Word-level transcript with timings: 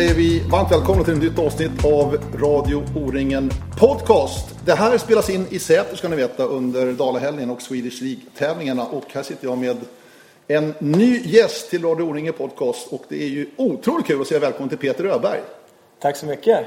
Säger 0.00 0.14
vi 0.14 0.42
varmt 0.48 0.72
välkomna 0.72 1.04
till 1.04 1.14
ett 1.14 1.22
nytt 1.22 1.38
avsnitt 1.38 1.84
av 1.84 2.16
Radio 2.34 2.84
O-ringen 2.96 3.50
Podcast. 3.78 4.48
Det 4.64 4.72
här 4.72 4.98
spelas 4.98 5.30
in 5.30 5.46
i 5.50 5.58
Säter 5.58 5.96
ska 5.96 6.08
ni 6.08 6.16
veta 6.16 6.44
under 6.44 6.92
Dalahelgen 6.92 7.50
och 7.50 7.62
Swedish 7.62 8.02
League-tävlingarna. 8.02 8.86
Och 8.86 9.04
här 9.12 9.22
sitter 9.22 9.46
jag 9.46 9.58
med 9.58 9.76
en 10.48 10.74
ny 10.78 11.20
gäst 11.24 11.70
till 11.70 11.82
Radio 11.82 12.04
O-ringen 12.04 12.32
Podcast. 12.32 12.92
Och 12.92 13.02
det 13.08 13.22
är 13.22 13.28
ju 13.28 13.46
otroligt 13.56 14.06
kul 14.06 14.20
att 14.20 14.26
säga 14.26 14.40
välkommen 14.40 14.68
till 14.68 14.78
Peter 14.78 15.04
Öberg. 15.04 15.40
Tack 15.98 16.16
så 16.16 16.26
mycket. 16.26 16.66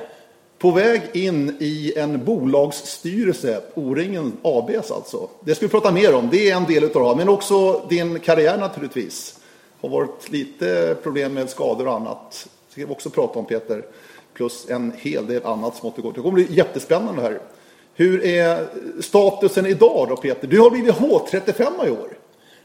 På 0.57 0.71
väg 0.71 1.02
in 1.13 1.57
i 1.59 1.93
en 1.98 2.26
bolagsstyrelse, 2.26 3.62
O-ringen 3.76 4.38
ABs 4.41 4.91
alltså. 4.91 5.29
Det 5.45 5.55
ska 5.55 5.65
vi 5.65 5.71
prata 5.71 5.91
mer 5.91 6.15
om, 6.15 6.29
det 6.31 6.49
är 6.49 6.55
en 6.55 6.65
del 6.65 6.84
utav 6.84 7.09
det, 7.09 7.15
men 7.15 7.29
också 7.29 7.85
din 7.90 8.20
karriär 8.20 8.57
naturligtvis. 8.57 9.40
Har 9.81 9.90
varit 9.90 10.31
lite 10.31 10.98
problem 11.04 11.34
med 11.34 11.49
skador 11.49 11.88
och 11.88 11.93
annat. 11.93 12.48
Ska 12.73 12.86
vi 12.86 12.94
också 12.94 13.09
prata 13.09 13.40
om 13.40 13.45
Peter. 13.45 13.86
Plus 14.34 14.70
en 14.70 14.94
hel 14.98 15.27
del 15.27 15.45
annat 15.45 15.76
smått 15.76 15.98
och 15.98 16.04
gott. 16.04 16.16
Det 16.16 16.22
kommer 16.22 16.34
bli 16.34 16.48
jättespännande 16.50 17.21
här. 17.21 17.40
Hur 17.93 18.26
är 18.26 18.68
statusen 19.02 19.65
idag 19.65 20.07
då 20.10 20.18
Peter? 20.18 20.48
Du 20.48 20.60
har 20.60 20.70
blivit 20.70 20.96
H35 20.96 21.88
i 21.88 21.91
år. 21.91 22.18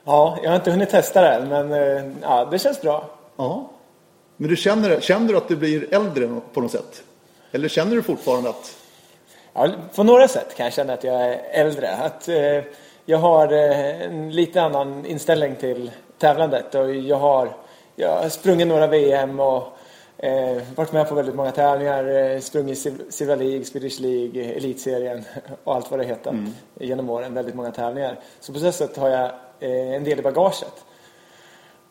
Ja, 0.04 0.38
jag 0.42 0.50
har 0.50 0.56
inte 0.56 0.70
hunnit 0.70 0.90
testa 0.90 1.20
det 1.20 1.28
än, 1.28 1.48
men 1.48 1.72
eh, 1.72 2.12
ja, 2.22 2.48
det 2.50 2.58
känns 2.58 2.80
bra. 2.80 3.10
Ja. 3.36 3.70
Men 4.36 4.50
du 4.50 4.56
känner, 4.56 5.00
känner 5.00 5.28
du 5.28 5.36
att 5.36 5.48
du 5.48 5.56
blir 5.56 5.94
äldre 5.94 6.40
på 6.52 6.60
något 6.60 6.72
sätt? 6.72 7.02
Eller 7.52 7.68
känner 7.68 7.96
du 7.96 8.02
fortfarande 8.02 8.50
att... 8.50 8.76
Ja, 9.52 9.68
på 9.94 10.02
några 10.02 10.28
sätt 10.28 10.54
kan 10.56 10.66
jag 10.66 10.72
känna 10.72 10.92
att 10.92 11.04
jag 11.04 11.22
är 11.22 11.40
äldre. 11.50 11.90
Att, 11.90 12.28
eh, 12.28 12.64
jag 13.04 13.18
har 13.18 13.52
eh, 13.52 14.02
en 14.02 14.30
lite 14.30 14.62
annan 14.62 15.06
inställning 15.06 15.56
till 15.56 15.90
tävlandet 16.18 16.74
och 16.74 16.94
jag 16.94 17.16
har, 17.16 17.56
jag 17.96 18.16
har 18.22 18.28
sprungit 18.28 18.68
några 18.68 18.86
VM 18.86 19.40
och 19.40 19.77
eh, 20.18 20.62
varit 20.74 20.92
med 20.92 21.08
på 21.08 21.14
väldigt 21.14 21.34
många 21.34 21.50
tävlingar. 21.50 22.04
Eh, 22.04 22.40
sprungit 22.40 22.78
Silver 23.08 23.36
League, 23.36 23.64
Swedish 23.64 24.00
League, 24.00 24.44
Elitserien 24.44 25.24
och 25.64 25.74
allt 25.74 25.90
vad 25.90 26.00
det 26.00 26.06
heter 26.06 26.30
mm. 26.30 26.50
genom 26.74 27.10
åren. 27.10 27.34
Väldigt 27.34 27.54
många 27.54 27.70
tävlingar. 27.70 28.20
Så 28.40 28.52
på 28.52 28.58
så 28.58 28.72
sätt 28.72 28.96
har 28.96 29.08
jag 29.08 29.30
eh, 29.60 29.94
en 29.94 30.04
del 30.04 30.18
i 30.18 30.22
bagaget. 30.22 30.84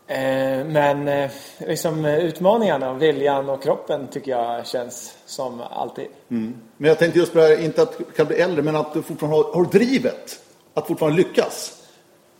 Eh, 0.07 0.65
men 0.65 1.07
eh, 1.07 1.31
liksom, 1.57 2.05
utmaningarna, 2.05 2.93
viljan 2.93 3.49
och 3.49 3.63
kroppen 3.63 4.07
tycker 4.07 4.31
jag 4.31 4.67
känns 4.67 5.17
som 5.25 5.61
alltid. 5.61 6.07
Mm. 6.29 6.61
Men 6.77 6.87
jag 6.87 6.99
tänkte 6.99 7.19
just 7.19 7.33
på 7.33 7.39
det 7.39 7.45
här, 7.45 7.63
inte 7.63 7.81
att 7.81 7.97
du 7.97 8.03
kan 8.03 8.27
bli 8.27 8.35
äldre, 8.35 8.61
men 8.61 8.75
att 8.75 8.93
du 8.93 9.01
fortfarande 9.01 9.37
har, 9.37 9.53
har 9.53 9.65
drivet. 9.65 10.39
Att 10.73 10.87
fortfarande 10.87 11.17
lyckas. 11.17 11.83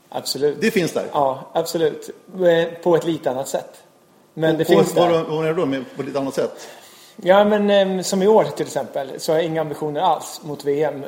Absolut. 0.10 0.62
Det 0.62 0.72
finns 0.72 0.94
där? 0.94 1.06
Ja, 1.12 1.50
absolut. 1.54 2.10
Eh, 2.34 2.82
på 2.84 2.96
ett 2.96 3.06
lite 3.06 3.32
annat 3.32 3.48
sätt. 3.48 3.84
Men 4.40 4.52
och, 4.52 4.58
det 4.58 4.66
finns 4.66 4.96
vad, 4.96 5.10
där. 5.10 5.24
Vad 5.24 5.40
menar 5.40 5.54
du 5.54 5.54
då 5.54 5.66
med 5.66 5.86
på 5.96 6.02
ett 6.02 6.08
lite 6.08 6.20
annat 6.20 6.34
sätt? 6.34 6.68
Ja, 7.16 7.46
men 7.46 8.04
som 8.04 8.22
i 8.22 8.28
år 8.28 8.44
till 8.44 8.66
exempel 8.66 9.20
så 9.20 9.32
har 9.32 9.38
jag 9.38 9.46
inga 9.46 9.62
ambitioner 9.62 10.02
alls 10.02 10.42
mot 10.44 10.66
VM. 10.66 11.06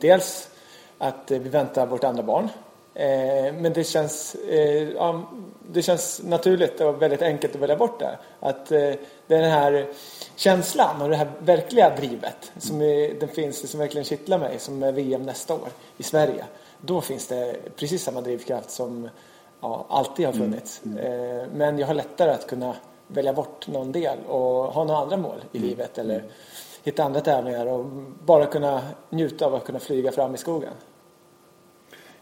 Dels 0.00 0.48
att 0.98 1.24
vi 1.26 1.38
väntar 1.38 1.86
vårt 1.86 2.04
andra 2.04 2.22
barn. 2.22 2.48
Men 3.62 3.72
det 3.72 3.84
känns, 3.84 4.36
ja, 4.94 5.30
det 5.72 5.82
känns 5.82 6.20
naturligt 6.24 6.80
och 6.80 7.02
väldigt 7.02 7.22
enkelt 7.22 7.54
att 7.54 7.60
välja 7.60 7.76
bort 7.76 8.00
det. 8.00 8.18
Att 8.40 8.66
det 8.66 8.98
är 9.28 9.42
den 9.42 9.50
här 9.50 9.86
känslan 10.36 11.02
och 11.02 11.08
det 11.08 11.16
här 11.16 11.30
verkliga 11.38 11.96
drivet 11.96 12.52
som 12.58 12.82
är, 12.82 13.14
den 13.20 13.28
finns, 13.28 13.70
som 13.70 13.80
verkligen 13.80 14.04
kittlar 14.04 14.38
mig, 14.38 14.58
som 14.58 14.82
är 14.82 14.92
VM 14.92 15.22
nästa 15.22 15.54
år 15.54 15.68
i 15.96 16.02
Sverige. 16.02 16.44
Då 16.80 17.00
finns 17.00 17.26
det 17.26 17.56
precis 17.76 18.02
samma 18.02 18.20
drivkraft 18.20 18.70
som 18.70 19.08
ja, 19.62 19.86
alltid 19.88 20.26
har 20.26 20.32
funnits. 20.32 20.80
Mm. 20.84 20.98
Mm. 20.98 21.50
Men 21.50 21.78
jag 21.78 21.86
har 21.86 21.94
lättare 21.94 22.30
att 22.30 22.46
kunna 22.46 22.74
välja 23.06 23.32
bort 23.32 23.68
någon 23.68 23.92
del 23.92 24.18
och 24.26 24.64
ha 24.64 24.84
några 24.84 25.00
andra 25.00 25.16
mål 25.16 25.44
i 25.52 25.58
mm. 25.58 25.68
livet 25.68 25.98
eller 25.98 26.24
hitta 26.82 27.04
andra 27.04 27.20
tävlingar 27.20 27.66
och 27.66 27.84
bara 28.24 28.46
kunna 28.46 28.82
njuta 29.10 29.46
av 29.46 29.54
att 29.54 29.64
kunna 29.64 29.78
flyga 29.78 30.12
fram 30.12 30.34
i 30.34 30.38
skogen. 30.38 30.72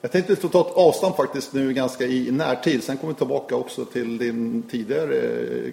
Jag 0.02 0.12
tänkte 0.12 0.36
ta 0.36 0.60
ett 0.60 0.76
avstamp 0.76 1.16
faktiskt 1.16 1.52
nu 1.52 1.72
ganska 1.72 2.04
i 2.04 2.30
närtid. 2.30 2.84
Sen 2.84 2.96
kommer 2.96 3.12
vi 3.12 3.18
tillbaka 3.18 3.56
också 3.56 3.84
till 3.84 4.18
din 4.18 4.62
tidigare 4.62 5.16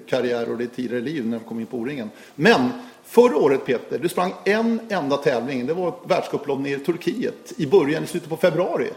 karriär 0.09 0.51
och 0.51 0.57
ditt 0.57 0.75
tidigare 0.75 1.01
liv 1.01 1.27
när 1.27 1.39
du 1.39 1.45
kom 1.45 1.59
in 1.59 1.65
på 1.65 1.77
O-ringen. 1.77 2.09
Men 2.35 2.69
förra 3.03 3.37
året 3.37 3.65
Peter, 3.65 3.99
du 3.99 4.09
sprang 4.09 4.33
en 4.43 4.79
enda 4.89 5.17
tävling. 5.17 5.65
Det 5.65 5.73
var 5.73 5.87
ett 5.87 5.95
världscuplopp 6.03 6.59
nere 6.59 6.73
i 6.73 6.79
Turkiet 6.79 7.53
i 7.57 7.67
början, 7.67 8.03
i 8.03 8.07
slutet 8.07 8.29
på 8.29 8.37
februari. 8.37 8.89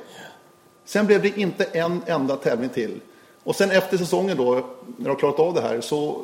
Sen 0.90 1.06
blev 1.06 1.22
det 1.22 1.38
inte 1.38 1.64
en 1.64 2.02
enda 2.06 2.36
tävling 2.36 2.68
till. 2.68 3.00
Och 3.44 3.56
sen 3.56 3.70
efter 3.70 3.98
säsongen 3.98 4.36
då, 4.36 4.52
när 4.96 5.04
du 5.04 5.10
har 5.10 5.16
klarat 5.16 5.38
av 5.38 5.54
det 5.54 5.60
här, 5.60 5.80
så 5.80 6.22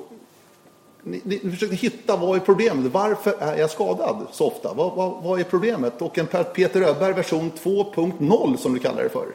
ni, 1.03 1.21
ni, 1.25 1.41
ni 1.43 1.50
försökte 1.50 1.77
hitta 1.77 2.16
vad 2.16 2.37
är 2.37 2.41
problemet? 2.41 2.93
Varför 2.93 3.34
är 3.41 3.56
jag 3.56 3.71
skadad 3.71 4.27
så 4.32 4.47
ofta? 4.47 4.75
Vad, 4.75 4.94
vad, 4.94 5.22
vad 5.22 5.41
är 5.41 5.44
problemet? 5.44 6.03
Och 6.03 6.19
en 6.19 6.27
Peter 6.27 6.82
Öberg 6.82 7.12
version 7.12 7.53
2.0 7.62 8.56
som 8.56 8.75
du 8.75 8.78
kallar 8.78 9.03
det 9.03 9.09
för. 9.09 9.27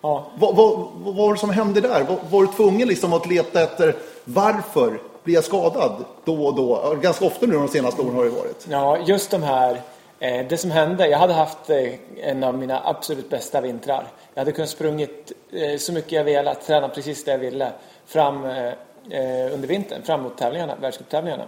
Ja. 0.00 0.26
Vad, 0.38 0.56
vad, 0.56 0.88
vad 1.04 1.14
var 1.14 1.32
det 1.32 1.38
som 1.38 1.50
hände 1.50 1.80
där? 1.80 2.04
Var, 2.04 2.18
var 2.30 2.42
du 2.42 2.48
tvungen 2.52 2.88
liksom 2.88 3.12
att 3.12 3.26
leta 3.26 3.62
efter 3.62 3.96
varför 4.24 5.00
blir 5.24 5.34
jag 5.34 5.44
skadad 5.44 6.04
då 6.24 6.46
och 6.46 6.54
då? 6.54 6.96
Ganska 7.02 7.24
ofta 7.24 7.46
nu 7.46 7.52
de 7.52 7.68
senaste 7.68 8.02
åren 8.02 8.14
har 8.14 8.24
det 8.24 8.30
varit. 8.30 8.66
Ja, 8.68 8.98
just 9.06 9.30
de 9.30 9.42
här 9.42 9.80
eh, 10.18 10.46
det 10.48 10.58
som 10.58 10.70
hände, 10.70 11.08
jag 11.08 11.18
hade 11.18 11.32
haft 11.32 11.70
eh, 11.70 11.94
en 12.16 12.44
av 12.44 12.58
mina 12.58 12.82
absolut 12.84 13.30
bästa 13.30 13.60
vintrar. 13.60 14.06
Jag 14.34 14.40
hade 14.40 14.52
kunnat 14.52 14.70
sprungit 14.70 15.32
eh, 15.50 15.78
så 15.78 15.92
mycket 15.92 16.12
jag 16.12 16.24
velat, 16.24 16.66
träna 16.66 16.88
precis 16.88 17.24
det 17.24 17.30
jag 17.30 17.38
ville 17.38 17.72
fram 18.06 18.44
eh, 18.44 18.66
eh, 19.10 19.54
under 19.54 19.66
vintern 19.68 20.02
fram 20.02 20.22
mot 20.22 20.38
tävlingarna, 20.38 20.76
världscuptävlingarna. 20.76 21.44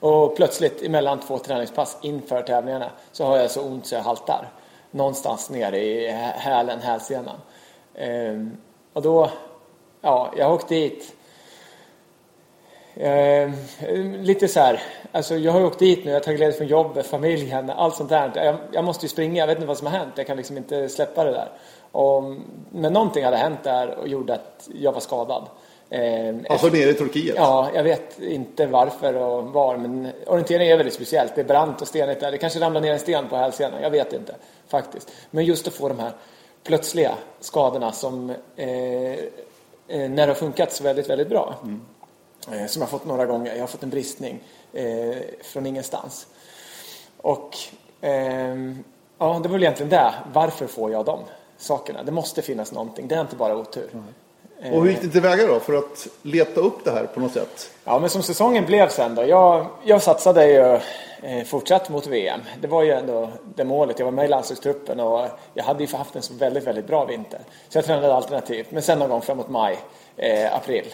Och 0.00 0.36
plötsligt 0.36 0.82
emellan 0.82 1.20
två 1.20 1.38
träningspass 1.38 1.98
inför 2.02 2.42
tävlingarna 2.42 2.90
så 3.12 3.24
har 3.24 3.36
jag 3.36 3.50
så 3.50 3.62
ont 3.62 3.86
så 3.86 3.94
jag 3.94 4.02
haltar. 4.02 4.48
Någonstans 4.90 5.50
nere 5.50 5.78
i 5.78 6.10
hälen, 6.34 6.80
hälsenan. 6.80 7.36
Eh, 7.94 8.46
och 8.92 9.02
då, 9.02 9.30
ja, 10.00 10.32
jag 10.36 10.52
åkte 10.52 10.74
dit. 10.74 11.14
Eh, 12.94 13.50
lite 14.20 14.48
så 14.48 14.60
här, 14.60 14.82
alltså 15.12 15.36
jag 15.36 15.52
har 15.52 15.64
åkt 15.64 15.78
dit 15.78 16.04
nu, 16.04 16.10
jag 16.10 16.16
har 16.16 16.24
tagit 16.24 16.40
ledigt 16.40 16.56
från 16.56 16.66
jobbet, 16.66 17.06
familjen, 17.06 17.70
allt 17.70 17.96
sånt 17.96 18.08
där. 18.08 18.32
Jag, 18.34 18.56
jag, 18.72 18.84
måste 18.84 19.04
ju 19.04 19.08
springa, 19.08 19.40
jag 19.40 19.46
vet 19.46 19.56
inte 19.56 19.66
vad 19.66 19.78
som 19.78 19.86
har 19.86 19.98
hänt, 19.98 20.12
jag 20.16 20.26
kan 20.26 20.36
liksom 20.36 20.56
inte 20.56 20.88
släppa 20.88 21.24
det 21.24 21.30
där. 21.30 21.48
Och, 21.92 22.22
men 22.70 22.92
någonting 22.92 23.24
hade 23.24 23.36
hänt 23.36 23.64
där 23.64 23.98
och 23.98 24.08
gjorde 24.08 24.34
att 24.34 24.68
jag 24.74 24.92
var 24.92 25.00
skadad. 25.00 25.46
Eh, 25.90 26.34
alltså 26.50 26.66
nere 26.66 26.90
i 26.90 26.94
Turkiet? 26.94 27.36
Ja, 27.36 27.70
jag 27.74 27.82
vet 27.82 28.20
inte 28.20 28.66
varför 28.66 29.14
och 29.14 29.44
var, 29.44 29.76
men 29.76 30.08
orientering 30.26 30.68
är 30.68 30.76
väldigt 30.76 30.94
speciellt. 30.94 31.34
Det 31.34 31.40
är 31.40 31.44
brant 31.44 31.82
och 31.82 31.88
stenigt 31.88 32.20
där. 32.20 32.32
Det 32.32 32.38
kanske 32.38 32.60
ramlar 32.60 32.80
ner 32.80 32.92
en 32.92 32.98
sten 32.98 33.28
på 33.28 33.36
hälsenan, 33.36 33.82
jag 33.82 33.90
vet 33.90 34.12
inte 34.12 34.34
faktiskt. 34.68 35.12
Men 35.30 35.44
just 35.44 35.68
att 35.68 35.74
få 35.74 35.88
de 35.88 35.98
här 35.98 36.12
plötsliga 36.64 37.12
skadorna 37.40 37.92
som 37.92 38.30
eh, 38.56 38.68
eh 38.68 39.16
när 39.88 40.16
det 40.16 40.26
har 40.26 40.34
funkat 40.34 40.72
så 40.72 40.84
väldigt, 40.84 41.10
väldigt 41.10 41.28
bra. 41.28 41.54
Mm. 41.62 41.80
Eh, 42.50 42.66
som 42.66 42.82
jag 42.82 42.86
har 42.86 42.98
fått 42.98 43.04
några 43.04 43.26
gånger. 43.26 43.54
Jag 43.54 43.60
har 43.60 43.66
fått 43.66 43.82
en 43.82 43.90
bristning 43.90 44.40
eh, 44.72 45.16
från 45.42 45.66
ingenstans. 45.66 46.26
Och 47.16 47.56
ehm, 48.00 48.84
ja, 49.18 49.40
det 49.42 49.48
var 49.48 49.52
väl 49.52 49.62
egentligen 49.62 49.90
det. 49.90 50.14
Varför 50.32 50.66
får 50.66 50.92
jag 50.92 51.04
de 51.04 51.18
sakerna? 51.58 52.02
Det 52.02 52.12
måste 52.12 52.42
finnas 52.42 52.72
någonting. 52.72 53.08
Det 53.08 53.14
är 53.14 53.20
inte 53.20 53.36
bara 53.36 53.56
otur. 53.56 53.88
Mm. 53.92 54.04
Och 54.74 54.82
hur 54.82 54.90
gick 54.90 55.02
det 55.02 55.08
tillväga 55.08 55.46
då 55.46 55.60
för 55.60 55.74
att 55.74 56.06
leta 56.22 56.60
upp 56.60 56.84
det 56.84 56.90
här 56.90 57.06
på 57.06 57.20
något 57.20 57.32
sätt? 57.32 57.70
Ja, 57.84 57.98
men 57.98 58.10
som 58.10 58.22
säsongen 58.22 58.66
blev 58.66 58.88
sen 58.88 59.14
då. 59.14 59.26
Jag, 59.26 59.66
jag 59.84 60.02
satsade 60.02 60.46
ju 60.46 60.80
eh, 61.28 61.44
fortsatt 61.44 61.90
mot 61.90 62.06
VM. 62.06 62.40
Det 62.60 62.68
var 62.68 62.82
ju 62.82 62.90
ändå 62.90 63.30
det 63.54 63.64
målet. 63.64 63.98
Jag 63.98 64.06
var 64.06 64.12
med 64.12 64.24
i 64.24 64.28
landslagstruppen 64.28 65.00
och 65.00 65.28
jag 65.54 65.64
hade 65.64 65.84
ju 65.84 65.96
haft 65.96 66.16
en 66.16 66.22
så 66.22 66.34
väldigt, 66.34 66.64
väldigt 66.64 66.86
bra 66.86 67.04
vinter. 67.04 67.40
Så 67.68 67.78
jag 67.78 67.84
tränade 67.84 68.14
alternativt. 68.14 68.70
Men 68.70 68.82
sen 68.82 68.98
någon 68.98 69.10
gång 69.10 69.20
framåt 69.20 69.48
maj, 69.48 69.78
eh, 70.16 70.56
april, 70.56 70.86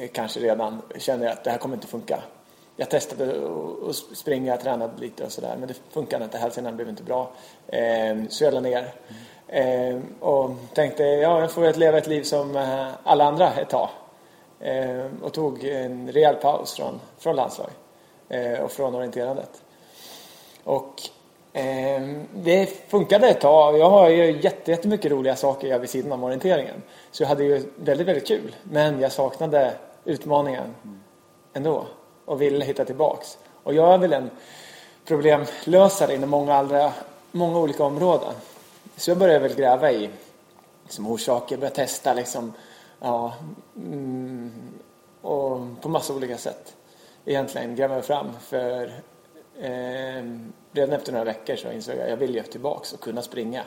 Eh, 0.00 0.08
kanske 0.12 0.40
redan 0.40 0.82
känner 0.98 1.28
att 1.28 1.44
det 1.44 1.50
här 1.50 1.58
kommer 1.58 1.74
inte 1.74 1.86
funka. 1.86 2.22
Jag 2.76 2.90
testade 2.90 3.34
att 3.88 3.96
springa, 3.96 4.56
tränade 4.56 4.92
lite 5.00 5.24
och 5.24 5.32
sådär. 5.32 5.56
Men 5.58 5.68
det 5.68 5.74
funkade 5.90 6.24
inte. 6.24 6.38
Hälsenan 6.38 6.76
blev 6.76 6.88
inte 6.88 7.02
bra. 7.02 7.30
Så 8.28 8.44
jag 8.44 8.54
la 8.54 8.60
ner. 8.60 8.94
Mm. 9.48 10.02
Och 10.20 10.50
tänkte, 10.74 11.02
ja, 11.02 11.40
jag 11.40 11.50
får 11.50 11.62
väl 11.62 11.78
leva 11.78 11.98
ett 11.98 12.06
liv 12.06 12.22
som 12.22 12.56
eh, 12.56 12.88
alla 13.02 13.24
andra 13.24 13.52
ett 13.52 13.68
tag. 13.68 13.88
Ehm, 14.60 15.22
och 15.22 15.32
tog 15.32 15.64
en 15.64 16.12
rejäl 16.12 16.34
paus 16.34 16.74
från, 16.74 17.00
från 17.18 17.36
landslag 17.36 17.70
eh, 18.28 18.60
och 18.60 18.70
från 18.70 18.94
orienterandet. 18.94 19.62
Och 20.64 20.94
ehm, 21.52 22.26
det 22.34 22.66
funkade 22.66 23.28
ett 23.28 23.40
tag. 23.40 23.78
Jag 23.78 23.90
har 23.90 24.08
ju 24.08 24.40
jättemycket 24.64 25.12
roliga 25.12 25.36
saker 25.36 25.68
jag 25.68 25.78
vid 25.78 25.90
sidan 25.90 26.12
om 26.12 26.24
orienteringen. 26.24 26.82
Så 27.10 27.22
jag 27.22 27.28
hade 27.28 27.44
ju 27.44 27.62
väldigt, 27.76 28.06
väldigt 28.06 28.28
kul. 28.28 28.56
Men 28.62 29.00
jag 29.00 29.12
saknade 29.12 29.72
utmaningen 30.04 30.74
ändå 31.52 31.86
och 32.24 32.42
ville 32.42 32.64
hitta 32.64 32.84
tillbaks. 32.84 33.38
Och 33.62 33.74
jag 33.74 33.94
är 33.94 33.98
väl 33.98 34.12
en 34.12 34.30
problemlösare 35.04 36.14
inom 36.14 36.30
många, 36.30 36.54
andra, 36.54 36.92
många 37.32 37.58
olika 37.58 37.84
områden. 37.84 38.34
Så 38.96 39.10
jag 39.10 39.18
började 39.18 39.48
väl 39.48 39.56
gräva 39.56 39.92
i 39.92 40.10
liksom, 40.82 41.06
orsaker, 41.06 41.56
började 41.56 41.76
testa 41.76 42.14
liksom, 42.14 42.52
ja, 43.00 43.34
mm, 43.76 44.52
och 45.20 45.60
på 45.80 45.88
massa 45.88 46.14
olika 46.14 46.38
sätt 46.38 46.76
egentligen 47.24 47.76
gräva 47.76 47.94
mig 47.94 48.02
fram. 48.02 48.26
För 48.40 48.82
eh, 49.60 50.24
redan 50.72 50.92
efter 50.92 51.12
några 51.12 51.24
veckor 51.24 51.56
så 51.56 51.72
insåg 51.72 51.94
jag 51.94 52.02
att 52.02 52.10
jag 52.10 52.16
vill 52.16 52.34
ju 52.34 52.42
tillbaks 52.42 52.92
och 52.92 53.00
kunna 53.00 53.22
springa. 53.22 53.64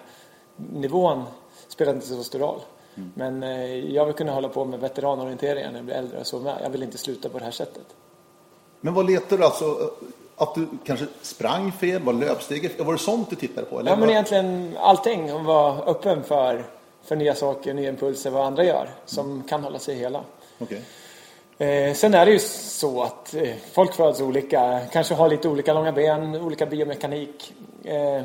Nivån 0.55 1.23
spelar 1.67 1.93
inte 1.93 2.07
så 2.07 2.23
stor 2.23 2.39
roll. 2.39 2.61
Mm. 2.95 3.11
Men 3.15 3.43
eh, 3.43 3.93
jag 3.93 4.05
vill 4.05 4.15
kunna 4.15 4.31
hålla 4.31 4.49
på 4.49 4.65
med 4.65 4.79
veteranorienteringar 4.79 5.71
när 5.71 5.77
jag 5.77 5.85
blir 5.85 5.95
äldre 5.95 6.19
och 6.19 6.27
så 6.27 6.39
med. 6.39 6.57
Jag 6.63 6.69
vill 6.69 6.83
inte 6.83 6.97
sluta 6.97 7.29
på 7.29 7.39
det 7.39 7.45
här 7.45 7.51
sättet. 7.51 7.85
Men 8.81 8.93
vad 8.93 9.05
letar 9.05 9.37
du 9.37 9.43
alltså? 9.43 9.91
Att 10.35 10.55
du 10.55 10.67
kanske 10.85 11.05
sprang 11.21 11.71
fel, 11.71 12.01
var 12.01 12.13
löpsteget 12.13 12.79
Var 12.79 12.93
det 12.93 12.99
sånt 12.99 13.29
du 13.29 13.35
tittade 13.35 13.67
på? 13.67 13.79
Eller 13.79 13.91
ja, 13.91 13.97
men 13.97 14.09
egentligen 14.09 14.77
allting. 14.79 15.33
Och 15.33 15.43
vara 15.43 15.81
öppen 15.83 16.23
för, 16.23 16.65
för 17.03 17.15
nya 17.15 17.35
saker, 17.35 17.73
nya 17.73 17.89
impulser, 17.89 18.29
vad 18.29 18.45
andra 18.45 18.63
gör. 18.63 18.89
Som 19.05 19.31
mm. 19.31 19.43
kan 19.43 19.63
hålla 19.63 19.79
sig 19.79 19.95
hela. 19.95 20.21
Okay. 20.59 20.79
Eh, 21.57 21.93
sen 21.93 22.13
är 22.13 22.25
det 22.25 22.31
ju 22.31 22.39
så 22.39 23.03
att 23.03 23.33
eh, 23.33 23.53
folk 23.71 23.93
föds 23.93 24.21
olika, 24.21 24.81
kanske 24.91 25.13
har 25.13 25.29
lite 25.29 25.49
olika 25.49 25.73
långa 25.73 25.91
ben, 25.91 26.35
olika 26.35 26.65
biomekanik. 26.65 27.53
Eh, 27.83 28.23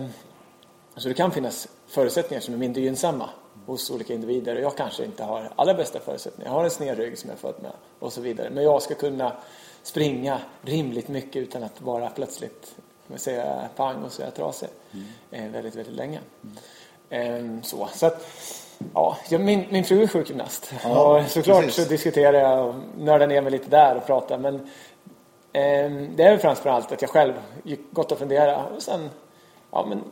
så 0.96 1.08
det 1.08 1.14
kan 1.14 1.30
finnas 1.30 1.68
förutsättningar 1.88 2.40
som 2.40 2.54
är 2.54 2.58
mindre 2.58 2.82
gynnsamma 2.82 3.30
hos 3.66 3.90
olika 3.90 4.14
individer. 4.14 4.56
Jag 4.56 4.76
kanske 4.76 5.04
inte 5.04 5.24
har 5.24 5.52
allra 5.56 5.74
bästa 5.74 6.00
förutsättningar. 6.00 6.50
Jag 6.50 6.56
har 6.56 6.64
en 6.64 6.70
sned 6.70 6.98
rygg 6.98 7.18
som 7.18 7.30
jag 7.30 7.36
är 7.36 7.40
född 7.40 7.62
med 7.62 7.72
och 7.98 8.12
så 8.12 8.20
vidare. 8.20 8.50
Men 8.50 8.64
jag 8.64 8.82
ska 8.82 8.94
kunna 8.94 9.32
springa 9.82 10.38
rimligt 10.62 11.08
mycket 11.08 11.42
utan 11.42 11.62
att 11.62 11.80
vara 11.80 12.10
plötsligt 12.10 12.74
säga, 13.16 13.68
pang 13.76 14.02
och 14.02 14.12
så 14.12 14.22
är 14.22 14.26
jag 14.26 14.34
trasig 14.34 14.68
mm. 15.32 15.52
väldigt, 15.52 15.74
väldigt 15.76 15.94
länge. 15.94 16.20
Mm. 17.10 17.62
Så, 17.62 17.88
så 17.92 18.06
att, 18.06 18.26
ja, 18.94 19.16
min, 19.30 19.66
min 19.70 19.84
fru 19.84 20.02
är 20.02 20.06
sjukgymnast 20.06 20.72
ja, 20.84 21.18
och 21.18 21.30
såklart 21.30 21.64
precis. 21.64 21.84
så 21.84 21.90
diskuterar 21.90 22.38
jag 22.38 22.68
och 22.68 22.74
nördar 22.98 23.26
ner 23.26 23.42
mig 23.42 23.52
lite 23.52 23.70
där 23.70 23.96
och 23.96 24.06
pratar 24.06 24.38
men 24.38 24.54
eh, 25.52 25.90
det 26.16 26.22
är 26.22 26.30
väl 26.30 26.38
framförallt 26.38 26.92
att 26.92 27.02
jag 27.02 27.10
själv 27.10 27.32
gick 27.62 27.80
gott 27.92 28.12
och 28.12 28.18
fundera 28.18 28.66
och 28.66 28.82
sen 28.82 29.10
ja, 29.70 29.86
men, 29.88 30.04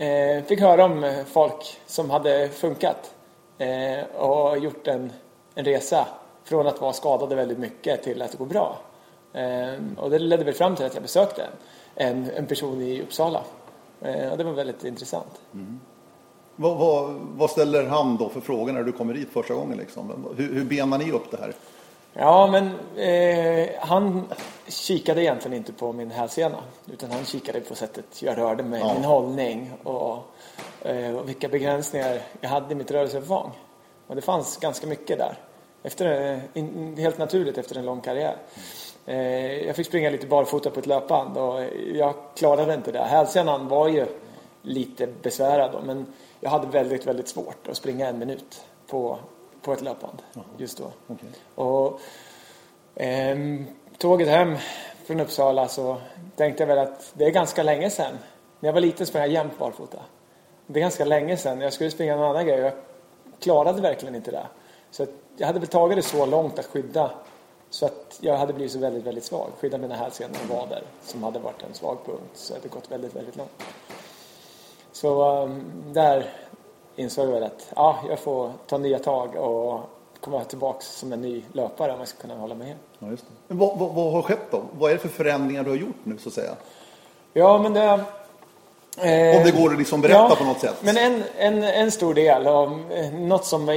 eh, 0.00 0.44
fick 0.44 0.60
höra 0.60 0.84
om 0.84 1.04
eh, 1.04 1.24
folk 1.24 1.80
som 1.86 2.10
hade 2.10 2.48
funkat 2.48 3.14
eh, 3.58 4.16
och 4.16 4.58
gjort 4.58 4.86
en, 4.86 5.12
en 5.54 5.64
resa 5.64 6.06
från 6.44 6.66
att 6.66 6.80
vara 6.80 6.92
skadade 6.92 7.34
väldigt 7.34 7.58
mycket 7.58 8.02
till 8.02 8.22
att 8.22 8.30
det 8.30 8.38
går 8.38 8.46
bra. 8.46 8.78
Eh, 9.32 9.74
och 9.96 10.10
det 10.10 10.18
ledde 10.18 10.44
väl 10.44 10.54
fram 10.54 10.76
till 10.76 10.86
att 10.86 10.94
jag 10.94 11.02
besökte 11.02 11.46
en, 11.94 12.30
en 12.30 12.46
person 12.46 12.80
i 12.80 13.02
Uppsala. 13.02 13.42
Eh, 14.00 14.30
och 14.30 14.38
det 14.38 14.44
var 14.44 14.52
väldigt 14.52 14.84
intressant. 14.84 15.40
Mm. 15.54 15.80
Vad, 16.56 16.76
vad, 16.76 17.14
vad, 17.36 17.50
ställer 17.50 17.86
han 17.86 18.16
då 18.16 18.28
för 18.28 18.40
frågor 18.40 18.72
när 18.72 18.82
du 18.82 18.92
kommer 18.92 19.14
hit 19.14 19.28
första 19.32 19.54
gången? 19.54 19.78
Liksom? 19.78 20.26
Hur, 20.36 20.54
hur 20.54 20.64
benar 20.64 20.98
ni 20.98 21.12
upp 21.12 21.30
det 21.30 21.36
här? 21.36 21.54
Ja, 22.12 22.46
men 22.46 22.66
eh, 22.96 23.68
han 23.80 24.26
kikade 24.68 25.22
egentligen 25.22 25.56
inte 25.56 25.72
på 25.72 25.92
min 25.92 26.10
hälsena 26.10 26.58
utan 26.92 27.10
han 27.10 27.24
kikade 27.24 27.60
på 27.60 27.74
sättet 27.74 28.22
jag 28.22 28.38
rörde 28.38 28.62
mig, 28.62 28.80
ja. 28.80 28.94
min 28.94 29.04
hållning 29.04 29.72
och, 29.82 30.18
eh, 30.82 31.16
och 31.16 31.28
vilka 31.28 31.48
begränsningar 31.48 32.20
jag 32.40 32.50
hade 32.50 32.72
i 32.72 32.74
mitt 32.74 32.90
rörelseförfång. 32.90 33.50
Och 34.06 34.16
det 34.16 34.22
fanns 34.22 34.56
ganska 34.56 34.86
mycket 34.86 35.18
där. 35.18 35.38
Efter, 35.82 36.32
eh, 36.54 36.64
helt 36.96 37.18
naturligt 37.18 37.58
efter 37.58 37.78
en 37.78 37.84
lång 37.84 38.00
karriär. 38.00 38.36
Eh, 39.06 39.66
jag 39.66 39.76
fick 39.76 39.86
springa 39.86 40.10
lite 40.10 40.26
barfota 40.26 40.70
på 40.70 40.80
ett 40.80 40.86
löpband 40.86 41.36
och 41.36 41.64
jag 41.94 42.14
klarade 42.36 42.74
inte 42.74 42.92
det. 42.92 43.02
Hälsenan 43.02 43.68
var 43.68 43.88
ju 43.88 44.06
lite 44.62 45.06
besvärad 45.22 45.72
då, 45.72 45.80
men 45.86 46.06
jag 46.40 46.50
hade 46.50 46.66
väldigt, 46.66 47.06
väldigt 47.06 47.28
svårt 47.28 47.68
att 47.68 47.76
springa 47.76 48.08
en 48.08 48.18
minut 48.18 48.64
på, 48.86 49.18
på 49.62 49.72
ett 49.72 49.82
löpband 49.82 50.22
just 50.58 50.78
då. 50.78 50.92
Okay. 51.08 51.28
Och 51.54 52.00
eh, 53.02 53.38
tåget 53.98 54.28
hem 54.28 54.56
från 55.06 55.20
Uppsala 55.20 55.68
så 55.68 55.96
tänkte 56.36 56.62
jag 56.62 56.68
väl 56.68 56.78
att 56.78 57.12
det 57.14 57.24
är 57.24 57.30
ganska 57.30 57.62
länge 57.62 57.90
sedan. 57.90 58.18
När 58.60 58.68
jag 58.68 58.74
var 58.74 58.80
liten 58.80 59.06
sprang 59.06 59.22
jag 59.22 59.32
jämt 59.32 59.58
barfota. 59.58 59.98
Det 60.66 60.78
är 60.78 60.82
ganska 60.82 61.04
länge 61.04 61.36
sedan. 61.36 61.60
Jag 61.60 61.72
skulle 61.72 61.90
springa 61.90 62.16
någon 62.16 62.30
annan 62.30 62.46
grej 62.46 62.58
och 62.58 62.66
jag 62.66 62.72
klarade 63.40 63.80
verkligen 63.80 64.14
inte 64.14 64.30
det. 64.30 64.46
Så 64.90 65.06
jag 65.36 65.46
hade 65.46 65.58
väl 65.58 65.68
tagit 65.68 65.96
det 65.96 66.02
så 66.02 66.26
långt 66.26 66.58
att 66.58 66.66
skydda 66.66 67.10
så 67.70 67.86
att 67.86 68.18
jag 68.20 68.36
hade 68.36 68.52
blivit 68.52 68.72
så 68.72 68.78
väldigt, 68.78 69.06
väldigt 69.06 69.24
svag. 69.24 69.50
Skydda 69.60 69.78
mina 69.78 69.94
hälsenor 69.94 70.36
och 70.42 70.56
vader 70.56 70.82
som 71.02 71.22
hade 71.22 71.38
varit 71.38 71.62
en 71.62 71.74
svag 71.74 71.98
punkt. 72.06 72.30
Så 72.34 72.52
det 72.52 72.58
hade 72.58 72.68
gått 72.68 72.90
väldigt, 72.90 73.16
väldigt 73.16 73.36
långt. 73.36 73.62
Så 74.92 75.42
um, 75.42 75.64
där 75.92 76.32
insåg 77.00 77.26
jag 77.26 77.32
väl 77.32 77.42
att 77.42 77.72
ja, 77.76 77.98
jag 78.08 78.18
får 78.18 78.52
ta 78.66 78.78
nya 78.78 78.98
tag 78.98 79.36
och 79.36 79.80
komma 80.20 80.44
tillbaka 80.44 80.80
som 80.80 81.12
en 81.12 81.22
ny 81.22 81.42
löpare 81.52 81.92
om 81.92 81.98
jag 81.98 82.08
ska 82.08 82.20
kunna 82.20 82.36
hålla 82.36 82.54
mig. 82.54 82.76
Ja, 82.98 83.10
just 83.10 83.24
det. 83.26 83.32
Men 83.48 83.58
vad, 83.58 83.78
vad, 83.78 83.94
vad, 83.94 84.12
har 84.12 84.22
skett 84.22 84.50
då? 84.50 84.62
Vad 84.78 84.90
är 84.90 84.94
det 84.94 85.00
för 85.00 85.08
förändringar 85.08 85.64
du 85.64 85.70
har 85.70 85.76
gjort 85.76 85.96
nu 86.04 86.18
så 86.18 86.28
att 86.28 86.34
säga? 86.34 86.56
Ja, 87.32 87.58
men 87.58 87.72
det 87.72 88.04
Eh, 88.98 89.36
Om 89.36 89.44
det 89.44 89.50
går 89.50 89.72
att 89.72 89.78
liksom 89.78 90.00
berätta 90.00 90.26
ja, 90.30 90.36
på 90.38 90.44
något 90.44 90.60
sätt. 90.60 90.76
Men 90.80 90.96
en, 90.96 91.22
en, 91.38 91.62
en 91.62 91.90
stor 91.90 92.14
del 92.14 92.46
av 92.46 92.82
eh, 92.90 93.12
något 93.12 93.44
som 93.44 93.70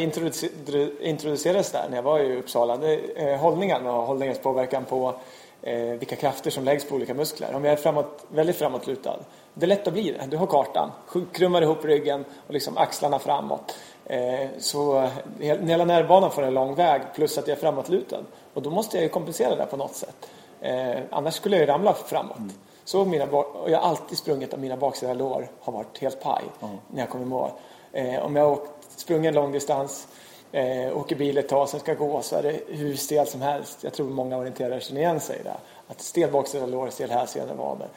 introducerades 1.02 1.72
där 1.72 1.86
när 1.90 1.96
jag 1.96 2.04
var 2.04 2.20
i 2.20 2.38
Uppsala, 2.38 2.78
det 2.78 3.00
är 3.16 3.34
eh, 3.34 3.40
hållningen 3.40 3.88
och 3.88 4.04
hållningens 4.04 4.40
påverkan 4.40 4.86
på 4.86 5.14
eh, 5.62 5.78
vilka 5.80 6.16
krafter 6.16 6.52
som 6.52 6.64
läggs 6.64 6.86
på 6.86 6.96
olika 6.96 7.14
muskler. 7.14 7.56
Om 7.56 7.66
jag 7.66 7.74
är 7.74 7.78
framåt, 7.78 8.26
väldigt 8.30 8.56
framåtlutad, 8.56 9.20
det 9.54 9.66
är 9.66 9.68
lätt 9.68 9.88
att 9.88 9.94
bli 9.94 10.12
det. 10.12 10.26
Du 10.26 10.38
har 10.38 10.48
kartan, 10.48 10.92
krummar 11.32 11.62
ihop 11.62 11.86
ryggen 11.86 12.26
och 12.48 12.54
liksom 12.54 12.78
axlarna 12.78 13.20
framåt. 13.20 13.76
Eh, 14.06 14.48
så 14.58 15.10
hela 15.40 15.86
nervbanan 15.86 16.32
får 16.32 16.42
en 16.42 16.54
lång 16.54 16.76
väg 16.76 17.02
plus 17.16 17.38
att 17.38 17.48
jag 17.48 17.58
är 17.58 17.62
framåtlutad. 17.62 18.24
Och 18.54 18.62
då 18.62 18.70
måste 18.70 18.98
jag 18.98 19.04
ju 19.04 19.10
kompensera 19.10 19.56
det 19.56 19.66
på 19.66 19.78
något 19.78 19.96
sätt. 19.96 20.30
Eh, 20.62 21.00
annars 21.10 21.34
skulle 21.34 21.56
jag 21.56 21.62
ju 21.62 21.72
ramla 21.72 21.94
framåt. 21.94 22.38
Mm. 22.38 22.52
Så 22.86 23.06
mina, 23.06 23.26
och 23.26 23.72
jag 23.72 23.80
har 23.80 23.90
alltid 23.90 24.18
sprungit 24.18 24.54
att 24.54 24.60
mina 24.60 24.78
baksida 24.78 25.14
lår 25.14 25.52
har 25.60 25.74
varit 25.74 25.98
helt 25.98 26.22
paj 26.22 26.44
mm. 26.62 26.78
när 26.88 27.00
jag 27.00 27.10
kommer 27.10 27.26
i 27.26 27.28
mål. 27.28 27.50
Eh, 27.92 28.26
om 28.26 28.36
jag 28.36 28.50
har 28.50 28.60
sprungit 28.96 29.28
en 29.28 29.36
lång 29.36 29.52
distans, 29.52 30.08
eh, 30.52 30.98
åker 30.98 31.16
bil 31.16 31.38
ett 31.38 31.50
tag, 31.50 31.70
sen 31.70 31.80
ska 31.80 31.94
gå 31.94 32.22
så 32.22 32.36
är 32.36 32.44
det 32.44 32.60
hur 32.68 32.96
stelt 32.96 33.30
som 33.30 33.42
helst. 33.42 33.84
Jag 33.84 33.94
tror 33.94 34.10
många 34.10 34.38
orienterare 34.38 34.80
känner 34.80 35.02
igen 35.02 35.20
sig 35.20 35.42
där. 35.44 35.58
Att 35.88 36.02
stel 36.02 36.32
baksida 36.32 36.66
lår, 36.66 36.90
stel 36.90 37.12
hälsena, 37.12 37.54
vader 37.54 37.88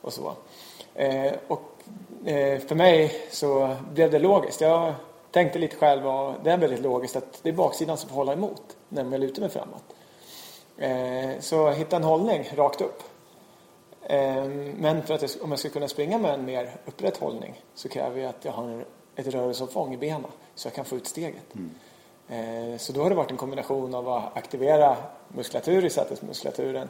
och 0.00 0.12
så. 0.12 0.32
Eh, 0.94 1.32
och 1.48 1.62
eh, 2.24 2.58
för 2.58 2.74
mig 2.74 3.12
så 3.30 3.76
blev 3.92 4.10
det 4.10 4.18
logiskt. 4.18 4.60
Jag 4.60 4.94
tänkte 5.30 5.58
lite 5.58 5.76
själv 5.76 6.06
och 6.06 6.34
det 6.44 6.50
är 6.50 6.58
väldigt 6.58 6.80
logiskt 6.80 7.16
att 7.16 7.40
det 7.42 7.48
är 7.48 7.52
baksidan 7.52 7.96
som 7.96 8.08
får 8.08 8.16
hålla 8.16 8.32
emot 8.32 8.76
när 8.88 9.10
jag 9.10 9.20
lutar 9.20 9.40
mig 9.40 9.50
framåt. 9.50 9.84
Eh, 10.76 11.40
så 11.40 11.70
hitta 11.70 11.96
en 11.96 12.04
hållning 12.04 12.48
rakt 12.54 12.80
upp. 12.80 13.02
Men 14.76 15.02
för 15.02 15.14
att 15.14 15.22
jag, 15.22 15.30
om 15.42 15.50
jag 15.50 15.58
ska 15.58 15.68
kunna 15.68 15.88
springa 15.88 16.18
med 16.18 16.34
en 16.34 16.44
mer 16.44 16.70
upprätt 16.86 17.16
hållning 17.16 17.62
så 17.74 17.88
kräver 17.88 18.20
jag 18.20 18.28
att 18.28 18.44
jag 18.44 18.52
har 18.52 18.84
ett 19.16 19.26
rörelseomfång 19.26 19.94
i 19.94 19.96
benen 19.96 20.30
så 20.54 20.66
jag 20.66 20.74
kan 20.74 20.84
få 20.84 20.96
ut 20.96 21.06
steget. 21.06 21.54
Mm. 22.28 22.78
Så 22.78 22.92
då 22.92 23.02
har 23.02 23.10
det 23.10 23.16
varit 23.16 23.30
en 23.30 23.36
kombination 23.36 23.94
av 23.94 24.08
att 24.08 24.36
aktivera 24.36 24.96
muskulatur 25.28 25.84
i 25.84 25.90
sätesmuskulaturen 25.90 26.88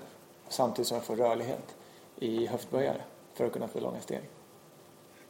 samtidigt 0.49 0.89
som 0.89 0.95
jag 0.95 1.05
får 1.05 1.17
rörlighet 1.17 1.77
i 2.17 2.47
höftböjare 2.47 3.03
för 3.39 3.47
att 3.47 3.53
kunna 3.53 3.69
få 3.69 3.81
långa 3.81 4.01
steg. 4.01 4.21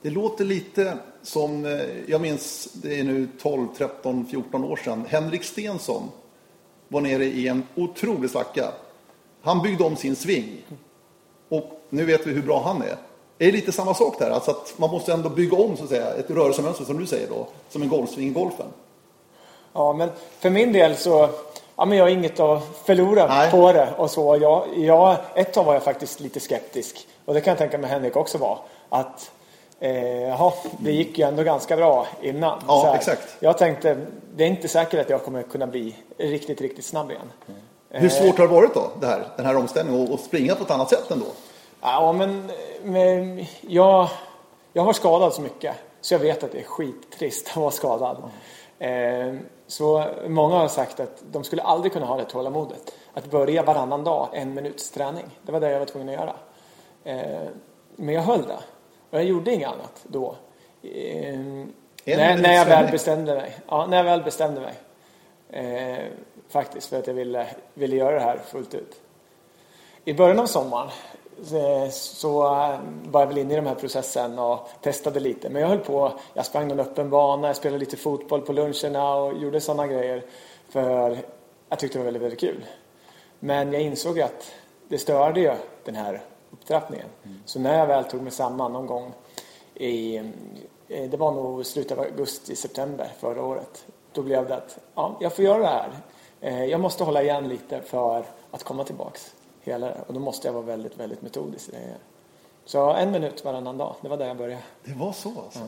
Det 0.03 0.11
låter 0.11 0.45
lite 0.45 0.99
som, 1.23 1.65
eh, 1.65 1.81
jag 2.07 2.21
minns 2.21 2.69
det 2.73 3.01
är 3.01 3.05
nu 3.05 3.29
12, 3.41 3.69
13, 3.77 4.27
14 4.31 4.65
år 4.65 4.77
sedan. 4.77 5.05
Henrik 5.09 5.45
Stensson 5.45 6.03
var 6.89 7.01
nere 7.01 7.25
i 7.25 7.49
en 7.49 7.63
otrolig 7.75 8.31
svacka. 8.31 8.73
Han 9.43 9.63
byggde 9.63 9.85
om 9.85 9.97
sin 9.97 10.17
sving 10.17 10.65
och 11.49 11.81
nu 11.89 12.05
vet 12.05 12.27
vi 12.27 12.33
hur 12.33 12.43
bra 12.43 12.63
han 12.63 12.83
är. 12.83 12.97
Det 13.39 13.49
är 13.49 13.53
lite 13.53 13.73
samma 13.73 13.95
sak 13.95 14.19
där, 14.19 14.31
alltså 14.31 14.51
att 14.51 14.75
man 14.77 14.91
måste 14.91 15.13
ändå 15.13 15.29
bygga 15.29 15.57
om 15.57 15.77
så 15.77 15.83
att 15.83 15.89
säga, 15.89 16.15
ett 16.15 16.31
rörelsemönster 16.31 16.85
som 16.85 16.99
du 16.99 17.07
säger 17.07 17.29
då, 17.29 17.47
som 17.69 17.83
en 17.83 17.89
golfsving 17.89 18.29
i 18.29 18.33
golfen. 18.33 18.67
Ja, 19.73 19.93
men 19.93 20.11
för 20.39 20.51
min 20.51 20.73
del 20.73 20.97
så, 20.97 21.29
ja 21.77 21.85
men 21.85 21.99
jag 21.99 22.05
har 22.05 22.11
inget 22.11 22.41
att 22.41 22.63
förlora 22.85 23.27
Nej. 23.27 23.51
på 23.51 23.73
det 23.73 23.95
och 23.97 24.11
så. 24.11 24.39
Jag, 24.41 24.79
jag, 24.79 25.17
ett 25.35 25.53
tag 25.53 25.65
var 25.65 25.75
jag 25.75 25.83
faktiskt 25.83 26.21
lite 26.21 26.41
skeptisk 26.41 27.09
och 27.29 27.35
det 27.35 27.41
kan 27.41 27.51
jag 27.51 27.59
tänka 27.59 27.79
mig 27.79 27.91
Henrik 27.91 28.17
också 28.17 28.39
var. 28.39 28.59
Att 28.89 29.31
eh, 29.81 30.23
jaha, 30.23 30.53
det 30.79 30.93
gick 30.93 31.19
ju 31.19 31.25
ändå 31.25 31.43
ganska 31.43 31.77
bra 31.77 32.07
innan. 32.23 32.63
Ja, 32.67 32.95
exakt. 32.97 33.37
Jag 33.41 33.59
tänkte, 33.59 33.97
det 34.35 34.45
är 34.45 34.49
inte 34.49 34.69
säkert 34.69 35.01
att 35.01 35.11
jag 35.11 35.25
kommer 35.25 35.43
kunna 35.43 35.67
bli 35.67 35.97
riktigt, 36.19 36.61
riktigt 36.61 36.85
snabb 36.85 37.11
igen. 37.11 37.33
Mm. 37.47 37.61
Hur 38.03 38.09
svårt 38.09 38.39
har 38.39 38.49
det 38.49 38.55
varit 38.55 38.75
då, 38.75 38.91
det 39.01 39.07
här, 39.07 39.27
den 39.37 39.47
här 39.47 39.57
omställningen, 39.57 40.13
och 40.13 40.21
springa 40.21 40.55
på 40.55 40.65
ett 40.65 40.71
annat 40.71 40.91
sätt 40.91 41.11
ändå? 41.11 41.27
Ja, 41.81 42.13
men, 42.13 42.51
men 42.83 43.47
jag, 43.61 44.09
jag 44.73 44.83
har 44.83 44.93
skadat 44.93 45.35
så 45.35 45.43
mycket 45.43 45.75
så 46.01 46.15
jag 46.15 46.19
vet 46.19 46.45
att 46.45 46.53
det 46.53 46.59
är 46.59 46.65
skittrist 46.65 47.49
att 47.51 47.57
vara 47.57 47.71
skadad. 47.71 48.23
Mm. 48.79 49.35
Eh, 49.35 49.41
så 49.67 50.05
många 50.27 50.57
har 50.57 50.69
sagt 50.69 51.01
att 51.01 51.23
de 51.33 51.45
skulle 51.45 51.63
aldrig 51.63 51.93
kunna 51.93 52.07
ha 52.07 52.17
det 52.17 52.25
tålamodet. 52.25 52.95
Att 53.15 53.31
börja 53.31 53.63
varannan 53.63 54.05
dag, 54.05 54.29
en 54.33 54.55
minuts 54.55 54.91
träning. 54.91 55.27
Det 55.43 55.53
var 55.53 55.61
det 55.61 55.71
jag 55.71 55.79
var 55.79 55.87
tvungen 55.87 56.09
att 56.09 56.15
göra. 56.15 56.35
Eh, 57.09 57.49
men 57.97 58.15
jag 58.15 58.23
höll 58.23 58.43
det. 58.43 58.59
Och 59.11 59.19
jag 59.19 59.25
gjorde 59.25 59.53
inget 59.53 59.69
annat 59.69 60.05
då. 60.07 60.37
Eh, 60.83 61.39
när, 62.05 62.37
när 62.37 62.55
jag 62.55 62.67
väl 62.67 62.91
bestämde 62.91 63.35
mig. 63.35 63.57
Ja, 63.69 63.87
när 63.87 63.97
jag 63.97 64.05
väl 64.05 64.23
bestämde 64.23 64.61
mig. 64.61 64.75
Eh, 65.51 66.05
faktiskt 66.49 66.87
för 66.89 66.99
att 66.99 67.07
jag 67.07 67.15
ville, 67.15 67.47
ville 67.75 67.97
göra 67.97 68.15
det 68.15 68.21
här 68.21 68.39
fullt 68.39 68.75
ut. 68.75 69.01
I 70.05 70.15
början 70.15 70.39
av 70.39 70.47
sommaren 70.47 70.91
eh, 71.53 71.91
så 71.91 72.41
var 73.05 73.21
jag 73.21 73.27
väl 73.27 73.39
inne 73.39 73.53
i 73.53 73.57
den 73.57 73.67
här 73.67 73.75
processen 73.75 74.39
och 74.39 74.69
testade 74.83 75.21
lite. 75.21 75.49
Men 75.51 75.63
jag 75.63 75.69
höll 75.69 75.79
på, 75.79 76.13
jag 76.35 76.47
sprang 76.47 76.69
någon 76.69 76.81
öppen 76.81 77.11
bana, 77.11 77.47
jag 77.47 77.57
spelade 77.57 77.79
lite 77.79 77.97
fotboll 77.97 78.41
på 78.41 78.53
luncherna 78.53 79.15
och 79.15 79.39
gjorde 79.39 79.61
sådana 79.61 79.87
grejer. 79.87 80.25
För 80.69 81.19
jag 81.69 81.79
tyckte 81.79 81.99
det 81.99 82.05
var 82.05 82.05
väldigt, 82.05 82.23
väldigt 82.23 82.41
kul. 82.41 82.65
Men 83.39 83.73
jag 83.73 83.83
insåg 83.83 84.21
att 84.21 84.53
det 84.89 84.99
störde 84.99 85.41
ju 85.41 85.53
den 85.85 85.95
här 85.95 86.23
upptrappningen. 86.51 87.07
Mm. 87.25 87.39
Så 87.45 87.61
när 87.61 87.79
jag 87.79 87.87
väl 87.87 88.05
tog 88.05 88.23
mig 88.23 88.33
samman 88.33 88.73
någon 88.73 88.87
gång 88.87 89.13
i, 89.75 90.17
eh, 90.89 91.11
det 91.11 91.17
var 91.17 91.33
nog 91.33 91.67
slutet 91.67 91.99
av 91.99 92.05
augusti, 92.05 92.57
september 92.57 93.13
förra 93.19 93.43
året. 93.43 93.87
Då 94.13 94.23
blev 94.23 94.49
det 94.49 94.57
att, 94.57 94.79
ja, 94.95 95.17
jag 95.21 95.33
får 95.33 95.45
göra 95.45 95.59
det 95.59 95.67
här. 95.67 95.91
Eh, 96.41 96.65
jag 96.65 96.81
måste 96.81 97.05
hålla 97.05 97.23
igen 97.23 97.49
lite 97.49 97.81
för 97.81 98.25
att 98.51 98.65
komma 98.65 98.85
tillbaks 98.85 99.35
hela 99.61 99.93
Och 100.07 100.15
då 100.15 100.21
måste 100.21 100.49
jag 100.49 100.53
vara 100.53 100.65
väldigt, 100.65 100.97
väldigt 100.97 101.23
metodisk 101.23 101.69
i 101.69 101.73
det. 101.73 101.97
Så 102.65 102.91
en 102.91 103.11
minut 103.11 103.45
varannan 103.45 103.79
dag, 103.79 103.95
det 104.01 104.09
var 104.09 104.17
där 104.17 104.27
jag 104.27 104.37
började. 104.37 104.63
Det 104.85 104.95
var 104.95 105.13
så 105.13 105.29
alltså? 105.29 105.59
Ja. 105.59 105.67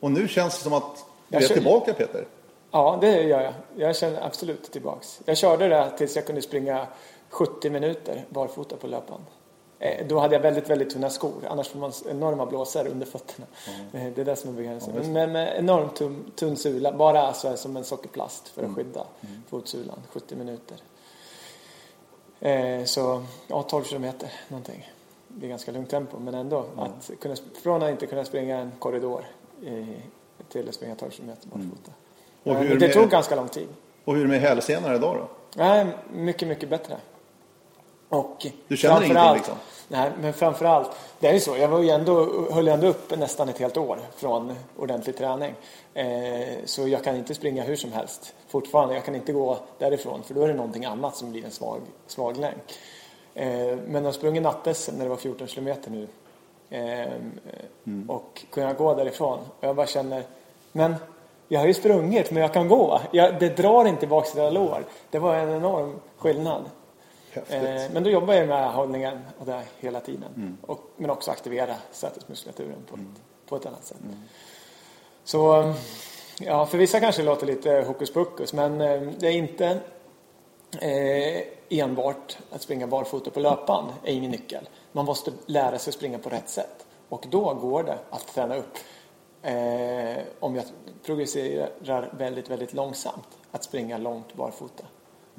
Och 0.00 0.10
nu 0.10 0.28
känns 0.28 0.58
det 0.58 0.64
som 0.64 0.72
att 0.72 1.04
du 1.28 1.36
är 1.36 1.48
tillbaka 1.48 1.94
Peter? 1.94 2.26
Ja, 2.70 2.98
det 3.00 3.22
gör 3.22 3.40
jag. 3.40 3.52
Jag 3.76 3.96
känner 3.96 4.26
absolut 4.26 4.72
tillbaks. 4.72 5.20
Jag 5.24 5.36
körde 5.36 5.68
det 5.68 5.90
tills 5.98 6.16
jag 6.16 6.26
kunde 6.26 6.42
springa 6.42 6.86
70 7.28 7.70
minuter 7.70 8.24
barfota 8.28 8.76
på 8.76 8.86
löpband. 8.86 9.24
Eh, 9.82 10.06
då 10.06 10.18
hade 10.18 10.34
jag 10.34 10.42
väldigt, 10.42 10.70
väldigt 10.70 10.90
tunna 10.90 11.10
skor. 11.10 11.46
Annars 11.48 11.68
får 11.68 11.78
man 11.78 11.92
enorma 12.10 12.46
blåsor 12.46 12.86
under 12.86 13.06
fötterna. 13.06 13.46
Mm. 13.92 14.12
Det 14.14 14.20
är 14.20 14.24
det 14.24 14.36
som 14.36 14.50
är 14.50 14.54
begränsningen. 14.54 15.02
Ja, 15.04 15.08
Men 15.08 15.32
med 15.32 15.58
enormt 15.58 15.96
tunn, 15.96 16.32
tunn 16.36 16.56
sula. 16.56 16.92
Bara 16.92 17.22
alltså 17.22 17.56
som 17.56 17.76
en 17.76 17.84
sockerplast 17.84 18.48
för 18.48 18.60
att 18.60 18.68
mm. 18.68 18.76
skydda 18.76 19.06
mm. 19.20 19.42
fotsulan. 19.48 19.98
70 20.12 20.36
minuter. 20.36 20.76
Eh, 22.40 22.84
så 22.84 23.22
ja, 23.46 23.62
12 23.62 23.84
kilometer 23.84 24.32
någonting. 24.48 24.90
Det 25.28 25.46
är 25.46 25.50
ganska 25.50 25.72
lugnt 25.72 25.90
tempo. 25.90 26.18
Men 26.18 26.34
ändå. 26.34 26.58
Mm. 26.58 26.78
Att 26.78 27.10
kunna, 27.20 27.36
från 27.62 27.82
att 27.82 27.90
inte 27.90 28.06
kunna 28.06 28.24
springa 28.24 28.58
en 28.58 28.72
korridor 28.78 29.24
eh, 29.66 29.84
till 30.48 30.68
att 30.68 30.74
springa 30.74 30.94
12 30.94 31.10
kilometer 31.10 31.48
barfota. 31.48 31.92
Och 32.42 32.56
hur 32.56 32.78
det 32.78 32.86
med, 32.86 32.92
tog 32.92 33.10
ganska 33.10 33.36
lång 33.36 33.48
tid. 33.48 33.68
Och 34.04 34.14
hur 34.14 34.20
är 34.20 34.24
det 34.24 34.30
med 34.30 34.40
hälsenorna 34.40 34.94
idag 34.94 35.16
då? 35.16 35.28
Nej, 35.56 35.86
mycket, 36.12 36.48
mycket 36.48 36.68
bättre. 36.68 36.96
Och 38.10 38.46
du 38.68 38.76
känner 38.76 39.04
ingenting 39.04 39.34
liksom? 39.34 39.54
Nej, 39.88 40.10
men 40.20 40.32
framförallt, 40.32 40.90
det 41.20 41.28
är 41.28 41.32
ju 41.32 41.40
så, 41.40 41.56
jag 41.56 41.68
var 41.68 41.82
ju 41.82 41.90
ändå, 41.90 42.46
höll 42.52 42.68
ändå 42.68 42.86
upp 42.86 43.18
nästan 43.18 43.48
ett 43.48 43.58
helt 43.58 43.76
år 43.76 43.98
från 44.16 44.56
ordentlig 44.76 45.16
träning. 45.16 45.54
Eh, 45.94 46.06
så 46.64 46.88
jag 46.88 47.04
kan 47.04 47.16
inte 47.16 47.34
springa 47.34 47.62
hur 47.62 47.76
som 47.76 47.92
helst 47.92 48.34
fortfarande. 48.48 48.94
Jag 48.94 49.04
kan 49.04 49.14
inte 49.14 49.32
gå 49.32 49.58
därifrån 49.78 50.22
för 50.22 50.34
då 50.34 50.42
är 50.42 50.48
det 50.48 50.54
någonting 50.54 50.84
annat 50.84 51.16
som 51.16 51.30
blir 51.30 51.44
en 51.44 51.50
svag, 51.50 51.80
svag 52.06 52.36
länk. 52.36 52.78
Eh, 53.34 53.76
men 53.86 53.94
jag 53.94 54.02
har 54.02 54.12
sprungit 54.12 54.42
nattes 54.42 54.90
när 54.96 55.04
det 55.04 55.10
var 55.10 55.16
14 55.16 55.46
kilometer 55.46 55.90
nu. 55.90 56.08
Eh, 56.70 57.12
mm. 57.86 58.10
Och 58.10 58.44
kunna 58.50 58.72
gå 58.72 58.94
därifrån. 58.94 59.38
Och 59.60 59.68
jag 59.68 59.76
bara 59.76 59.86
känner, 59.86 60.22
men 60.72 60.94
jag 61.48 61.60
har 61.60 61.66
ju 61.66 61.74
sprungit 61.74 62.30
men 62.30 62.42
jag 62.42 62.52
kan 62.52 62.68
gå. 62.68 63.00
Jag, 63.10 63.40
det 63.40 63.56
drar 63.56 63.84
inte 63.84 64.06
baksida 64.06 64.50
lår. 64.50 64.84
Det 65.10 65.18
var 65.18 65.34
en 65.34 65.50
enorm 65.50 66.00
skillnad. 66.18 66.62
Eh, 67.34 67.90
men 67.92 68.02
då 68.02 68.10
jobbar 68.10 68.34
jag 68.34 68.48
med 68.48 68.72
hållningen 68.72 69.18
och 69.38 69.46
det 69.46 69.62
hela 69.78 70.00
tiden. 70.00 70.32
Mm. 70.36 70.58
Och, 70.62 70.80
men 70.96 71.10
också 71.10 71.30
aktivera 71.30 71.74
sätesmuskulaturen 71.90 72.82
på, 72.90 72.94
mm. 72.94 73.14
på 73.46 73.56
ett 73.56 73.66
annat 73.66 73.84
sätt. 73.84 74.00
Mm. 74.04 74.16
Så 75.24 75.74
ja, 76.40 76.66
för 76.66 76.78
vissa 76.78 77.00
kanske 77.00 77.22
det 77.22 77.26
låter 77.26 77.46
lite 77.46 77.84
hokus 77.86 78.12
pokus 78.12 78.52
men 78.52 78.80
eh, 78.80 79.00
det 79.18 79.26
är 79.26 79.32
inte 79.32 79.80
eh, 80.80 81.42
enbart 81.68 82.38
att 82.50 82.62
springa 82.62 82.86
barfota 82.86 83.30
på 83.30 83.40
löpband 83.40 83.92
är 84.04 84.12
ingen 84.12 84.30
nyckel. 84.30 84.68
Man 84.92 85.04
måste 85.04 85.32
lära 85.46 85.78
sig 85.78 85.90
att 85.90 85.94
springa 85.94 86.18
på 86.18 86.28
rätt 86.28 86.48
sätt. 86.48 86.86
Och 87.08 87.26
då 87.30 87.54
går 87.54 87.82
det 87.82 87.98
att 88.10 88.26
träna 88.26 88.56
upp 88.56 88.78
eh, 89.42 90.22
om 90.40 90.56
jag 90.56 90.64
progresserar 91.04 92.14
väldigt, 92.18 92.50
väldigt 92.50 92.74
långsamt 92.74 93.28
att 93.50 93.64
springa 93.64 93.98
långt 93.98 94.34
barfota. 94.34 94.84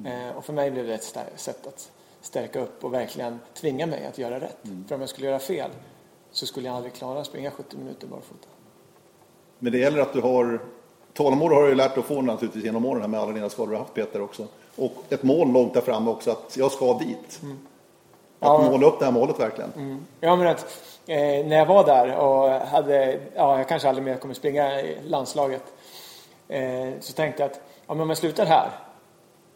Mm. 0.06 0.36
Och 0.36 0.44
för 0.44 0.52
mig 0.52 0.70
blev 0.70 0.86
det 0.86 0.94
ett 0.94 1.16
sätt 1.36 1.66
att 1.66 1.90
stärka 2.20 2.60
upp 2.60 2.84
och 2.84 2.94
verkligen 2.94 3.38
tvinga 3.54 3.86
mig 3.86 4.06
att 4.06 4.18
göra 4.18 4.40
rätt. 4.40 4.64
Mm. 4.64 4.84
För 4.88 4.94
om 4.94 5.00
jag 5.00 5.10
skulle 5.10 5.26
göra 5.26 5.38
fel 5.38 5.70
så 6.30 6.46
skulle 6.46 6.66
jag 6.68 6.76
aldrig 6.76 6.94
klara 6.94 7.20
att 7.20 7.26
springa 7.26 7.50
70 7.50 7.76
minuter 7.76 8.06
barfota. 8.06 8.48
Men 9.58 9.72
det 9.72 9.78
gäller 9.78 10.00
att 10.00 10.12
du 10.12 10.20
har 10.20 10.60
tålamod 11.12 11.52
har 11.52 11.62
du 11.62 11.68
ju 11.68 11.74
lärt 11.74 11.94
dig 11.94 12.00
att 12.00 12.06
få 12.06 12.22
naturligtvis 12.22 12.64
genom 12.64 12.86
åren 12.86 13.10
med 13.10 13.20
alla 13.20 13.32
dina 13.32 13.50
skador 13.50 13.70
du 13.70 13.76
har 13.76 13.82
haft 13.82 13.94
Peter 13.94 14.22
också. 14.22 14.46
Och 14.76 14.92
ett 15.08 15.22
mål 15.22 15.52
långt 15.52 15.74
där 15.74 15.80
framme 15.80 16.10
också 16.10 16.30
att 16.30 16.56
jag 16.56 16.72
ska 16.72 16.98
dit. 16.98 17.40
Mm. 17.42 17.58
Att 18.38 18.62
ja, 18.62 18.70
måla 18.70 18.86
upp 18.86 18.98
det 18.98 19.04
här 19.04 19.12
målet 19.12 19.40
verkligen. 19.40 19.72
Mm. 19.72 20.06
Ja 20.20 20.36
men 20.36 20.46
att 20.46 20.66
eh, 21.06 21.16
när 21.46 21.56
jag 21.56 21.66
var 21.66 21.86
där 21.86 22.16
och 22.16 22.50
hade, 22.50 23.20
ja 23.34 23.58
jag 23.58 23.68
kanske 23.68 23.88
aldrig 23.88 24.04
mer 24.04 24.16
kommer 24.16 24.34
springa 24.34 24.80
i 24.80 24.98
landslaget. 25.04 25.62
Eh, 26.48 26.90
så 27.00 27.12
tänkte 27.12 27.42
jag 27.42 27.50
att 27.50 27.60
ja, 27.86 27.94
men 27.94 28.00
om 28.00 28.08
jag 28.08 28.18
slutar 28.18 28.46
här 28.46 28.70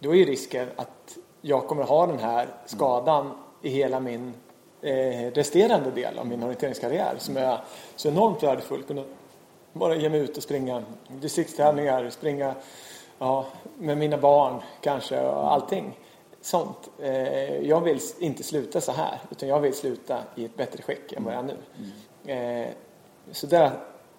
då 0.06 0.14
är 0.16 0.26
risken 0.26 0.68
att 0.76 1.18
jag 1.40 1.66
kommer 1.66 1.82
ha 1.82 2.06
den 2.06 2.18
här 2.18 2.48
skadan 2.66 3.30
i 3.62 3.68
hela 3.68 4.00
min 4.00 4.34
eh, 4.82 5.30
resterande 5.34 5.90
del 5.90 6.18
av 6.18 6.26
min 6.26 6.42
orienteringskarriär 6.42 7.14
som 7.18 7.36
är 7.36 7.58
så 7.96 8.08
enormt 8.08 8.42
värdefull. 8.42 8.82
Kunna 8.82 9.04
bara 9.72 9.94
ge 9.94 10.08
mig 10.08 10.20
ut 10.20 10.36
och 10.36 10.42
springa 10.42 10.82
distriktstävlingar, 11.08 12.10
springa 12.10 12.54
ja, 13.18 13.46
med 13.78 13.98
mina 13.98 14.18
barn 14.18 14.62
kanske 14.80 15.20
och 15.20 15.52
allting 15.52 15.98
sånt. 16.40 16.90
Eh, 16.98 17.68
jag 17.68 17.80
vill 17.80 18.00
inte 18.18 18.42
sluta 18.42 18.80
så 18.80 18.92
här 18.92 19.20
utan 19.30 19.48
jag 19.48 19.60
vill 19.60 19.74
sluta 19.74 20.18
i 20.34 20.44
ett 20.44 20.56
bättre 20.56 20.82
skick 20.82 21.12
än 21.12 21.24
vad 21.24 21.34
jag 21.34 21.44
är 21.44 21.56
nu. 22.26 22.32
Eh, 22.32 22.68
så 23.32 23.46
där, 23.46 23.70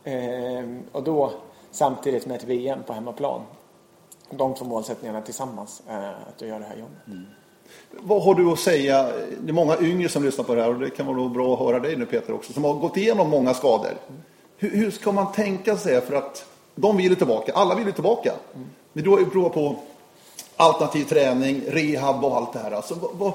eh, 0.03 0.65
och 0.91 1.03
då 1.03 1.31
samtidigt 1.71 2.25
med 2.25 2.37
ett 2.37 2.43
VM 2.43 2.83
på 2.83 2.93
hemmaplan 2.93 3.41
de 4.29 4.53
två 4.53 4.65
målsättningarna 4.65 5.21
tillsammans, 5.21 5.81
eh, 5.89 6.09
att 6.09 6.37
du 6.37 6.47
gör 6.47 6.59
det 6.59 6.65
här 6.65 6.75
jobbet. 6.75 7.07
Mm. 7.07 7.25
Vad 7.91 8.23
har 8.23 8.35
du 8.35 8.51
att 8.51 8.59
säga? 8.59 9.03
Det 9.41 9.49
är 9.49 9.53
många 9.53 9.77
yngre 9.79 10.09
som 10.09 10.23
lyssnar 10.23 10.45
på 10.45 10.55
det 10.55 10.61
här 10.61 10.69
och 10.69 10.79
det 10.79 10.89
kan 10.89 11.05
vara 11.05 11.29
bra 11.29 11.53
att 11.53 11.59
höra 11.59 11.79
dig 11.79 11.95
nu 11.95 12.05
Peter 12.05 12.33
också, 12.33 12.53
som 12.53 12.63
har 12.63 12.73
gått 12.73 12.97
igenom 12.97 13.29
många 13.29 13.53
skador. 13.53 13.87
Mm. 13.87 14.21
Hur, 14.57 14.69
hur, 14.69 14.91
ska 14.91 15.11
man 15.11 15.31
tänka 15.31 15.77
sig? 15.77 16.01
För 16.01 16.15
att 16.15 16.45
de 16.75 16.97
vill 16.97 17.15
tillbaka, 17.15 17.53
alla 17.53 17.75
vill 17.75 17.93
tillbaka. 17.93 18.33
Mm. 18.55 18.69
Men 18.93 19.03
du 19.03 19.09
har 19.09 19.19
ju 19.19 19.25
provat 19.25 19.53
på 19.53 19.75
alternativ 20.55 21.03
träning, 21.03 21.61
rehab 21.67 22.25
och 22.25 22.37
allt 22.37 22.53
det 22.53 22.59
här. 22.59 22.71
Alltså, 22.71 22.95
vad, 22.95 23.11
vad, 23.13 23.33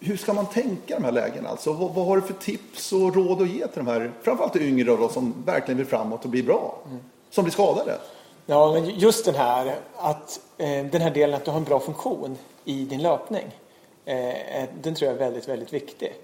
hur 0.00 0.16
ska 0.16 0.32
man 0.32 0.46
tänka 0.46 0.94
i 0.94 0.98
de 0.98 1.04
här 1.04 1.12
lägena? 1.12 1.48
Alltså, 1.48 1.72
vad, 1.72 1.94
vad, 1.94 2.06
har 2.06 2.16
du 2.16 2.22
för 2.22 2.34
tips 2.34 2.92
och 2.92 3.16
råd 3.16 3.42
att 3.42 3.48
ge 3.48 3.66
till 3.66 3.84
de 3.84 3.86
här, 3.86 4.12
framförallt 4.22 4.56
yngre 4.56 4.96
då, 4.96 5.08
som 5.08 5.34
verkligen 5.46 5.78
vill 5.78 5.86
framåt 5.86 6.24
och 6.24 6.30
bli 6.30 6.42
bra? 6.42 6.78
Mm. 6.86 6.98
Som 7.30 7.44
blir 7.44 7.52
skadade? 7.52 7.98
Ja, 8.46 8.72
men 8.72 8.90
just 8.90 9.24
den 9.24 9.34
här, 9.34 9.76
att, 9.96 10.40
eh, 10.58 10.84
den 10.84 11.00
här 11.00 11.10
delen 11.10 11.36
att 11.36 11.44
du 11.44 11.50
har 11.50 11.58
en 11.58 11.64
bra 11.64 11.80
funktion 11.80 12.38
i 12.64 12.84
din 12.84 13.02
löpning. 13.02 13.46
Eh, 14.04 14.64
den 14.82 14.94
tror 14.94 15.10
jag 15.10 15.14
är 15.14 15.24
väldigt, 15.24 15.48
väldigt 15.48 15.72
viktig. 15.72 16.14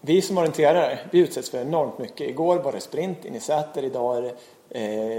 Vi 0.00 0.22
som 0.22 0.38
orienterare, 0.38 0.98
vi 1.10 1.18
utsätts 1.18 1.50
för 1.50 1.60
enormt 1.60 1.98
mycket. 1.98 2.20
Igår 2.20 2.58
var 2.58 2.72
det 2.72 2.80
sprint 2.80 3.24
in 3.24 3.34
i 3.34 3.40
Säter, 3.40 3.84
idag 3.84 4.16
är 4.16 4.22
det 4.22 4.34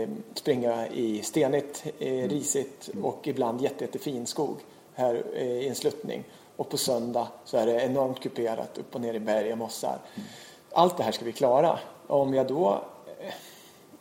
eh, 0.02 0.10
springa 0.34 0.88
i 0.88 1.22
stenigt, 1.22 1.84
eh, 2.00 2.30
risigt 2.30 2.90
och 3.04 3.28
ibland 3.28 3.62
jätte, 3.62 3.84
jättefin 3.84 4.26
skog 4.26 4.58
här 4.94 5.38
i 5.38 5.68
en 5.68 5.76
sluttning. 5.76 6.24
Och 6.56 6.70
på 6.70 6.78
söndag 6.78 7.28
så 7.46 7.58
är 7.58 7.66
det 7.66 7.82
enormt 7.82 8.20
kuperat 8.20 8.78
upp 8.78 8.96
och 8.96 9.02
ner 9.02 9.14
i 9.14 9.20
berg 9.20 9.52
och 9.52 9.58
mossar. 9.58 9.98
Allt 10.72 10.98
det 10.98 11.04
här 11.04 11.12
ska 11.12 11.26
vi 11.26 11.32
klara. 11.32 11.80
Om 12.08 12.34
jag 12.34 12.48
då 12.48 12.82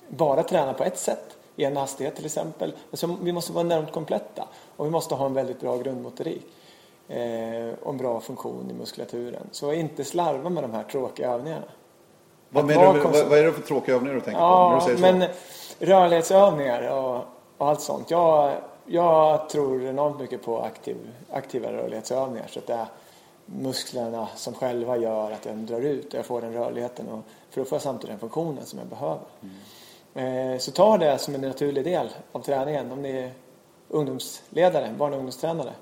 bara 0.09 0.43
tränar 0.43 0.73
på 0.73 0.85
ett 0.85 0.99
sätt 0.99 1.37
i 1.57 1.65
en 1.65 1.77
hastighet 1.77 2.17
till 2.17 2.25
exempel. 2.27 2.73
Alltså, 2.91 3.17
vi 3.23 3.33
måste 3.33 3.53
vara 3.53 3.65
enormt 3.65 3.93
kompletta 3.93 4.49
och 4.77 4.87
vi 4.87 4.91
måste 4.91 5.15
ha 5.15 5.27
en 5.27 5.35
väldigt 5.35 5.61
bra 5.61 5.77
grundmotorik 5.77 6.47
eh, 7.09 7.75
och 7.83 7.93
en 7.93 7.97
bra 7.99 8.21
funktion 8.21 8.71
i 8.71 8.75
muskulaturen. 8.75 9.43
Så 9.51 9.73
inte 9.73 10.05
slarva 10.05 10.51
med 10.51 10.65
de 10.65 10.73
här 10.73 10.83
tråkiga 10.83 11.31
övningarna. 11.31 11.65
Vad, 12.49 12.65
menar 12.65 12.95
du, 12.95 13.01
vad, 13.01 13.29
vad 13.29 13.39
är 13.39 13.45
det 13.45 13.53
för 13.53 13.63
tråkiga 13.63 13.95
övningar 13.95 14.15
du 14.15 14.21
tänker 14.21 14.41
ja, 14.41 14.71
på? 14.71 14.87
När 14.87 14.95
du 14.95 14.99
säger 14.99 15.13
men 15.13 15.29
rörlighetsövningar 15.79 16.91
och, 16.91 17.17
och 17.59 17.69
allt 17.69 17.81
sånt. 17.81 18.11
Jag, 18.11 18.53
jag 18.87 19.49
tror 19.49 19.85
enormt 19.85 20.21
mycket 20.21 20.45
på 20.45 20.61
aktiv, 20.61 20.97
aktiva 21.31 21.73
rörlighetsövningar. 21.73 22.47
Så 22.49 22.59
att 22.59 22.67
det 22.67 22.75
är 22.75 22.87
musklerna 23.47 24.29
som 24.35 24.55
själva 24.55 24.97
gör 24.97 25.31
att 25.31 25.43
den 25.43 25.67
drar 25.67 25.81
ut 25.81 26.07
och 26.07 26.19
jag 26.19 26.27
får 26.27 26.41
den 26.41 26.53
rörligheten 26.53 27.09
och 27.09 27.21
för 27.51 27.61
att 27.61 27.69
få 27.69 27.79
samtidigt 27.79 28.11
den 28.11 28.19
funktionen 28.19 28.67
som 28.67 28.79
jag 28.79 28.89
behöver. 28.89 29.21
Mm. 29.43 29.55
Eh, 30.15 30.59
så 30.59 30.71
ta 30.71 30.99
det 30.99 31.19
som 31.19 31.35
en 31.35 31.41
naturlig 31.41 31.85
del 31.85 32.09
av 32.33 32.41
träningen 32.41 32.93
om 32.93 33.03
ni 33.03 33.11
är 33.11 33.31
ungdomsledare, 33.89 34.95
barn 34.99 35.13
och 35.13 35.19
ungdomstränare. 35.19 35.73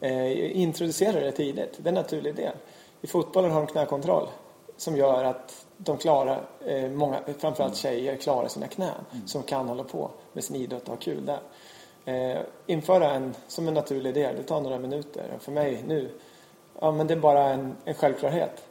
Eh, 0.00 0.60
introducera 0.60 1.20
det 1.20 1.32
tidigt, 1.32 1.74
det 1.76 1.86
är 1.86 1.88
en 1.88 1.94
naturlig 1.94 2.34
del. 2.34 2.54
I 3.00 3.06
fotbollen 3.06 3.50
har 3.50 3.60
de 3.60 3.66
knäkontroll 3.66 4.28
som 4.76 4.96
gör 4.96 5.24
att 5.24 5.66
de 5.76 5.96
klarar, 5.96 6.42
eh, 6.66 6.90
många, 6.90 7.20
framförallt 7.38 7.76
tjejer 7.76 8.16
klarar 8.16 8.48
sina 8.48 8.66
knän 8.66 8.94
mm. 9.12 9.26
som 9.26 9.42
kan 9.42 9.68
hålla 9.68 9.84
på 9.84 10.10
med 10.32 10.44
sin 10.44 10.56
idrott 10.56 10.82
och 10.82 10.88
ha 10.88 10.96
kul 10.96 11.26
där. 11.26 11.40
Införa 12.66 13.10
en 13.10 13.34
som 13.48 13.68
en 13.68 13.74
naturlig 13.74 14.14
del, 14.14 14.36
det 14.36 14.42
tar 14.42 14.60
några 14.60 14.78
minuter. 14.78 15.24
För 15.40 15.52
mig 15.52 15.84
nu, 15.86 16.10
ja 16.80 16.92
men 16.92 17.06
det 17.06 17.14
är 17.14 17.18
bara 17.18 17.48
en, 17.48 17.76
en 17.84 17.94
självklarhet. 17.94 18.64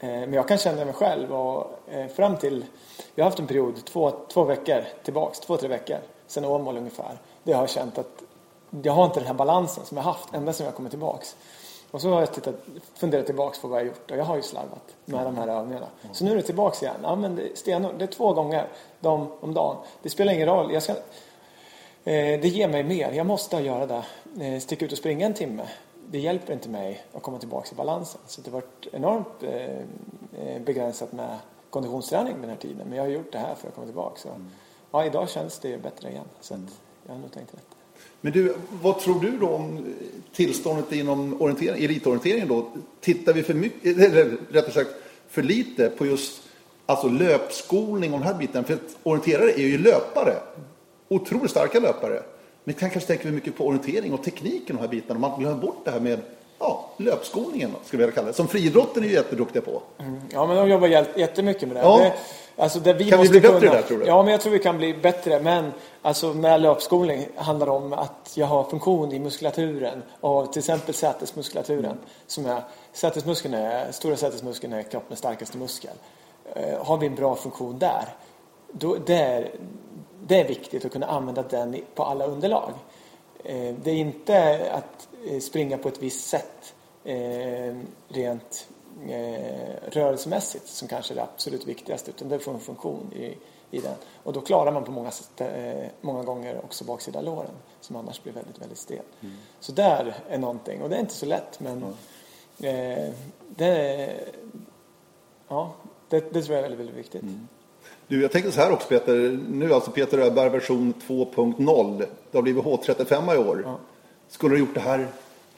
Men 0.00 0.32
jag 0.32 0.48
kan 0.48 0.58
känna 0.58 0.84
mig 0.84 0.94
själv 0.94 1.32
och 1.32 1.73
Eh, 1.88 2.06
fram 2.06 2.36
till, 2.36 2.64
jag 3.14 3.24
har 3.24 3.30
haft 3.30 3.38
en 3.38 3.46
period, 3.46 3.84
två, 3.84 4.12
två 4.28 4.44
veckor 4.44 4.84
tillbaks, 5.02 5.40
två, 5.40 5.56
tre 5.56 5.68
veckor, 5.68 5.98
sen 6.26 6.44
Åmål 6.44 6.76
ungefär. 6.76 7.18
där 7.42 7.52
jag 7.52 7.58
har 7.58 7.66
känt 7.66 7.98
att 7.98 8.22
jag 8.82 8.92
har 8.92 9.04
inte 9.04 9.20
den 9.20 9.26
här 9.26 9.34
balansen 9.34 9.84
som 9.84 9.96
jag 9.96 10.04
haft 10.04 10.34
ända 10.34 10.52
sedan 10.52 10.66
jag 10.66 10.74
kommit 10.74 10.92
tillbaks. 10.92 11.36
Och 11.90 12.00
så 12.00 12.10
har 12.10 12.20
jag 12.20 12.32
tittat, 12.32 12.54
funderat 12.94 13.26
tillbaks 13.26 13.60
på 13.60 13.68
vad 13.68 13.80
jag 13.80 13.86
gjort 13.86 14.10
och 14.10 14.16
jag 14.16 14.24
har 14.24 14.36
ju 14.36 14.42
slarvat 14.42 14.94
med 15.04 15.24
de 15.24 15.36
här 15.36 15.48
övningarna. 15.48 15.86
Så 16.12 16.24
nu 16.24 16.30
är 16.30 16.36
det 16.36 16.42
tillbaks 16.42 16.82
igen. 16.82 16.96
Ja 17.02 17.16
men 17.16 17.36
det, 17.36 17.58
stenhårt, 17.58 17.98
det 17.98 18.04
är 18.04 18.06
två 18.06 18.32
gånger 18.32 18.68
de, 19.00 19.32
om 19.40 19.54
dagen. 19.54 19.76
Det 20.02 20.10
spelar 20.10 20.32
ingen 20.32 20.48
roll. 20.48 20.72
Jag 20.72 20.82
ska, 20.82 20.92
eh, 20.92 22.40
det 22.40 22.48
ger 22.48 22.68
mig 22.68 22.84
mer. 22.84 23.12
Jag 23.12 23.26
måste 23.26 23.56
göra 23.56 23.86
det. 23.86 24.04
Eh, 24.44 24.60
sticka 24.60 24.84
ut 24.84 24.92
och 24.92 24.98
springa 24.98 25.26
en 25.26 25.34
timme. 25.34 25.62
Det 26.06 26.18
hjälper 26.18 26.52
inte 26.52 26.68
mig 26.68 27.04
att 27.12 27.22
komma 27.22 27.38
tillbaks 27.38 27.72
i 27.72 27.74
balansen. 27.74 28.20
Så 28.26 28.40
det 28.40 28.50
har 28.50 28.60
varit 28.60 28.86
enormt 28.92 29.42
eh, 29.42 29.78
eh 30.44 30.62
begränsat 30.64 31.12
med 31.12 31.38
konditionsträning 31.74 32.40
den 32.40 32.50
här 32.50 32.56
tiden. 32.56 32.86
Men 32.88 32.96
jag 32.96 33.04
har 33.04 33.10
gjort 33.10 33.32
det 33.32 33.38
här 33.38 33.54
för 33.54 33.68
att 33.68 33.74
komma 33.74 33.86
tillbaka. 33.86 34.20
Så, 34.20 34.28
ja, 34.90 35.04
idag 35.04 35.28
känns 35.30 35.58
det 35.58 35.82
bättre 35.82 36.10
igen. 36.10 36.24
Så 36.40 36.54
mm. 36.54 36.66
jag 37.06 37.14
har 37.14 37.20
nog 37.20 37.32
tänkt 37.32 37.54
rätt. 37.54 37.66
Men 38.20 38.32
du, 38.32 38.54
vad 38.82 39.00
tror 39.00 39.20
du 39.20 39.38
då 39.38 39.48
om 39.48 39.94
tillståndet 40.32 40.92
inom 40.92 41.42
orientering, 41.42 41.84
elitorienteringen 41.84 42.48
då? 42.48 42.70
Tittar 43.00 43.32
vi 43.32 43.42
för 43.42 43.54
mycket, 43.54 43.98
eller 43.98 44.36
rättare 44.50 44.72
sagt 44.72 44.90
för 45.28 45.42
lite 45.42 45.88
på 45.88 46.06
just 46.06 46.42
alltså 46.86 47.08
löpskolning 47.08 48.12
och 48.12 48.18
den 48.18 48.28
här 48.28 48.34
biten? 48.34 48.64
För 48.64 48.74
att 48.74 48.96
orienterare 49.02 49.50
är 49.50 49.66
ju 49.66 49.78
löpare. 49.78 50.36
Otroligt 51.08 51.50
starka 51.50 51.80
löpare. 51.80 52.22
Men 52.64 52.74
kanske 52.74 53.00
tänker 53.00 53.24
vi 53.24 53.30
mycket 53.34 53.56
på 53.56 53.66
orientering 53.66 54.12
och 54.12 54.24
tekniken 54.24 54.76
och 54.76 54.82
de 54.82 54.88
här 54.88 54.88
bitarna. 54.88 55.20
Man 55.20 55.40
glömmer 55.40 55.60
bort 55.60 55.84
det 55.84 55.90
här 55.90 56.00
med 56.00 56.20
ja, 56.58 56.84
löpskolningen, 56.96 57.70
skulle 57.84 58.00
vi 58.00 58.06
vilja 58.06 58.14
kalla 58.14 58.26
det. 58.26 58.34
Som 58.34 58.48
friidrotten 58.48 59.04
är 59.04 59.08
ju 59.08 59.14
jätteduktiga 59.14 59.62
på. 59.62 59.82
Mm. 59.98 60.20
Ja, 60.30 60.46
men 60.46 60.56
de 60.56 60.68
jobbar 60.68 60.88
jättemycket 61.18 61.68
med 61.68 61.76
det. 61.76 61.80
Ja. 61.80 61.98
det 61.98 62.12
alltså 62.62 62.80
det 62.80 62.92
vi 62.92 63.10
Kan 63.10 63.20
vi 63.20 63.28
bli 63.28 63.40
bättre 63.40 63.60
kunna, 63.60 63.72
där, 63.72 63.82
tror 63.82 63.98
du? 63.98 64.06
Ja, 64.06 64.22
men 64.22 64.32
jag 64.32 64.40
tror 64.40 64.52
vi 64.52 64.58
kan 64.58 64.78
bli 64.78 64.94
bättre. 64.94 65.40
Men 65.40 65.72
alltså 66.02 66.34
med 66.34 66.60
löpskolning 66.60 67.28
handlar 67.36 67.66
det 67.66 67.72
om 67.72 67.92
att 67.92 68.32
jag 68.34 68.46
har 68.46 68.64
funktion 68.64 69.12
i 69.12 69.18
muskulaturen. 69.18 70.02
Och 70.20 70.52
till 70.52 70.60
exempel 70.60 70.94
sätesmuskulaturen. 70.94 71.96
Som 72.26 72.46
är, 72.46 72.62
sätesmuskeln 72.92 73.54
är, 73.54 73.92
stora 73.92 74.16
sätesmuskeln 74.16 74.72
är 74.72 74.82
kroppens 74.82 75.18
starkaste 75.18 75.58
muskel. 75.58 75.96
Eh, 76.54 76.84
har 76.84 76.96
vi 76.96 77.06
en 77.06 77.14
bra 77.14 77.34
funktion 77.34 77.78
där, 77.78 78.04
då, 78.72 78.96
det, 79.06 79.14
är, 79.14 79.50
det 80.26 80.40
är 80.40 80.48
viktigt 80.48 80.84
att 80.84 80.92
kunna 80.92 81.06
använda 81.06 81.42
den 81.42 81.76
på 81.94 82.04
alla 82.04 82.26
underlag. 82.26 82.72
Eh, 83.44 83.74
Det 83.82 83.90
är 83.90 83.94
inte 83.94 84.58
att 84.72 85.08
springa 85.40 85.78
på 85.78 85.88
ett 85.88 86.02
visst 86.02 86.26
sätt 86.28 86.74
eh, 87.04 87.74
rent 88.08 88.68
eh, 89.08 89.90
rörelsemässigt 89.90 90.66
som 90.68 90.88
kanske 90.88 91.14
är 91.14 91.16
det 91.16 91.22
absolut 91.22 91.66
viktigaste 91.66 92.10
utan 92.10 92.28
det 92.28 92.38
får 92.38 92.52
en 92.54 92.60
funktion 92.60 93.12
i, 93.16 93.34
i 93.70 93.80
den. 93.80 93.94
Och 94.22 94.32
då 94.32 94.40
klarar 94.40 94.72
man 94.72 94.84
på 94.84 94.90
många, 94.92 95.10
sätt, 95.10 95.40
eh, 95.40 95.84
många 96.00 96.22
gånger 96.22 96.60
också 96.64 96.84
baksida 96.84 97.20
låren 97.20 97.50
som 97.80 97.96
annars 97.96 98.22
blir 98.22 98.32
väldigt, 98.32 98.60
väldigt 98.60 98.78
stel. 98.78 99.02
Så 99.60 99.72
där 99.72 100.14
är 100.28 100.38
någonting 100.38 100.82
och 100.82 100.88
det 100.90 100.96
är 100.96 101.00
inte 101.00 101.14
så 101.14 101.26
lätt 101.26 101.60
men 101.60 101.82
eh, 102.60 103.12
det, 103.56 103.66
är- 103.66 104.28
ja, 105.48 105.72
det, 106.08 106.32
det 106.32 106.42
tror 106.42 106.56
jag 106.56 106.58
är 106.58 106.62
väldigt, 106.62 106.80
väldigt 106.80 106.96
viktigt. 106.96 107.22
Du, 108.08 108.22
jag 108.22 108.32
tänkte 108.32 108.52
så 108.52 108.60
här 108.60 108.72
också 108.72 108.88
Peter. 108.88 109.40
Nu 109.48 109.74
alltså 109.74 109.90
Peter 109.90 110.18
Öberg 110.18 110.48
version 110.48 110.94
2.0. 111.08 112.06
Det 112.30 112.38
har 112.38 112.42
blivit 112.42 112.64
H35 112.64 113.34
i 113.34 113.38
år. 113.38 113.78
Skulle 114.28 114.54
du 114.54 114.60
ha 114.60 114.66
gjort 114.66 114.74
det 114.74 114.80
här 114.80 115.08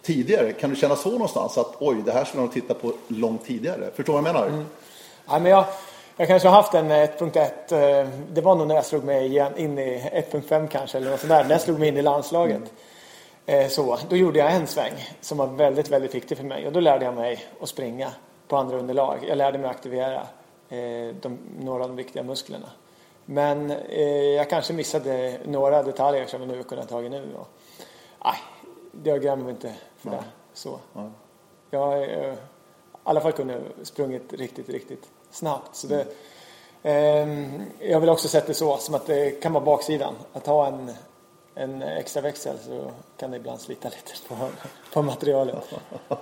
tidigare? 0.06 0.52
Kan 0.52 0.70
du 0.70 0.76
känna 0.76 0.96
så 0.96 1.10
någonstans 1.10 1.58
att 1.58 1.74
oj, 1.78 2.02
det 2.04 2.12
här 2.12 2.24
skulle 2.24 2.42
nog 2.42 2.52
titta 2.52 2.74
på 2.74 2.92
långt 3.08 3.44
tidigare? 3.44 3.90
Förstår 3.94 4.12
du 4.16 4.22
vad 4.22 4.28
jag 4.28 4.34
menar? 4.34 4.64
Ja, 5.28 5.38
men 5.38 5.52
jag, 5.52 5.64
jag 6.16 6.28
kanske 6.28 6.48
har 6.48 6.56
haft 6.56 6.74
en 6.74 6.90
eh, 6.90 6.96
1.1. 6.96 8.00
eh, 8.02 8.08
Det 8.32 8.40
var 8.40 8.54
nog 8.54 8.66
när 8.68 8.74
jag 8.74 8.84
slog 8.86 9.04
mig 9.04 9.26
igen, 9.26 9.52
in 9.56 9.78
i 9.78 10.10
1.5 10.30 10.68
kanske 10.68 10.98
eller 10.98 11.10
något 11.10 11.20
sånt 11.20 11.30
där. 11.30 11.44
När 11.44 11.50
jag 11.50 11.60
slog 11.60 11.78
mig 11.78 11.88
in 11.88 11.96
i 11.96 12.02
landslaget. 12.02 12.62
Eh, 13.46 13.68
Så, 13.68 13.98
då 14.08 14.16
gjorde 14.16 14.38
jag 14.38 14.52
en 14.52 14.66
sväng 14.66 14.92
som 15.20 15.38
var 15.38 15.46
väldigt, 15.46 15.88
väldigt 15.90 16.14
viktig 16.14 16.36
för 16.36 16.44
mig. 16.44 16.66
Och 16.66 16.72
då 16.72 16.80
lärde 16.80 17.04
jag 17.04 17.14
mig 17.14 17.44
att 17.60 17.68
springa 17.68 18.10
på 18.48 18.56
andra 18.56 18.78
underlag. 18.78 19.18
Jag 19.28 19.38
lärde 19.38 19.58
mig 19.58 19.70
att 19.70 19.76
aktivera 19.76 20.20
eh, 20.68 21.14
de, 21.20 21.38
några 21.60 21.82
av 21.82 21.88
de 21.88 21.96
viktiga 21.96 22.22
musklerna. 22.22 22.68
Men 23.24 23.70
eh, 23.70 24.02
jag 24.10 24.50
kanske 24.50 24.72
missade 24.72 25.38
några 25.44 25.82
detaljer 25.82 26.26
som 26.26 26.40
jag 26.40 26.48
nu 26.48 26.62
kunde 26.62 26.82
ha 26.82 26.88
tagit 26.88 27.10
nu. 27.10 27.28
Och, 27.38 27.48
nej, 28.24 28.34
jag 29.04 29.22
grämer 29.22 29.42
mig 29.44 29.50
inte 29.52 29.72
för 30.10 30.16
det. 30.16 30.24
Så. 30.54 30.78
Jag 31.70 32.02
eh, 32.02 32.32
i 33.06 33.08
alla 33.08 33.20
fall 33.20 33.32
kunde 33.32 33.60
sprungit 33.82 34.32
riktigt, 34.32 34.68
riktigt 34.68 35.08
snabbt. 35.30 35.76
Så 35.76 35.86
det, 35.86 36.06
ehm, 36.82 37.62
jag 37.78 38.00
vill 38.00 38.08
också 38.08 38.28
sätta 38.28 38.46
det 38.46 38.54
så, 38.54 38.76
som 38.76 38.94
att 38.94 39.06
det 39.06 39.30
kan 39.30 39.52
vara 39.52 39.64
baksidan. 39.64 40.14
Att 40.32 40.46
ha 40.46 40.66
en, 40.66 40.90
en 41.54 41.82
extra 41.82 42.22
växel 42.22 42.58
så 42.58 42.90
kan 43.16 43.30
det 43.30 43.36
ibland 43.36 43.60
slita 43.60 43.88
lite 43.88 44.12
på, 44.28 44.48
på 44.92 45.02
materialet. 45.02 45.56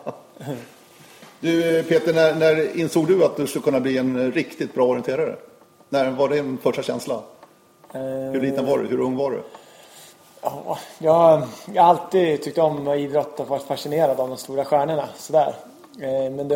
Du 1.41 1.83
Peter, 1.83 2.15
när, 2.15 2.35
när 2.35 2.77
insåg 2.77 3.07
du 3.07 3.25
att 3.25 3.37
du 3.37 3.47
skulle 3.47 3.63
kunna 3.63 3.81
bli 3.81 3.99
en 3.99 4.33
riktigt 4.33 4.75
bra 4.75 4.87
orienterare? 4.87 5.37
När 5.89 6.11
var 6.11 6.29
det 6.29 6.35
din 6.35 6.59
första 6.59 6.83
känsla? 6.83 7.23
Hur 7.93 8.41
liten 8.41 8.67
var 8.67 8.79
du? 8.79 8.87
Hur 8.87 9.01
ung 9.01 9.17
var 9.17 9.31
du? 9.31 9.43
Ja, 10.45 10.79
jag, 10.99 11.43
jag 11.75 11.83
har 11.83 11.91
alltid 11.91 12.43
tyckt 12.43 12.59
om 12.59 12.89
idrott 12.89 13.41
och 13.41 13.49
varit 13.49 13.63
fascinerad 13.63 14.21
av 14.21 14.29
de 14.29 14.37
stora 14.37 14.65
stjärnorna. 14.65 15.09
Sådär. 15.17 15.55
Eh, 16.01 16.31
men 16.31 16.49
det 16.49 16.55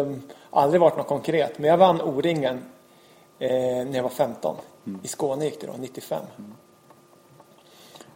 har 0.50 0.62
aldrig 0.62 0.80
varit 0.80 0.96
något 0.96 1.06
konkret. 1.06 1.58
Men 1.58 1.70
jag 1.70 1.76
vann 1.76 2.00
O-ringen 2.00 2.62
eh, 3.38 3.50
när 3.50 3.94
jag 3.96 4.02
var 4.02 4.10
15. 4.10 4.56
I 5.02 5.08
Skåne 5.08 5.44
gick 5.44 5.60
det 5.60 5.66
då, 5.66 5.72
95. 5.78 6.22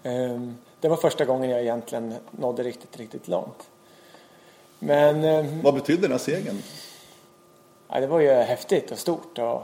Eh, 0.03 0.41
det 0.81 0.89
var 0.89 0.97
första 0.97 1.25
gången 1.25 1.51
jag 1.51 1.61
egentligen 1.61 2.15
nådde 2.31 2.63
riktigt, 2.63 2.97
riktigt 2.97 3.29
långt. 3.29 3.71
Men 4.79 5.25
eh, 5.25 5.47
Vad 5.63 5.75
betydde 5.75 6.03
den 6.03 6.11
här 6.11 6.19
segern? 6.19 6.63
ja, 7.89 8.01
det 8.01 8.07
var 8.07 8.21
ju 8.21 8.31
häftigt 8.31 8.91
och 8.91 8.99
stort 8.99 9.39
och, 9.39 9.63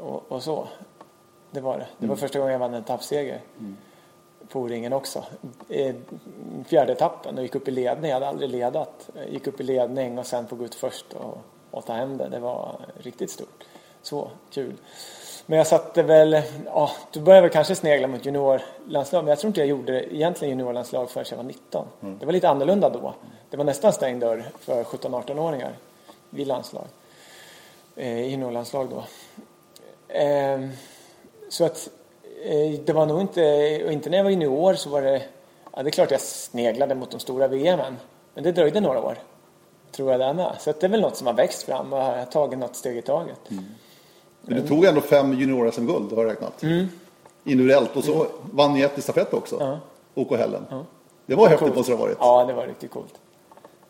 och, 0.00 0.24
och 0.28 0.42
så. 0.42 0.68
Det 1.50 1.60
var 1.60 1.78
det. 1.78 1.86
Det 1.98 2.06
var 2.06 2.16
första 2.16 2.38
gången 2.38 2.52
jag 2.52 2.58
vann 2.58 2.74
en 2.74 2.82
etappseger 2.82 3.40
på 4.48 4.60
O-ringen 4.60 4.92
också. 4.92 5.24
Fjärde 6.66 6.92
etappen 6.92 7.38
och 7.38 7.42
gick 7.42 7.54
upp 7.54 7.68
i 7.68 7.70
ledning. 7.70 8.10
Jag 8.10 8.16
hade 8.16 8.28
aldrig 8.28 8.50
ledat. 8.50 9.10
Gick 9.28 9.46
upp 9.46 9.60
i 9.60 9.62
ledning 9.62 10.18
och 10.18 10.26
sen 10.26 10.46
få 10.46 10.56
gå 10.56 10.64
ut 10.64 10.74
först 10.74 11.12
och, 11.12 11.38
och 11.70 11.86
ta 11.86 11.92
hem 11.92 12.16
det. 12.16 12.28
Det 12.28 12.38
var 12.38 12.76
riktigt 12.96 13.30
stort. 13.30 13.64
Så 14.02 14.30
kul. 14.50 14.74
Men 15.46 15.58
jag 15.58 15.66
satte 15.66 16.02
väl, 16.02 16.42
ja, 16.64 16.90
du 17.12 17.20
började 17.20 17.42
väl 17.42 17.50
kanske 17.50 17.74
snegla 17.74 18.08
mot 18.08 18.26
juniorlandslag. 18.26 19.24
Men 19.24 19.28
jag 19.28 19.38
tror 19.38 19.48
inte 19.48 19.60
jag 19.60 19.68
gjorde 19.68 20.14
egentligen 20.14 20.58
juniorlandslag 20.58 21.10
förrän 21.10 21.26
jag 21.30 21.36
var 21.36 21.44
19. 21.44 21.86
Det 22.00 22.26
var 22.26 22.32
lite 22.32 22.48
annorlunda 22.48 22.90
då. 22.90 23.14
Det 23.50 23.56
var 23.56 23.64
nästan 23.64 23.92
stängd 23.92 24.20
dörr 24.20 24.44
för 24.60 24.84
17-18-åringar 24.84 25.72
vid 26.30 26.46
landslag. 26.46 26.84
Eh, 27.96 28.30
juniorlandslag 28.30 28.88
då. 28.90 29.04
Eh, 30.14 30.60
så 31.48 31.64
att 31.64 31.88
det 32.84 32.92
var 32.92 33.06
nog 33.06 33.20
inte, 33.20 33.40
inte 33.90 34.10
när 34.10 34.16
jag 34.16 34.24
var 34.24 34.30
junior 34.30 34.74
så 34.74 34.90
var 34.90 35.02
det, 35.02 35.22
ja 35.76 35.82
det 35.82 35.88
är 35.88 35.90
klart 35.90 36.10
jag 36.10 36.20
sneglade 36.20 36.94
mot 36.94 37.10
de 37.10 37.20
stora 37.20 37.48
VMen. 37.48 37.96
Men 38.34 38.44
det 38.44 38.52
dröjde 38.52 38.80
några 38.80 39.02
år. 39.02 39.18
Tror 39.92 40.10
jag 40.10 40.20
det 40.20 40.32
med. 40.32 40.56
Så 40.58 40.72
det 40.72 40.86
är 40.86 40.90
väl 40.90 41.00
något 41.00 41.16
som 41.16 41.26
har 41.26 41.34
växt 41.34 41.62
fram 41.62 41.92
och 41.92 41.98
har 41.98 42.24
tagit 42.24 42.58
något 42.58 42.76
steg 42.76 42.96
i 42.96 43.02
taget. 43.02 43.40
Men 44.40 44.62
du 44.62 44.68
tog 44.68 44.84
ändå 44.84 45.00
fem 45.00 45.32
junior-SM-guld, 45.32 46.12
har 46.12 46.24
jag 46.24 46.30
räknat. 46.30 46.62
Individuellt. 47.44 47.96
Och 47.96 48.04
så 48.04 48.26
vann 48.52 48.74
ni 48.74 48.80
ett 48.80 48.98
i 48.98 49.02
stafett 49.02 49.34
också. 49.34 49.56
Ja. 49.60 49.78
OK 50.14 50.30
Hällen. 50.30 50.66
Det 51.26 51.34
var 51.34 51.48
häftigt 51.48 51.76
måste 51.76 51.92
det 51.92 51.96
ha 51.96 52.04
varit. 52.04 52.16
Ja, 52.20 52.44
det 52.44 52.52
var 52.52 52.66
riktigt 52.66 52.90
coolt. 52.90 53.14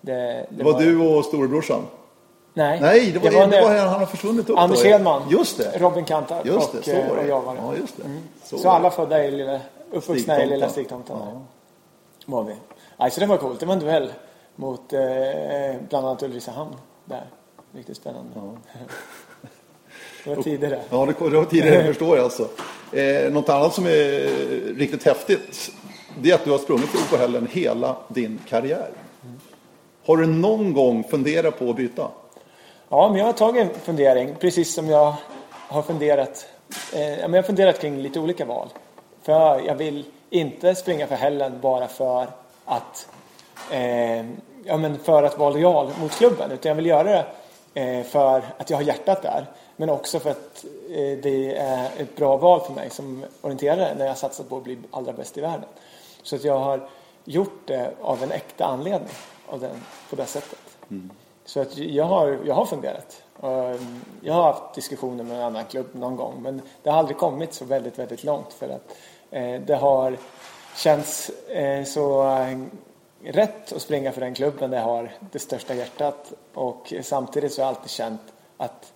Det, 0.01 0.13
det, 0.13 0.47
Det 0.51 0.65
var 0.65 0.81
du 0.81 0.99
och 0.99 1.25
storebrorsan. 1.25 1.83
Nej, 2.57 2.81
Nej, 2.81 3.13
det 3.13 3.19
var, 3.19 3.31
det, 3.31 3.37
var 3.37 3.47
det 3.47 3.61
var 3.61 3.87
han 3.87 3.99
har 3.99 4.07
försvunnit 4.07 4.51
upp 4.51 4.59
Anders. 4.59 4.85
Hedman. 4.85 5.23
Just 5.31 5.59
det. 5.59 5.79
Robin 5.79 6.05
Kantarp 6.05 6.47
Just 6.47 6.73
det, 6.73 6.79
och, 6.79 6.85
så 6.85 6.93
var 6.93 6.99
eh, 7.01 7.07
det. 7.07 7.21
och 7.21 7.29
jag 7.29 7.43
var 7.43 7.55
det. 7.55 7.61
Ja, 7.63 7.77
just 7.77 7.97
det. 7.97 8.03
Så, 8.45 8.57
var 8.57 8.75
alla 8.75 8.91
födda 8.91 9.25
i 9.25 9.31
lilla, 9.31 9.61
uppvuxna 9.93 10.43
i 10.43 10.47
lilla 10.47 10.69
Stigtomten. 10.69 11.17
Ja. 11.19 11.43
Var 12.27 12.45
vi. 12.45 12.55
Alltså 12.97 13.21
det 13.21 13.27
var 13.27 13.37
coolt. 13.37 13.61
Det 13.61 13.67
var 13.67 13.75
en 13.75 13.81
duell 13.81 14.13
mot 14.55 14.93
eh, 14.93 15.01
bland 15.89 16.07
annat 16.07 16.23
Ulricehamn 16.23 16.75
där. 17.05 17.25
Riktigt 17.73 17.97
spännande. 17.97 18.31
det 20.25 20.35
var 20.35 20.43
tidigare. 20.43 20.81
Ja, 20.91 21.07
det, 21.07 21.31
det 21.31 21.37
var 21.37 21.45
tidigare, 21.45 21.85
förstår 21.85 22.17
jag 22.17 22.25
alltså. 22.25 22.49
Eh, 22.93 23.33
något 23.33 23.49
annat 23.49 23.75
som 23.75 23.87
är 23.87 24.29
riktigt 24.77 25.05
häftigt, 25.05 25.73
det 26.21 26.31
är 26.31 26.35
att 26.35 26.45
du 26.45 26.51
har 26.51 26.59
sprungit 26.59 26.95
i 26.95 26.99
OK 26.99 27.21
Hällen 27.21 27.49
hela 27.53 27.97
din 28.09 28.41
karriär. 28.49 28.91
Har 30.07 30.17
du 30.17 30.27
någon 30.27 30.73
gång 30.73 31.05
funderat 31.05 31.59
på 31.59 31.71
att 31.71 31.77
byta? 31.77 32.09
Ja, 32.89 33.09
men 33.09 33.19
jag 33.19 33.27
har 33.27 33.33
tagit 33.33 33.63
en 33.63 33.81
fundering, 33.81 34.35
precis 34.35 34.75
som 34.75 34.89
jag 34.89 35.15
har 35.49 35.83
funderat. 35.83 36.47
Eh, 36.95 37.21
jag 37.21 37.29
har 37.29 37.43
funderat 37.43 37.81
kring 37.81 37.99
lite 37.99 38.21
olika 38.21 38.45
val. 38.45 38.69
För 39.23 39.61
jag 39.67 39.75
vill 39.75 40.05
inte 40.31 40.75
springa 40.75 41.07
för 41.07 41.15
hällen 41.15 41.61
bara 41.61 41.89
för 41.89 42.27
att, 42.65 43.09
eh, 43.71 44.17
ja, 44.65 44.77
men 44.77 44.99
för 44.99 45.23
att 45.23 45.39
vara 45.39 45.51
lojal 45.51 45.91
mot 46.01 46.13
klubben. 46.13 46.51
Utan 46.51 46.69
jag 46.69 46.77
vill 46.77 46.87
göra 46.87 47.05
det 47.05 47.25
eh, 47.81 48.05
för 48.05 48.43
att 48.57 48.71
jag 48.71 48.77
har 48.77 48.85
hjärtat 48.85 49.23
där. 49.23 49.47
Men 49.77 49.91
också 49.91 50.21
för 50.21 50.31
att 50.31 50.65
eh, 50.91 51.19
det 51.23 51.57
är 51.57 51.91
ett 51.99 52.17
bra 52.17 52.37
val 52.37 52.61
för 52.61 52.73
mig 52.73 52.91
som 52.91 53.25
orienterare 53.41 53.95
när 53.99 54.07
jag 54.07 54.19
satsat 54.19 54.49
på 54.49 54.57
att 54.57 54.65
bli 54.65 54.79
allra 54.91 55.13
bäst 55.13 55.39
i 55.39 55.41
världen. 55.41 55.69
Så 56.23 56.37
att 56.37 56.45
jag 56.45 56.59
har 56.59 56.89
gjort 57.25 57.61
det 57.65 57.91
av 58.01 58.23
en 58.23 58.31
äkta 58.33 58.65
anledning 58.65 59.11
av 59.47 59.61
den, 59.61 59.83
på 60.11 60.17
det 60.17 60.27
sättet. 60.27 60.59
Mm. 60.91 61.11
Så 61.47 61.61
att 61.61 61.77
jag 61.77 62.05
har, 62.05 62.39
jag 62.45 62.55
har 62.55 62.67
funderat. 62.67 63.23
Ehm, 63.43 64.05
jag 64.21 64.35
har 64.35 64.43
haft 64.43 64.75
diskussioner 64.75 65.25
med 65.25 65.37
en 65.37 65.43
annan 65.43 65.65
klubb 65.65 65.87
någon 65.93 66.17
gång 66.17 66.43
men 66.43 66.63
det 66.83 66.91
har 66.91 66.99
aldrig 66.99 67.17
kommit 67.17 67.55
så 67.55 67.65
väldigt, 67.65 67.99
väldigt 67.99 68.25
långt 68.25 68.53
för 68.53 68.69
att 68.69 68.97
eh, 69.31 69.61
det 69.61 69.77
har 69.77 70.17
känts 70.77 71.31
eh, 71.49 71.85
så 71.85 72.29
eh, 72.29 72.59
rätt 73.25 73.73
att 73.73 73.83
springa 73.83 74.13
för 74.13 74.21
den 74.21 74.35
klubben 74.35 74.71
där 74.71 74.79
jag 74.79 74.85
har 74.85 75.13
det 75.33 75.39
största 75.39 75.75
hjärtat 75.75 76.33
och 76.55 76.93
samtidigt 77.03 77.53
så 77.53 77.63
har 77.63 77.67
jag 77.67 77.77
alltid 77.77 77.91
känt 77.91 78.21
att 78.57 78.93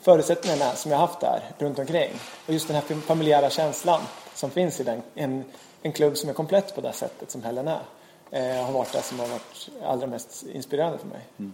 förutsättningarna 0.00 0.72
som 0.74 0.90
jag 0.90 0.98
haft 0.98 1.20
där 1.20 1.40
runt 1.58 1.78
omkring 1.78 2.10
och 2.46 2.52
just 2.52 2.68
den 2.68 2.74
här 2.74 3.00
familjära 3.00 3.50
känslan 3.50 4.00
som 4.34 4.50
finns 4.50 4.80
i 4.80 4.84
den, 4.84 5.02
en, 5.14 5.44
en 5.82 5.92
klubb 5.92 6.16
som 6.16 6.30
är 6.30 6.34
komplett 6.34 6.74
på 6.74 6.80
det 6.80 6.92
sättet 6.92 7.30
som 7.30 7.42
Hällen 7.42 7.68
är 7.68 7.82
eh, 8.32 8.64
har 8.64 8.72
varit 8.72 8.92
det 8.92 9.02
som 9.02 9.20
har 9.20 9.26
varit 9.26 9.68
allra 9.84 10.06
mest 10.06 10.44
inspirerande 10.52 10.98
för 10.98 11.06
mig. 11.06 11.20
Mm. 11.38 11.52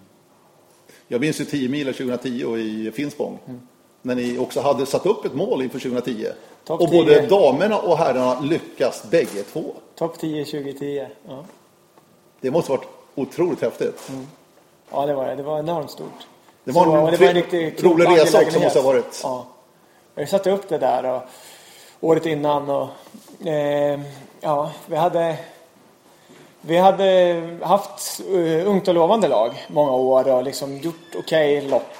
Jag 1.09 1.21
minns 1.21 1.41
ju 1.41 1.45
10 1.45 1.69
mil 1.69 1.87
2010 1.87 2.57
i 2.57 2.93
Finspång. 2.95 3.38
Mm. 3.47 3.61
När 4.03 4.14
ni 4.14 4.38
också 4.38 4.61
hade 4.61 4.87
satt 4.87 5.07
upp 5.07 5.25
ett 5.25 5.35
mål 5.35 5.62
inför 5.62 5.79
2010. 5.79 6.27
Top 6.64 6.81
och 6.81 6.91
10. 6.91 6.99
både 6.99 7.27
damerna 7.27 7.79
och 7.79 7.99
herrarna 7.99 8.41
lyckas 8.41 9.11
bägge 9.11 9.43
två. 9.43 9.75
Topp 9.95 10.19
10 10.19 10.45
2010, 10.45 11.07
ja. 11.29 11.45
Det 12.41 12.51
måste 12.51 12.71
varit 12.71 12.88
otroligt 13.14 13.62
häftigt. 13.62 14.09
Mm. 14.09 14.27
Ja, 14.91 15.07
det 15.07 15.14
var 15.14 15.27
det. 15.27 15.35
Det 15.35 15.43
var 15.43 15.59
enormt 15.59 15.91
stort. 15.91 16.27
Det 16.64 16.73
var 16.73 16.83
en, 16.83 17.05
Så, 17.05 17.11
det 17.11 17.17
var 17.17 17.27
en 17.27 17.35
riktigt 17.35 17.83
rolig 17.83 18.09
resa 18.09 18.43
också 18.43 18.61
måste 18.61 18.79
ha 18.79 18.87
varit. 18.87 19.21
Ja. 19.23 19.47
Jag 20.14 20.29
satte 20.29 20.51
upp 20.51 20.69
det 20.69 20.79
där 20.79 21.05
och, 21.05 21.23
året 22.01 22.27
innan 22.27 22.71
och 22.71 22.88
eh, 23.47 24.01
ja, 24.41 24.73
vi 24.87 24.97
hade 24.97 25.38
vi 26.61 26.77
hade 26.77 27.42
haft 27.62 28.21
uh, 28.31 28.68
ungt 28.68 28.88
och 28.88 28.94
lovande 28.94 29.29
lag 29.29 29.66
många 29.68 29.92
år 29.92 30.29
och 30.35 30.42
liksom 30.42 30.79
gjort 30.79 31.14
okej 31.18 31.59
okay 31.59 31.71
lopp 31.71 31.92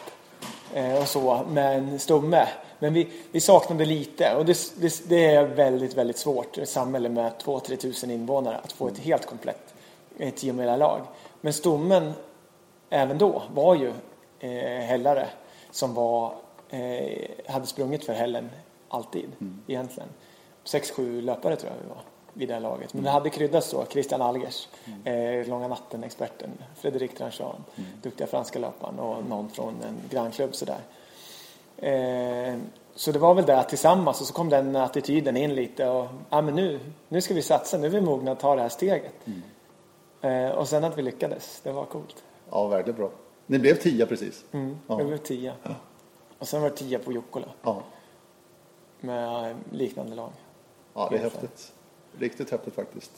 uh, 0.77 1.03
och 1.03 1.09
så 1.09 1.41
med 1.49 1.79
en 1.79 1.99
stomme. 1.99 2.49
Men 2.79 2.95
vi, 2.95 3.09
vi 3.33 3.41
saknade 3.41 3.85
lite 3.85 4.35
och 4.35 4.45
det, 4.45 4.73
det, 4.77 5.09
det 5.09 5.25
är 5.25 5.47
väldigt, 5.47 5.95
väldigt 5.95 6.19
svårt 6.19 6.59
i 6.59 6.61
ett 6.61 6.69
samhälle 6.69 7.09
med 7.09 7.33
2-3 7.45 7.77
tusen 7.77 8.11
invånare 8.11 8.57
att 8.57 8.73
få 8.73 8.89
ett 8.89 8.99
helt 8.99 9.27
komplett 9.27 9.75
eh, 10.19 10.35
tiomilarlag. 10.35 11.01
Men 11.41 11.53
stommen 11.53 12.13
även 12.91 13.19
då 13.19 13.43
var 13.55 13.75
ju 13.75 13.93
eh, 14.41 14.81
hällare 14.81 15.27
som 15.71 15.95
var, 15.95 16.35
eh, 16.71 17.53
hade 17.53 17.67
sprungit 17.67 18.05
för 18.05 18.13
hällen 18.13 18.51
alltid 18.89 19.31
mm. 19.41 19.63
egentligen. 19.67 20.09
6-7 20.65 21.23
löpare 21.23 21.57
tror 21.57 21.73
jag 21.73 21.83
vi 21.83 21.89
var 21.89 22.03
vid 22.39 22.49
det 22.49 22.55
här 22.55 22.61
laget. 22.61 22.95
Men 22.95 23.05
det 23.05 23.11
hade 23.11 23.31
kryddats 23.31 23.71
då. 23.71 23.87
Christian 23.91 24.23
Algers, 24.23 24.69
mm. 24.85 25.41
eh, 25.41 25.49
Långa 25.49 25.69
natten-experten, 25.69 26.51
Fredrik 26.77 27.17
Tranchant, 27.17 27.67
mm. 27.77 27.91
duktiga 28.03 28.27
franska 28.27 28.59
löparen 28.59 28.99
och 28.99 29.25
någon 29.25 29.51
från 29.51 29.75
en 29.83 30.01
grannklubb 30.11 30.55
sådär. 30.55 30.81
Eh, 31.77 32.57
så 32.95 33.13
det 33.13 33.19
var 33.19 33.35
väl 33.35 33.47
det 33.47 33.65
tillsammans 33.65 34.21
och 34.21 34.27
så 34.27 34.35
kom 34.35 34.49
den 34.49 34.77
attityden 34.77 35.37
in 35.37 35.55
lite 35.55 35.89
och 35.89 36.07
ja, 36.31 36.43
men 36.43 36.55
nu, 36.55 36.81
nu 37.09 37.21
ska 37.21 37.35
vi 37.35 37.43
satsa, 37.43 37.79
nu 37.79 37.87
är 37.87 37.91
vi 37.91 38.01
mogna 38.01 38.33
att 38.33 38.41
ta 38.41 38.57
det 38.57 38.63
här 38.63 38.69
steget. 38.69 39.15
Mm. 39.25 39.43
Eh, 40.21 40.51
och 40.51 40.69
sen 40.69 40.85
att 40.85 40.99
vi 40.99 41.03
lyckades, 41.03 41.61
det 41.63 41.73
var 41.73 41.85
coolt. 41.85 42.25
Ja, 42.51 42.67
väldigt 42.67 42.97
bra. 42.97 43.11
Ni 43.47 43.59
blev 43.59 43.75
tia 43.75 44.07
precis. 44.07 44.45
Mm, 44.53 44.79
ja. 44.87 44.97
vi 44.97 45.05
blev 45.05 45.19
tia. 45.19 45.55
Ja. 45.63 45.75
Och 46.39 46.49
sen 46.49 46.63
var 46.63 46.71
det 46.71 46.77
tia 46.77 46.99
på 46.99 47.13
Jukkola. 47.13 47.49
Ja. 47.63 47.83
Med 49.01 49.57
liknande 49.71 50.15
lag. 50.15 50.33
Ja, 50.95 51.09
det 51.11 51.17
är 51.17 51.23
häftigt. 51.23 51.73
Riktigt 52.19 52.51
häftigt 52.51 52.75
faktiskt. 52.75 53.11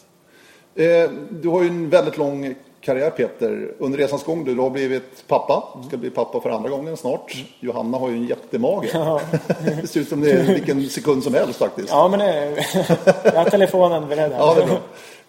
Eh, 0.74 1.10
du 1.30 1.48
har 1.48 1.62
ju 1.62 1.68
en 1.68 1.90
väldigt 1.90 2.18
lång 2.18 2.54
karriär 2.80 3.10
Peter. 3.10 3.72
Under 3.78 3.98
resans 3.98 4.24
gång 4.24 4.44
du 4.44 4.54
har 4.54 4.70
blivit 4.70 5.24
pappa. 5.26 5.78
Du 5.82 5.88
ska 5.88 5.96
bli 5.96 6.10
pappa 6.10 6.40
för 6.40 6.50
andra 6.50 6.70
gången 6.70 6.96
snart. 6.96 7.34
Mm. 7.34 7.46
Johanna 7.60 7.98
har 7.98 8.10
ju 8.10 8.16
en 8.16 8.26
jättemage. 8.26 8.90
Ja. 8.94 9.20
det 9.82 9.86
ser 9.86 10.00
ut 10.00 10.08
som 10.08 10.20
det 10.20 10.30
är 10.30 10.42
vilken 10.42 10.88
sekund 10.88 11.22
som 11.24 11.34
helst 11.34 11.58
faktiskt. 11.58 11.88
Ja, 11.88 12.08
men 12.08 12.18
det, 12.18 12.64
jag 13.24 13.32
har 13.32 13.50
telefonen 13.50 14.08
beredd 14.08 14.32
här. 14.32 14.38
Ja, 14.38 14.54
det 14.54 14.62
är 14.62 14.66
bra. 14.66 14.78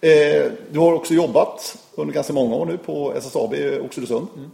Eh, 0.00 0.52
du 0.70 0.78
har 0.78 0.92
också 0.92 1.14
jobbat 1.14 1.78
under 1.94 2.14
ganska 2.14 2.32
många 2.32 2.56
år 2.56 2.66
nu 2.66 2.78
på 2.78 3.12
SSAB 3.16 3.54
i 3.54 3.80
Oxelösund. 3.80 4.26
Mm. 4.36 4.50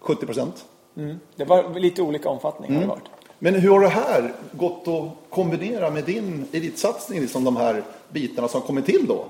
70 0.00 0.26
procent. 0.26 0.64
Mm. 0.96 1.20
Det 1.36 1.44
var 1.44 1.78
lite 1.78 2.02
olika 2.02 2.28
omfattning. 2.28 2.70
Mm. 2.70 2.88
Har 2.88 2.96
det 2.96 3.00
varit. 3.00 3.17
Men 3.38 3.54
hur 3.54 3.70
har 3.70 3.80
det 3.80 3.88
här 3.88 4.32
gått 4.52 4.88
att 4.88 5.08
kombinera 5.30 5.90
med 5.90 6.04
din 6.04 6.48
elitsatsning, 6.52 7.20
liksom 7.20 7.44
de 7.44 7.56
här 7.56 7.82
bitarna 8.08 8.48
som 8.48 8.60
kommit 8.60 8.86
till 8.86 9.06
då? 9.06 9.24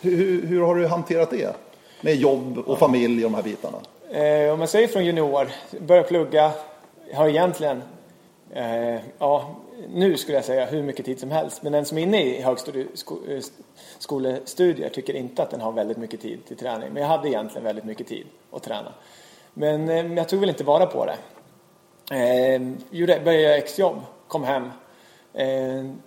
Hur, 0.00 0.46
hur, 0.46 0.62
har 0.62 0.74
du 0.74 0.86
hanterat 0.86 1.30
det? 1.30 1.56
Med 2.00 2.16
jobb 2.16 2.58
och 2.58 2.78
familj 2.78 3.24
och 3.24 3.30
de 3.30 3.36
här 3.36 3.42
bitarna? 3.42 3.78
Eh, 4.10 4.52
om 4.52 4.58
man 4.58 4.68
säger 4.68 4.88
från 4.88 5.04
junior, 5.04 5.48
börja 5.80 6.02
plugga, 6.02 6.52
har 7.14 7.28
egentligen, 7.28 7.82
eh, 8.50 8.96
ja, 9.18 9.56
nu 9.94 10.16
skulle 10.16 10.38
jag 10.38 10.44
säga 10.44 10.66
hur 10.66 10.82
mycket 10.82 11.04
tid 11.04 11.20
som 11.20 11.30
helst. 11.30 11.62
Men 11.62 11.72
den 11.72 11.84
som 11.84 11.98
är 11.98 12.02
inne 12.02 12.22
i 12.22 12.42
högskolestudier 12.42 14.88
tycker 14.88 15.16
inte 15.16 15.42
att 15.42 15.50
den 15.50 15.60
har 15.60 15.72
väldigt 15.72 15.96
mycket 15.96 16.20
tid 16.20 16.38
till 16.48 16.56
träning. 16.56 16.88
Men 16.92 17.02
jag 17.02 17.08
hade 17.08 17.28
egentligen 17.28 17.64
väldigt 17.64 17.84
mycket 17.84 18.06
tid 18.06 18.26
att 18.52 18.62
träna. 18.62 18.92
Men 19.54 19.88
eh, 19.88 20.14
jag 20.14 20.28
tog 20.28 20.40
väl 20.40 20.48
inte 20.48 20.64
vara 20.64 20.86
på 20.86 21.06
det. 21.06 21.16
Ehm, 22.10 22.78
gjorde, 22.90 23.20
började 23.24 23.56
exjobb, 23.56 24.00
kom 24.28 24.44
hem. 24.44 24.70
Ehm, 25.34 26.02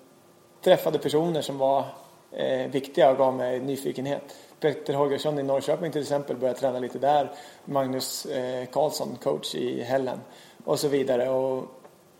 träffade 0.62 1.00
personer 1.00 1.42
som 1.42 1.58
var 1.58 1.86
eh, 2.32 2.72
viktiga 2.72 3.12
och 3.12 3.18
gav 3.18 3.34
mig 3.34 3.60
nyfikenhet. 3.60 4.36
Peter 4.60 4.94
Holgersson 4.94 5.40
i 5.40 5.44
Norrköping 5.44 5.92
till 5.92 6.02
exempel 6.02 6.38
började 6.38 6.60
träna 6.60 6.80
lite 6.80 7.00
där. 7.00 7.32
Magnus 7.66 8.26
eh, 8.26 8.66
Karlsson, 8.66 9.18
coach 9.24 9.56
i 9.56 9.84
Hällen 9.84 10.20
och 10.66 10.80
så 10.80 10.88
vidare. 10.88 11.30
Och 11.30 11.66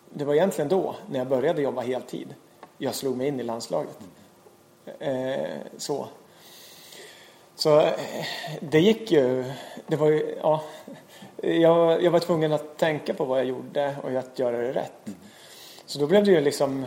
det 0.10 0.26
var 0.26 0.34
egentligen 0.34 0.70
då, 0.70 0.96
när 1.10 1.20
jag 1.20 1.28
började 1.28 1.62
jobba 1.62 1.82
heltid, 1.82 2.36
jag 2.78 2.96
slog 2.96 3.18
mig 3.18 3.28
in 3.28 3.40
i 3.40 3.44
landslaget. 3.44 3.98
Eh, 5.00 5.58
så. 5.78 6.08
Så 7.56 7.80
eh, 7.80 7.94
det 8.60 8.80
gick 8.80 9.12
ju, 9.12 9.44
det 9.88 9.96
var 9.96 10.08
ju, 10.08 10.38
ja, 10.42 10.64
jag, 11.42 12.04
jag 12.04 12.12
var 12.12 12.20
tvungen 12.20 12.54
att 12.54 12.78
tänka 12.78 13.14
på 13.14 13.26
vad 13.26 13.40
jag 13.40 13.46
gjorde 13.46 13.96
och 14.04 14.12
att 14.12 14.40
göra 14.40 14.58
det 14.58 14.74
rätt. 14.74 15.08
Mm. 15.08 15.20
Så 15.86 16.00
då 16.00 16.08
blev 16.08 16.24
det 16.24 16.32
ju 16.32 16.42
liksom 16.42 16.86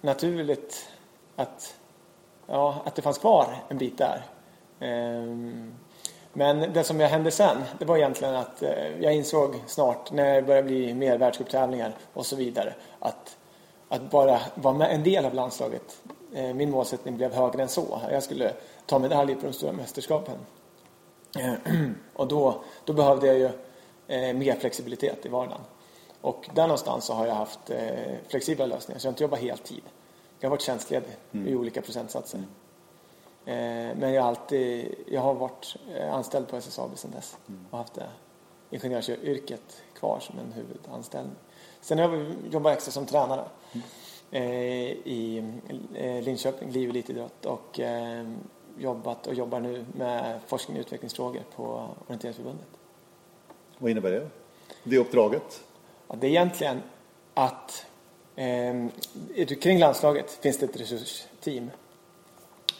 naturligt 0.00 0.88
att, 1.36 1.76
ja, 2.46 2.82
att 2.84 2.94
det 2.94 3.02
fanns 3.02 3.18
kvar 3.18 3.56
en 3.68 3.78
bit 3.78 3.98
där. 3.98 4.22
Ehm, 4.80 5.74
men 6.32 6.72
det 6.72 6.84
som 6.84 7.00
hände 7.00 7.30
sen, 7.30 7.56
det 7.78 7.84
var 7.84 7.96
egentligen 7.96 8.34
att 8.34 8.62
eh, 8.62 9.00
jag 9.00 9.14
insåg 9.14 9.62
snart 9.66 10.12
när 10.12 10.34
det 10.34 10.42
började 10.42 10.68
bli 10.68 10.94
mer 10.94 11.18
världscuptävlingar 11.18 11.92
och 12.12 12.26
så 12.26 12.36
vidare 12.36 12.74
att, 12.98 13.36
att 13.88 14.10
bara 14.10 14.40
vara 14.54 14.74
med 14.74 14.94
en 14.94 15.02
del 15.02 15.24
av 15.24 15.34
landslaget, 15.34 16.02
eh, 16.34 16.54
min 16.54 16.70
målsättning 16.70 17.16
blev 17.16 17.34
högre 17.34 17.62
än 17.62 17.68
så. 17.68 18.00
Jag 18.10 18.22
skulle 18.22 18.52
ta 18.86 18.98
medalj 18.98 19.34
på 19.34 19.46
de 19.46 19.52
stora 19.52 19.72
mästerskapen. 19.72 20.36
Ehm, 21.38 21.94
och 22.14 22.28
då, 22.28 22.62
då 22.84 22.92
behövde 22.92 23.26
jag 23.26 23.38
ju 23.38 23.50
mer 24.08 24.56
flexibilitet 24.56 25.26
i 25.26 25.28
vardagen. 25.28 25.60
Och 26.24 26.48
där 26.54 26.62
någonstans 26.62 27.04
så 27.04 27.12
har 27.12 27.26
jag 27.26 27.34
haft 27.34 27.70
eh, 27.70 28.14
flexibla 28.28 28.66
lösningar, 28.66 28.98
så 28.98 29.06
jag 29.06 29.10
har 29.10 29.12
inte 29.12 29.22
jobbat 29.22 29.40
heltid. 29.40 29.82
Jag 30.40 30.48
har 30.48 30.50
varit 30.50 30.62
tjänstledig 30.62 31.10
mm. 31.32 31.48
i 31.48 31.54
olika 31.56 31.82
procentsatser. 31.82 32.38
Mm. 32.38 32.48
Eh, 33.90 33.96
men 33.96 34.12
jag 34.12 34.22
har 34.22 34.28
alltid, 34.28 34.94
jag 35.06 35.20
har 35.20 35.34
varit 35.34 35.76
eh, 35.96 36.14
anställd 36.14 36.48
på 36.48 36.56
SSAB 36.56 36.98
sedan 36.98 37.10
dess 37.10 37.36
mm. 37.48 37.66
och 37.70 37.78
haft 37.78 37.94
det 37.94 38.06
ingenjörsyrket 38.70 39.82
kvar 39.98 40.20
som 40.20 40.38
en 40.38 40.52
huvudanställning. 40.52 41.36
Sen 41.80 41.98
har 41.98 42.16
jag 42.16 42.34
jobbat 42.50 42.72
extra 42.72 42.92
som 42.92 43.06
tränare 43.06 43.44
mm. 43.72 43.86
eh, 44.30 44.90
i 45.04 45.44
eh, 45.94 46.22
Linköping, 46.22 46.70
liv 46.70 46.88
och 46.88 46.94
elitidrott 46.94 47.46
och 47.46 47.80
eh, 47.80 48.28
jobbat 48.78 49.26
och 49.26 49.34
jobbar 49.34 49.60
nu 49.60 49.84
med 49.92 50.40
forskning 50.46 50.76
och 50.76 50.80
utvecklingsfrågor 50.80 51.42
på 51.56 51.88
Orienteringsförbundet. 52.06 52.73
Vad 53.78 53.90
innebär 53.90 54.10
det? 54.10 54.28
Det 54.82 54.98
uppdraget? 54.98 55.64
Ja, 56.08 56.16
det 56.20 56.26
är 56.26 56.30
egentligen 56.30 56.82
att 57.34 57.86
eh, 58.36 59.46
kring 59.60 59.78
landslaget 59.78 60.30
finns 60.30 60.58
det 60.58 60.66
ett 60.66 60.80
resursteam. 60.80 61.70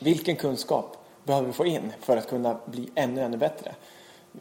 Vilken 0.00 0.36
kunskap 0.36 0.96
behöver 1.24 1.46
vi 1.46 1.52
få 1.52 1.66
in 1.66 1.92
för 2.00 2.16
att 2.16 2.28
kunna 2.28 2.58
bli 2.66 2.90
ännu, 2.94 3.20
ännu 3.20 3.36
bättre? 3.36 3.74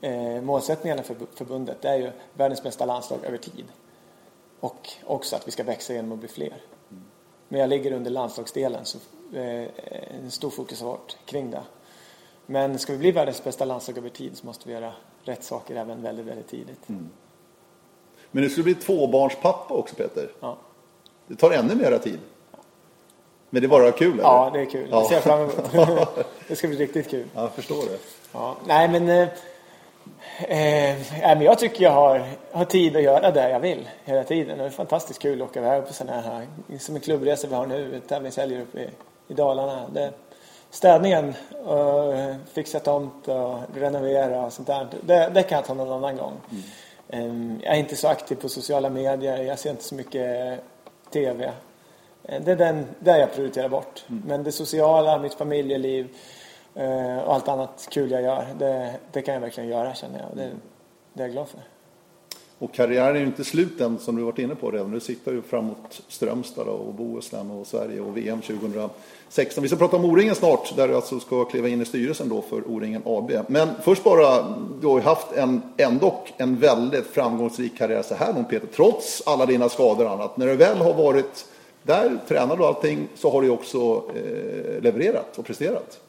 Eh, 0.02 0.42
målsättningarna 0.42 1.04
för 1.04 1.16
förbundet 1.36 1.86
är 1.86 1.96
ju 1.96 2.12
världens 2.34 2.64
bästa 2.64 2.86
landslag 2.86 3.20
över 3.26 3.38
tid. 3.38 3.66
Och 4.60 4.90
också 5.04 5.36
att 5.36 5.48
vi 5.48 5.52
ska 5.52 5.64
växa 5.64 5.94
genom 5.94 6.12
att 6.12 6.20
bli 6.20 6.28
fler. 6.28 6.54
Men 7.48 7.60
jag 7.60 7.70
ligger 7.70 7.92
under 7.92 8.12
landslagsdelen 8.12 8.86
så 8.86 8.98
eh, 9.34 9.68
en 10.24 10.32
stor 10.32 10.50
fokus 10.50 10.82
har 10.82 10.88
varit 10.88 11.18
kring 11.26 11.52
det. 11.52 11.64
Men 12.46 12.80
ska 12.80 12.94
vi 12.94 13.00
bli 13.00 13.12
världens 13.12 13.44
bästa 13.44 13.66
landslag 13.66 13.98
över 13.98 14.10
tid 14.10 14.38
så 14.38 14.46
måste 14.46 14.68
vi 14.68 14.74
göra 14.74 14.94
rätt 15.26 15.44
saker 15.44 15.76
även 15.76 16.02
väldigt, 16.02 16.26
väldigt 16.26 16.48
tidigt. 16.48 16.90
Mm. 16.90 17.10
Men 18.32 18.44
du 18.44 18.50
skulle 18.50 18.64
bli 18.64 18.76
tvåbarnspappa 18.76 19.74
också 19.74 19.96
Peter. 19.96 20.32
Ja. 20.40 20.58
Det 21.28 21.36
tar 21.36 21.52
ännu 21.52 21.76
mera 21.76 22.00
tid. 22.00 22.20
Men 23.50 23.62
det 23.62 23.66
är 23.66 23.70
bara 23.70 23.92
kul? 23.92 24.14
Eller? 24.14 24.24
Ja, 24.24 24.50
det 24.54 24.62
är 24.62 24.66
kul. 24.66 24.88
Ja. 24.92 25.00
Det 25.00 25.06
ser 25.06 25.14
jag 25.14 25.24
fram 25.24 25.40
emot. 25.40 26.26
det 26.48 26.56
ska 26.56 26.68
bli 26.68 26.78
riktigt 26.78 27.10
kul. 27.10 27.26
Ja, 27.36 27.42
jag 27.42 27.52
förstår 27.52 27.76
det. 27.76 27.98
Ja. 28.32 28.56
Nej, 28.68 28.90
men, 28.90 29.10
eh, 29.10 29.28
eh, 30.44 30.98
men 31.22 31.42
jag 31.42 31.60
tycker 31.60 31.84
jag 31.84 31.92
har, 31.92 32.26
har 32.52 32.66
tid 32.66 32.96
att 32.96 33.04
göra 33.04 33.32
det 33.32 33.50
jag 33.50 33.60
vill 33.60 33.90
hela 34.04 34.24
tiden. 34.24 34.58
Det 34.58 34.64
är 34.64 34.70
fantastiskt 34.70 35.22
kul 35.22 35.42
att 35.42 35.50
åka 35.50 35.60
iväg 35.60 35.88
på 35.88 35.94
sådana 35.94 36.22
här, 36.22 36.48
som 36.80 36.96
en 36.96 37.02
klubbresa 37.02 37.48
vi 37.48 37.56
har 37.56 37.66
nu, 37.66 38.02
tävlingshelger 38.08 38.62
uppe 38.62 38.80
i, 38.80 38.90
i 39.28 39.34
Dalarna. 39.34 39.90
Det, 39.94 40.14
städningen 40.74 41.34
och 41.66 42.14
fixa 42.54 42.80
tomt 42.80 43.28
och 43.28 43.60
renovera 43.76 44.46
och 44.46 44.54
sånt 44.54 44.68
där. 44.68 44.88
Det, 45.02 45.30
det 45.34 45.44
kan 45.44 45.56
jag 45.56 45.66
ta 45.66 45.74
någon 45.74 45.92
annan 45.92 46.18
gång. 46.18 46.34
Mm. 47.10 47.60
Jag 47.64 47.76
är 47.76 47.80
inte 47.80 47.96
så 47.96 48.08
aktiv 48.08 48.36
på 48.36 48.50
sociala 48.50 48.90
medier. 48.90 49.44
Jag 49.44 49.60
ser 49.60 49.70
inte 49.70 49.84
så 49.84 49.96
mycket 49.96 50.60
TV. 51.12 51.52
Det 52.22 52.52
är 52.52 52.56
den 52.56 52.86
där 53.00 53.20
jag 53.20 53.34
prioriterar 53.34 53.70
bort. 53.70 54.06
Mm. 54.10 54.24
Men 54.28 54.44
det 54.44 54.52
sociala, 54.52 55.20
mitt 55.20 55.34
familjeliv 55.34 56.16
eh, 56.76 57.18
och 57.18 57.34
allt 57.34 57.48
annat 57.48 57.88
kul 57.92 58.12
jag 58.12 58.22
gör, 58.22 58.48
det, 58.60 58.94
det 59.12 59.22
kan 59.22 59.34
jag 59.34 59.42
verkligen 59.42 59.70
göra 59.70 59.94
känner 59.94 60.20
jag. 60.20 60.38
Det, 60.38 60.52
det 61.14 61.24
är 61.24 61.28
jag 61.28 61.32
glad 61.32 61.48
för. 61.48 61.60
Och 62.60 62.74
karriären 62.74 63.16
är 63.16 63.20
ju 63.20 63.26
inte 63.26 63.44
slut 63.44 63.82
än 63.82 64.00
som 64.00 64.16
du 64.16 64.24
varit 64.24 64.40
inne 64.40 64.56
på 64.56 64.72
redan. 64.72 64.92
Du 64.92 65.00
siktar 65.00 65.32
ju 65.32 65.42
framåt 65.42 66.02
Strömstad 66.08 66.68
och 66.68 66.94
Bohuslän 66.94 67.52
och 67.52 67.68
Sverige 67.68 68.02
och 68.02 68.18
VM 68.18 68.42
2016. 68.42 69.62
Vi 69.62 69.68
ska 69.68 69.78
prata 69.78 69.96
om 69.96 70.06
O-ringen 70.06 70.36
snart 70.36 70.76
där 70.76 70.88
du 70.88 70.96
alltså 70.96 71.20
ska 71.20 71.46
kliva 71.46 71.68
in 71.68 71.82
i 71.82 71.86
styrelsen 71.86 72.30
då 72.30 72.42
för 72.42 72.68
O-ringen 72.68 73.02
AB. 73.06 73.32
Men 73.48 73.70
först 73.84 74.04
bara, 74.04 74.56
du 74.82 74.88
har 74.88 74.98
ju 74.98 75.04
haft 75.04 75.32
en, 75.36 75.62
ändå 75.78 76.24
en 76.38 76.56
väldigt 76.60 77.08
framgångsrik 77.08 77.78
karriär 77.78 78.02
så 78.02 78.16
här 78.16 78.34
långt 78.34 78.50
Peter, 78.50 78.68
trots 78.76 79.24
alla 79.26 79.46
dina 79.46 79.70
skador 79.70 80.06
och 80.06 80.12
annat. 80.12 80.38
När 80.38 80.48
du 80.48 80.56
väl 80.56 80.78
har 80.78 80.94
varit 80.94 81.46
där, 81.84 82.18
tränat 82.28 82.60
och 82.60 82.68
allting, 82.68 83.08
så 83.16 83.32
har 83.32 83.42
du 83.42 83.50
också 83.50 84.04
eh, 84.16 84.82
levererat 84.82 85.38
och 85.38 85.46
presterat. 85.46 86.00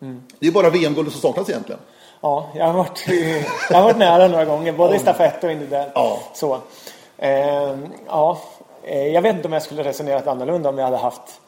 Mm. 0.00 0.22
Det 0.38 0.46
är 0.46 0.52
bara 0.52 0.70
VM-guldet 0.70 1.12
som 1.12 1.20
saknas 1.20 1.48
egentligen. 1.48 1.80
Ja, 2.20 2.48
jag 2.54 2.64
har 2.64 2.72
varit, 2.72 3.04
jag 3.70 3.76
har 3.76 3.84
varit 3.84 3.98
nära 3.98 4.28
några 4.28 4.44
gånger, 4.44 4.72
både 4.72 4.96
i 4.96 4.98
stafett 4.98 5.44
och 5.44 5.50
individuellt. 5.50 5.92
Ja. 5.94 6.18
Så. 6.34 6.58
Eh, 7.18 7.76
ja, 8.06 8.38
jag 9.12 9.22
vet 9.22 9.36
inte 9.36 9.48
om 9.48 9.52
jag 9.52 9.62
skulle 9.62 9.84
resonerat 9.84 10.26
annorlunda 10.26 10.68
om 10.68 10.78
jag 10.78 10.84
hade 10.84 10.96
haft 10.96 11.40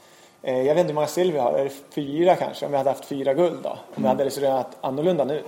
eh, 0.42 0.62
jag 0.62 0.74
vet 0.74 0.80
inte 0.80 0.88
hur 0.88 0.94
många 0.94 1.06
silver 1.06 1.38
jag 1.38 1.44
har, 1.44 1.52
är 1.52 1.64
det 1.64 1.70
fyra 1.94 2.36
kanske? 2.36 2.66
Om 2.66 2.72
jag 2.72 2.78
hade 2.78 2.90
haft 2.90 3.04
fyra 3.04 3.34
guld 3.34 3.58
då? 3.62 3.68
Om 3.68 3.76
mm. 3.96 4.02
jag 4.02 4.08
hade 4.08 4.24
resonerat 4.24 4.76
annorlunda 4.80 5.24
nu. 5.24 5.42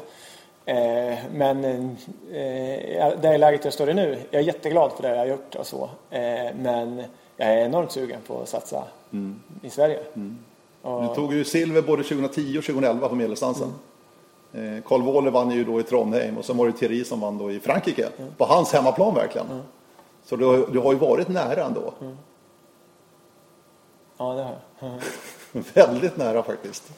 Eh, 0.65 1.19
men 1.33 1.65
eh, 1.65 3.13
det 3.23 3.39
läget 3.39 3.65
jag 3.65 3.75
står 3.75 3.91
i 3.91 3.95
nu, 3.95 4.19
jag 4.31 4.43
är 4.43 4.47
jätteglad 4.47 4.93
för 4.93 5.03
det 5.03 5.09
jag 5.09 5.19
har 5.19 5.27
gjort 5.27 5.55
och 5.55 5.67
så. 5.67 5.91
Eh, 6.11 6.55
men 6.59 7.03
jag 7.37 7.49
är 7.49 7.65
enormt 7.65 7.93
sugen 7.93 8.21
på 8.27 8.41
att 8.43 8.49
satsa 8.49 8.85
mm. 9.13 9.41
i 9.63 9.71
Sverige. 9.71 9.99
Mm. 10.15 10.39
Och... 10.83 11.03
Du 11.03 11.15
tog 11.15 11.35
ju 11.35 11.45
silver 11.45 11.83
både 11.83 12.03
2010 12.03 12.59
och 12.59 12.65
2011 12.65 13.09
på 13.09 13.15
medeldistansen. 13.15 13.73
Eh, 14.55 14.83
Karl 14.85 15.03
Wåhler 15.03 15.31
vann 15.31 15.51
ju 15.51 15.65
då 15.65 15.81
i 15.81 15.83
Trondheim 15.83 16.39
och 16.39 16.45
så 16.45 16.53
var 16.53 16.67
det 16.67 16.73
Thierry 16.73 17.05
som 17.05 17.21
vann 17.21 17.39
då 17.39 17.51
i 17.51 17.61
Frankrike. 17.61 18.09
Mm. 18.19 18.35
På 18.35 18.45
hans 18.45 18.73
hemmaplan 18.73 19.15
verkligen. 19.15 19.47
Mm. 19.47 19.63
Så 20.25 20.37
du, 20.37 20.67
du, 20.73 20.79
har 20.79 20.93
ju 20.93 20.99
varit 20.99 21.29
nära 21.29 21.65
ändå. 21.65 21.93
Mm. 22.01 22.17
Ja, 24.17 24.35
det 24.35 24.43
har 24.43 24.57
jag. 24.81 25.01
Väldigt 25.75 26.17
nära 26.17 26.43
faktiskt. 26.43 26.93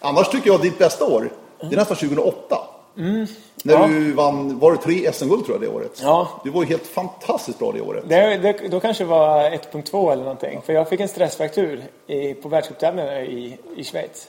Annars 0.00 0.28
tycker 0.28 0.50
jag 0.50 0.62
ditt 0.62 0.78
bästa 0.78 1.04
år, 1.04 1.30
det 1.60 1.66
är 1.66 1.76
nästan 1.76 1.96
2008. 1.96 2.58
Mm. 2.96 3.26
När 3.64 3.74
ja. 3.74 3.86
du 3.86 4.12
vann, 4.12 4.58
var 4.58 4.72
det 4.72 4.78
tre 4.78 5.12
SM-guld 5.12 5.44
tror 5.44 5.56
jag 5.56 5.70
det 5.70 5.76
året? 5.76 6.00
Ja. 6.02 6.28
Du 6.44 6.50
var 6.50 6.62
ju 6.62 6.68
helt 6.68 6.86
fantastiskt 6.86 7.58
bra 7.58 7.72
det 7.72 7.80
året. 7.80 8.04
Det, 8.08 8.36
det, 8.36 8.68
då 8.68 8.80
kanske 8.80 9.04
det 9.04 9.10
var 9.10 9.50
1.2 9.50 10.12
eller 10.12 10.22
någonting. 10.22 10.54
Ja. 10.54 10.60
För 10.60 10.72
jag 10.72 10.88
fick 10.88 11.00
en 11.00 11.08
stressfraktur 11.08 11.84
i, 12.06 12.34
på 12.34 12.48
världscuptävlingarna 12.48 13.20
i, 13.20 13.58
i 13.76 13.84
Schweiz. 13.84 14.28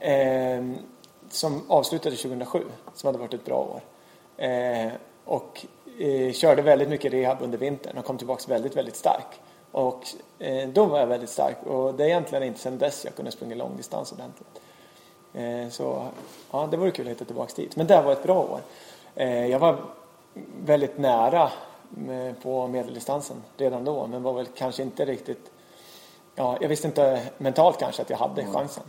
Eh, 0.00 0.64
som 1.32 1.62
avslutade 1.68 2.16
2007, 2.16 2.64
som 2.94 3.06
hade 3.06 3.18
varit 3.18 3.34
ett 3.34 3.44
bra 3.44 3.56
år. 3.56 3.80
Eh, 4.44 4.92
och 5.24 5.66
eh, 5.98 6.32
körde 6.32 6.62
väldigt 6.62 6.88
mycket 6.88 7.12
rehab 7.12 7.38
under 7.40 7.58
vintern 7.58 7.98
och 7.98 8.04
kom 8.04 8.18
tillbaka 8.18 8.44
väldigt, 8.48 8.76
väldigt 8.76 8.96
stark. 8.96 9.40
Och 9.72 10.06
eh, 10.38 10.68
då 10.68 10.84
var 10.84 10.98
jag 10.98 11.06
väldigt 11.06 11.30
stark 11.30 11.56
och 11.66 11.94
det 11.94 12.04
är 12.04 12.08
egentligen 12.08 12.44
inte 12.44 12.60
sedan 12.60 12.78
dess 12.78 13.04
jag 13.04 13.14
kunde 13.14 13.30
springa 13.30 13.54
långdistans 13.54 14.12
ordentligt. 14.12 14.60
Eh, 15.34 15.68
så 15.70 16.06
ja, 16.50 16.68
det 16.70 16.76
vore 16.76 16.90
kul 16.90 17.06
att 17.06 17.10
hitta 17.10 17.24
tillbaka 17.24 17.52
dit. 17.56 17.76
Men 17.76 17.86
det 17.86 18.02
var 18.02 18.12
ett 18.12 18.22
bra 18.22 18.38
år. 18.38 18.60
Eh, 19.14 19.46
jag 19.46 19.58
var 19.58 19.84
väldigt 20.64 20.98
nära 20.98 21.50
på 22.42 22.66
medeldistansen 22.66 23.36
redan 23.56 23.84
då 23.84 24.06
men 24.06 24.22
var 24.22 24.32
väl 24.32 24.46
kanske 24.46 24.82
inte 24.82 25.04
riktigt 25.04 25.50
Ja, 26.34 26.58
jag 26.60 26.68
visste 26.68 26.86
inte 26.86 27.22
mentalt 27.38 27.78
kanske 27.78 28.02
att 28.02 28.10
jag 28.10 28.16
hade 28.16 28.46
chansen 28.46 28.84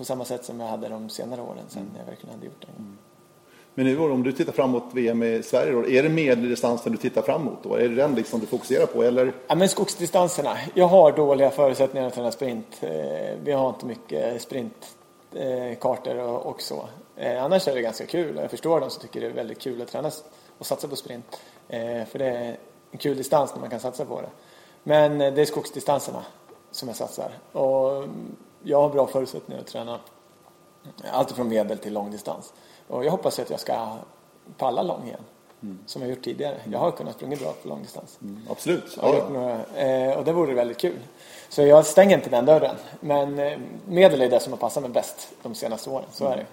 på 0.00 0.04
samma 0.04 0.24
sätt 0.24 0.44
som 0.44 0.60
jag 0.60 0.66
hade 0.66 0.88
de 0.88 1.08
senare 1.08 1.40
åren 1.40 1.64
sen 1.68 1.82
mm. 1.82 1.94
jag 1.98 2.06
verkligen 2.06 2.34
hade 2.34 2.46
gjort 2.46 2.60
det. 2.60 2.66
Mm. 2.78 2.98
Men 3.74 3.86
nu 3.86 3.98
om 3.98 4.22
du 4.22 4.32
tittar 4.32 4.52
framåt 4.52 4.84
VM 4.92 5.22
i 5.22 5.42
Sverige 5.42 5.72
då, 5.72 5.88
är 5.88 6.02
det 6.02 6.08
medeldistansen 6.08 6.92
du 6.92 6.98
tittar 6.98 7.22
framåt 7.22 7.58
då? 7.62 7.74
Är 7.74 7.88
det 7.88 7.94
den 7.94 8.14
liksom 8.14 8.40
du 8.40 8.46
fokuserar 8.46 8.86
på 8.86 9.02
eller? 9.02 9.32
Ja 9.46 9.54
men 9.54 9.68
skogsdistanserna. 9.68 10.56
Jag 10.74 10.86
har 10.86 11.12
dåliga 11.12 11.50
förutsättningar 11.50 12.06
att 12.06 12.14
träna 12.14 12.30
sprint. 12.30 12.66
Eh, 12.80 12.90
vi 13.42 13.52
har 13.52 13.68
inte 13.68 13.86
mycket 13.86 14.42
sprintkartor 14.42 16.18
och 16.18 16.62
så. 16.62 16.88
Eh, 17.16 17.44
annars 17.44 17.68
är 17.68 17.74
det 17.74 17.82
ganska 17.82 18.06
kul 18.06 18.36
jag 18.36 18.50
förstår 18.50 18.80
de 18.80 18.90
som 18.90 19.02
tycker 19.02 19.20
det 19.20 19.26
är 19.26 19.30
väldigt 19.30 19.60
kul 19.60 19.82
att 19.82 19.88
träna 19.88 20.10
och 20.58 20.66
satsa 20.66 20.88
på 20.88 20.96
sprint. 20.96 21.40
Eh, 21.68 22.04
för 22.04 22.18
det 22.18 22.26
är 22.26 22.56
en 22.90 22.98
kul 22.98 23.16
distans 23.16 23.54
när 23.54 23.60
man 23.60 23.70
kan 23.70 23.80
satsa 23.80 24.04
på 24.04 24.20
det. 24.20 24.30
Men 24.82 25.18
det 25.18 25.42
är 25.42 25.44
skogsdistanserna 25.44 26.24
som 26.70 26.88
jag 26.88 26.96
satsar. 26.96 27.30
Och 27.52 28.04
jag 28.62 28.80
har 28.80 28.88
bra 28.88 29.06
förutsättningar 29.06 29.60
att 29.60 29.66
träna 29.66 29.98
allt 31.12 31.32
från 31.32 31.48
medel 31.48 31.78
till 31.78 31.92
långdistans. 31.92 32.52
Och 32.88 33.04
jag 33.04 33.10
hoppas 33.10 33.38
att 33.38 33.50
jag 33.50 33.60
ska 33.60 33.96
palla 34.56 34.82
lång 34.82 35.04
igen. 35.04 35.20
Mm. 35.62 35.78
Som 35.86 36.02
jag 36.02 36.10
gjort 36.10 36.22
tidigare. 36.22 36.56
Jag 36.72 36.78
har 36.78 36.90
kunnat 36.90 37.14
springa 37.14 37.36
bra 37.36 37.54
på 37.62 37.68
långdistans. 37.68 38.18
Mm, 38.22 38.40
absolut. 38.50 38.98
Ja, 39.02 39.14
ja. 39.16 39.28
Några, 39.28 39.64
eh, 39.74 40.18
och 40.18 40.24
det 40.24 40.32
vore 40.32 40.54
väldigt 40.54 40.78
kul. 40.78 40.98
Så 41.48 41.62
jag 41.62 41.86
stänger 41.86 42.16
inte 42.16 42.30
den 42.30 42.46
dörren. 42.46 42.76
Men 43.00 43.38
eh, 43.38 43.58
medel 43.88 44.22
är 44.22 44.30
det 44.30 44.40
som 44.40 44.52
har 44.52 44.58
passat 44.58 44.82
mig 44.82 44.92
bäst 44.92 45.28
de 45.42 45.54
senaste 45.54 45.90
åren. 45.90 46.04
Så 46.12 46.26
mm. 46.26 46.38
är 46.38 46.42
det. 46.42 46.46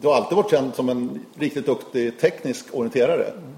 Du 0.00 0.08
har 0.08 0.14
alltid 0.14 0.36
varit 0.36 0.50
känd 0.50 0.74
som 0.74 0.88
en 0.88 1.26
riktigt 1.34 1.66
duktig 1.66 2.20
teknisk 2.20 2.66
orienterare. 2.72 3.24
Mm. 3.24 3.54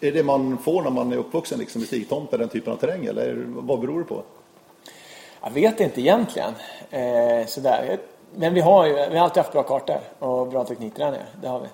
Är 0.00 0.12
det 0.12 0.22
man 0.22 0.58
får 0.58 0.82
när 0.82 0.90
man 0.90 1.12
är 1.12 1.16
uppvuxen 1.16 1.58
liksom, 1.58 1.82
i 1.82 1.86
stigtomta, 1.86 2.36
den 2.36 2.48
typen 2.48 2.72
av 2.72 2.76
terräng? 2.76 3.04
Eller 3.04 3.44
vad 3.48 3.80
beror 3.80 3.98
det 3.98 4.04
på? 4.04 4.22
Jag 5.42 5.50
vet 5.50 5.80
inte 5.80 6.00
egentligen. 6.00 6.54
Eh, 6.90 7.46
sådär. 7.46 7.98
Men 8.34 8.54
vi 8.54 8.60
har 8.60 8.86
ju 8.86 8.92
vi 8.92 9.16
har 9.16 9.24
alltid 9.24 9.42
haft 9.42 9.52
bra 9.52 9.62
kartor 9.62 10.00
och 10.18 10.48
bra 10.48 10.64
teknikträningar. 10.64 11.26
Det 11.42 11.48
har 11.48 11.60
vi. 11.60 11.66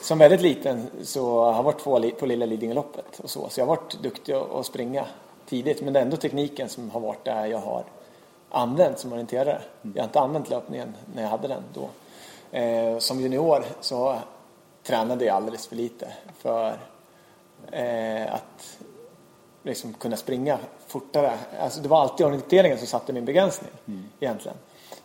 Som 0.00 0.18
väldigt 0.18 0.40
liten 0.40 0.90
så 1.02 1.44
har 1.44 1.54
jag 1.54 1.62
varit 1.62 1.80
två 1.80 2.10
på 2.18 2.26
Lilla 2.26 2.46
Lidingöloppet 2.46 3.20
och 3.20 3.30
så. 3.30 3.48
Så 3.48 3.60
jag 3.60 3.66
har 3.66 3.76
varit 3.76 4.02
duktig 4.02 4.32
att 4.32 4.66
springa 4.66 5.06
tidigt. 5.46 5.82
Men 5.82 5.92
det 5.92 5.98
är 5.98 6.04
ändå 6.04 6.16
tekniken 6.16 6.68
som 6.68 6.90
har 6.90 7.00
varit 7.00 7.24
där 7.24 7.46
jag 7.46 7.58
har 7.58 7.84
använt 8.50 8.98
som 8.98 9.12
orienterare. 9.12 9.62
Jag 9.82 10.02
har 10.02 10.04
inte 10.04 10.20
använt 10.20 10.50
löpningen 10.50 10.96
när 11.14 11.22
jag 11.22 11.30
hade 11.30 11.48
den 11.48 11.62
då. 11.74 11.88
Eh, 12.58 12.98
som 12.98 13.20
junior 13.20 13.64
så 13.80 14.16
tränade 14.82 15.24
jag 15.24 15.36
alldeles 15.36 15.66
för 15.66 15.76
lite 15.76 16.08
för 16.38 16.78
eh, 17.70 18.34
att 18.34 18.78
liksom 19.64 19.92
kunna 19.92 20.16
springa 20.16 20.58
fortare. 20.86 21.32
Alltså 21.60 21.80
det 21.80 21.88
var 21.88 22.00
alltid 22.00 22.26
orienteringen 22.26 22.78
som 22.78 22.86
satte 22.86 23.12
min 23.12 23.24
begränsning 23.24 23.70
mm. 23.86 24.04
egentligen. 24.20 24.56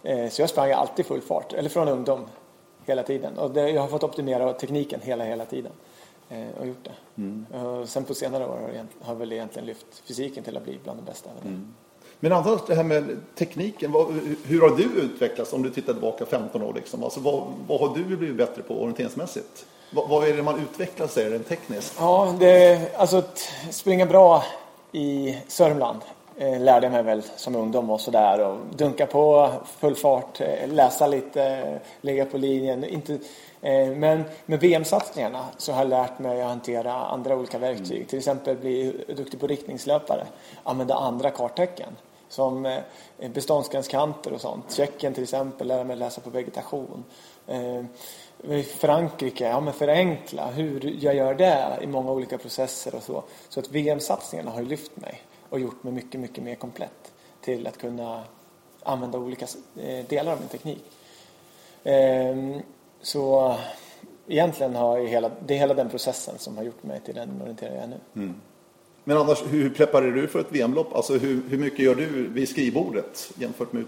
Eh, 0.03 0.29
så 0.29 0.41
jag 0.41 0.49
sprang 0.49 0.71
alltid 0.71 1.05
full 1.05 1.21
fart, 1.21 1.53
eller 1.53 1.69
från 1.69 1.87
ungdom 1.87 2.25
hela 2.85 3.03
tiden. 3.03 3.37
Och 3.37 3.51
det, 3.51 3.69
jag 3.69 3.81
har 3.81 3.87
fått 3.87 4.03
optimera 4.03 4.53
tekniken 4.53 5.01
hela, 5.03 5.23
hela 5.23 5.45
tiden. 5.45 5.71
Eh, 6.29 6.47
och 6.59 6.67
gjort 6.67 6.83
det. 6.83 7.21
Mm. 7.21 7.45
Och 7.45 7.89
sen 7.89 8.03
på 8.03 8.13
senare 8.13 8.45
år 8.45 8.57
har 8.57 8.69
jag, 8.69 9.07
har 9.07 9.15
väl 9.15 9.31
egentligen 9.33 9.65
lyft 9.65 10.01
fysiken 10.05 10.43
till 10.43 10.57
att 10.57 10.63
bli 10.63 10.79
bland 10.83 10.99
de 10.99 11.05
bästa. 11.05 11.29
Mm. 11.45 11.73
Men 12.19 12.31
annars 12.31 12.61
det 12.67 12.75
här 12.75 12.83
med 12.83 13.17
tekniken, 13.35 13.91
vad, 13.91 14.07
hur 14.45 14.61
har 14.61 14.77
du 14.77 14.83
utvecklats 14.83 15.53
om 15.53 15.63
du 15.63 15.69
tittar 15.69 15.93
tillbaka 15.93 16.25
15 16.25 16.61
år? 16.63 16.73
Liksom? 16.73 17.03
Alltså, 17.03 17.19
vad, 17.19 17.47
vad 17.67 17.79
har 17.79 17.95
du 17.95 18.03
blivit 18.03 18.35
bättre 18.37 18.61
på 18.61 18.81
orienteringsmässigt? 18.81 19.65
Vad, 19.91 20.09
vad 20.09 20.27
är 20.27 20.33
det 20.33 20.43
man 20.43 20.59
utvecklar 20.59 21.07
sig 21.07 21.29
rent 21.29 21.47
tekniskt? 21.47 21.95
Ja, 21.99 22.35
det, 22.39 22.79
alltså 22.97 23.17
att 23.17 23.49
springa 23.71 24.05
bra 24.05 24.43
i 24.91 25.37
Sörmland 25.47 25.99
eh, 26.37 26.59
lärde 26.59 26.85
jag 26.85 26.93
mig 26.93 27.03
väl 27.03 27.23
som 27.35 27.55
ungdom 27.55 27.89
och 27.89 28.01
sådär 28.01 28.39
och 28.39 28.57
dunka 28.75 29.05
på 29.05 29.49
full 29.79 29.95
fart, 29.95 30.41
eh, 30.41 30.67
läsa 30.67 31.07
lite, 31.07 31.79
ligga 32.01 32.25
på 32.25 32.37
linjen. 32.37 32.83
Inte, 32.83 33.13
eh, 33.61 33.87
men 33.87 34.23
med 34.45 34.59
VM-satsningarna 34.59 35.45
så 35.57 35.71
har 35.71 35.79
jag 35.79 35.89
lärt 35.89 36.19
mig 36.19 36.41
att 36.41 36.49
hantera 36.49 36.93
andra 36.93 37.35
olika 37.35 37.57
verktyg. 37.57 37.97
Mm. 37.97 38.07
Till 38.07 38.19
exempel 38.19 38.57
bli 38.57 39.05
duktig 39.17 39.39
på 39.39 39.47
riktningslöpare, 39.47 40.25
använda 40.63 40.95
andra 40.95 41.29
karttecken. 41.31 41.95
Som 42.29 42.65
eh, 42.65 43.31
beståndsgränskanter 43.33 44.33
och 44.33 44.41
sånt. 44.41 44.71
Tjeckien 44.71 45.13
till 45.13 45.23
exempel, 45.23 45.67
lära 45.67 45.83
mig 45.83 45.95
läsa 45.95 46.21
på 46.21 46.29
vegetation. 46.29 47.03
Eh, 47.47 47.83
Frankrike, 48.79 49.49
ja 49.49 49.59
men 49.59 49.73
förenkla 49.73 50.47
hur 50.47 50.97
jag 51.03 51.15
gör 51.15 51.33
det 51.33 51.79
i 51.81 51.87
många 51.87 52.11
olika 52.11 52.37
processer 52.37 52.95
och 52.95 53.03
så. 53.03 53.23
Så 53.49 53.59
att 53.59 53.71
VM-satsningarna 53.71 54.51
har 54.51 54.61
lyft 54.61 54.97
mig 54.97 55.21
och 55.49 55.59
gjort 55.59 55.83
mig 55.83 55.93
mycket, 55.93 56.21
mycket 56.21 56.43
mer 56.43 56.55
komplett 56.55 57.13
till 57.41 57.67
att 57.67 57.77
kunna 57.77 58.23
använda 58.83 59.17
olika 59.17 59.47
eh, 59.79 60.05
delar 60.05 60.31
av 60.31 60.39
min 60.39 60.49
teknik. 60.49 60.83
Ehm, 61.83 62.61
så 63.01 63.55
egentligen 64.27 64.75
har 64.75 64.99
hela, 64.99 65.31
det 65.45 65.53
är 65.53 65.57
hela 65.57 65.73
den 65.73 65.89
processen 65.89 66.37
som 66.37 66.57
har 66.57 66.63
gjort 66.63 66.83
mig 66.83 66.99
till 66.99 67.15
den 67.15 67.41
orienterare 67.41 67.75
jag 67.75 67.83
är 67.83 67.87
nu. 67.87 67.99
Mm. 68.15 68.41
Men 69.09 69.17
annars, 69.17 69.43
hur 69.49 69.69
preparerar 69.69 70.11
du 70.11 70.27
för 70.27 70.39
ett 70.39 70.51
VM-lopp? 70.51 70.95
Alltså 70.95 71.13
hur, 71.13 71.41
hur, 71.49 71.57
mycket 71.57 71.79
gör 71.79 71.95
du 71.95 72.27
vid 72.27 72.49
skrivbordet 72.49 73.31
jämfört 73.35 73.73
med 73.73 73.85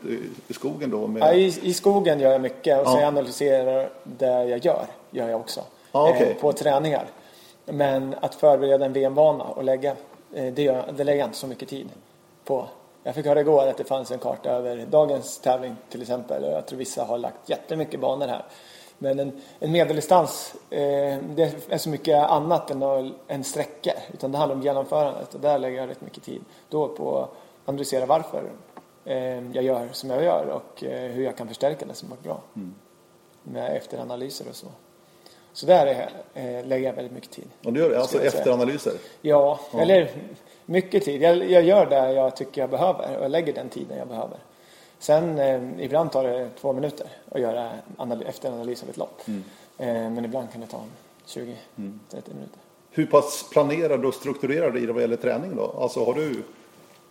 i 0.47 0.53
skogen 0.53 0.89
då? 0.89 1.07
Med... 1.07 1.21
Ja, 1.21 1.33
i, 1.33 1.59
i, 1.61 1.73
skogen 1.73 2.19
gör 2.19 2.31
jag 2.31 2.41
mycket 2.41 2.79
och 2.79 2.87
ja. 2.87 2.91
sen 2.91 3.07
analyserar 3.07 3.89
det 4.03 4.45
jag 4.45 4.65
gör, 4.65 4.85
gör 5.11 5.29
jag 5.29 5.39
också. 5.39 5.61
Ja, 5.91 6.09
okay. 6.09 6.27
eh, 6.27 6.35
på 6.35 6.53
träningar. 6.53 7.05
Men 7.65 8.15
att 8.21 8.35
förbereda 8.35 8.85
en 8.85 8.93
VM-bana 8.93 9.43
och 9.43 9.63
lägga, 9.63 9.95
eh, 10.33 10.53
det, 10.53 10.61
gör, 10.61 10.93
det 10.97 11.03
lägger 11.03 11.19
jag 11.19 11.27
inte 11.27 11.37
så 11.37 11.47
mycket 11.47 11.69
tid 11.69 11.89
på. 12.45 12.67
Jag 13.03 13.15
fick 13.15 13.25
höra 13.25 13.41
igår 13.41 13.67
att 13.67 13.77
det 13.77 13.83
fanns 13.83 14.11
en 14.11 14.19
karta 14.19 14.49
över 14.49 14.85
dagens 14.85 15.39
tävling 15.39 15.75
till 15.89 16.01
exempel. 16.01 16.43
Jag 16.43 16.65
tror 16.65 16.79
vissa 16.79 17.03
har 17.03 17.17
lagt 17.17 17.49
jättemycket 17.49 17.99
banor 17.99 18.27
här. 18.27 18.45
Men 19.01 19.19
en, 19.19 19.31
en 19.59 19.71
medeldistans, 19.71 20.55
eh, 20.69 21.17
det 21.35 21.55
är 21.69 21.77
så 21.77 21.89
mycket 21.89 22.29
annat 22.29 22.71
än, 22.71 23.13
än 23.27 23.43
sträckor. 23.43 23.93
Utan 24.13 24.31
det 24.31 24.37
handlar 24.37 24.55
om 24.55 24.61
genomförandet 24.61 25.33
och 25.33 25.41
där 25.41 25.59
lägger 25.59 25.77
jag 25.77 25.89
rätt 25.89 26.01
mycket 26.01 26.23
tid. 26.23 26.41
Då 26.69 26.87
på 26.87 27.19
att 27.19 27.29
analysera 27.65 28.05
varför 28.05 28.43
eh, 29.05 29.51
jag 29.51 29.63
gör 29.63 29.89
som 29.91 30.09
jag 30.09 30.23
gör 30.23 30.45
och 30.45 30.83
eh, 30.83 31.11
hur 31.11 31.23
jag 31.23 31.37
kan 31.37 31.47
förstärka 31.47 31.85
det 31.85 31.93
som 31.93 32.09
varit 32.09 32.23
bra. 32.23 32.41
Mm. 32.55 32.73
Med 33.43 33.77
efteranalyser 33.77 34.49
och 34.49 34.55
så. 34.55 34.67
Så 35.53 35.65
där 35.65 35.85
är, 35.85 36.09
eh, 36.33 36.65
lägger 36.65 36.87
jag 36.87 36.93
väldigt 36.93 37.13
mycket 37.13 37.31
tid. 37.31 37.47
Och 37.65 37.73
du 37.73 37.79
gör? 37.79 37.95
Alltså 37.95 38.23
efteranalyser? 38.23 38.93
Ja, 39.21 39.59
ja, 39.73 39.79
eller 39.79 40.11
mycket 40.65 41.05
tid. 41.05 41.21
Jag, 41.21 41.51
jag 41.51 41.63
gör 41.63 41.85
det 41.85 42.11
jag 42.11 42.35
tycker 42.35 42.61
jag 42.61 42.69
behöver 42.69 43.17
och 43.17 43.23
jag 43.23 43.31
lägger 43.31 43.53
den 43.53 43.69
tiden 43.69 43.97
jag 43.97 44.07
behöver. 44.07 44.37
Sen 45.01 45.39
eh, 45.39 45.61
ibland 45.85 46.11
tar 46.11 46.23
det 46.23 46.49
två 46.61 46.73
minuter 46.73 47.07
att 47.31 47.41
göra 47.41 47.71
analys, 47.97 48.27
efteranalys 48.27 48.83
av 48.83 48.89
ett 48.89 48.97
lopp. 48.97 49.21
Mm. 49.27 49.43
Eh, 49.77 50.11
men 50.11 50.25
ibland 50.25 50.51
kan 50.51 50.61
det 50.61 50.67
ta 50.67 50.83
20-30 51.27 51.55
mm. 51.77 51.99
minuter. 52.11 52.59
Hur 52.91 53.05
pass 53.05 53.45
planerad 53.51 54.05
och 54.05 54.13
strukturerad 54.13 54.77
är 54.77 54.87
det 54.87 54.93
vad 54.93 55.01
gäller 55.01 55.15
träning 55.15 55.55
då? 55.55 55.75
Alltså 55.81 56.05
har 56.05 56.13
du 56.13 56.43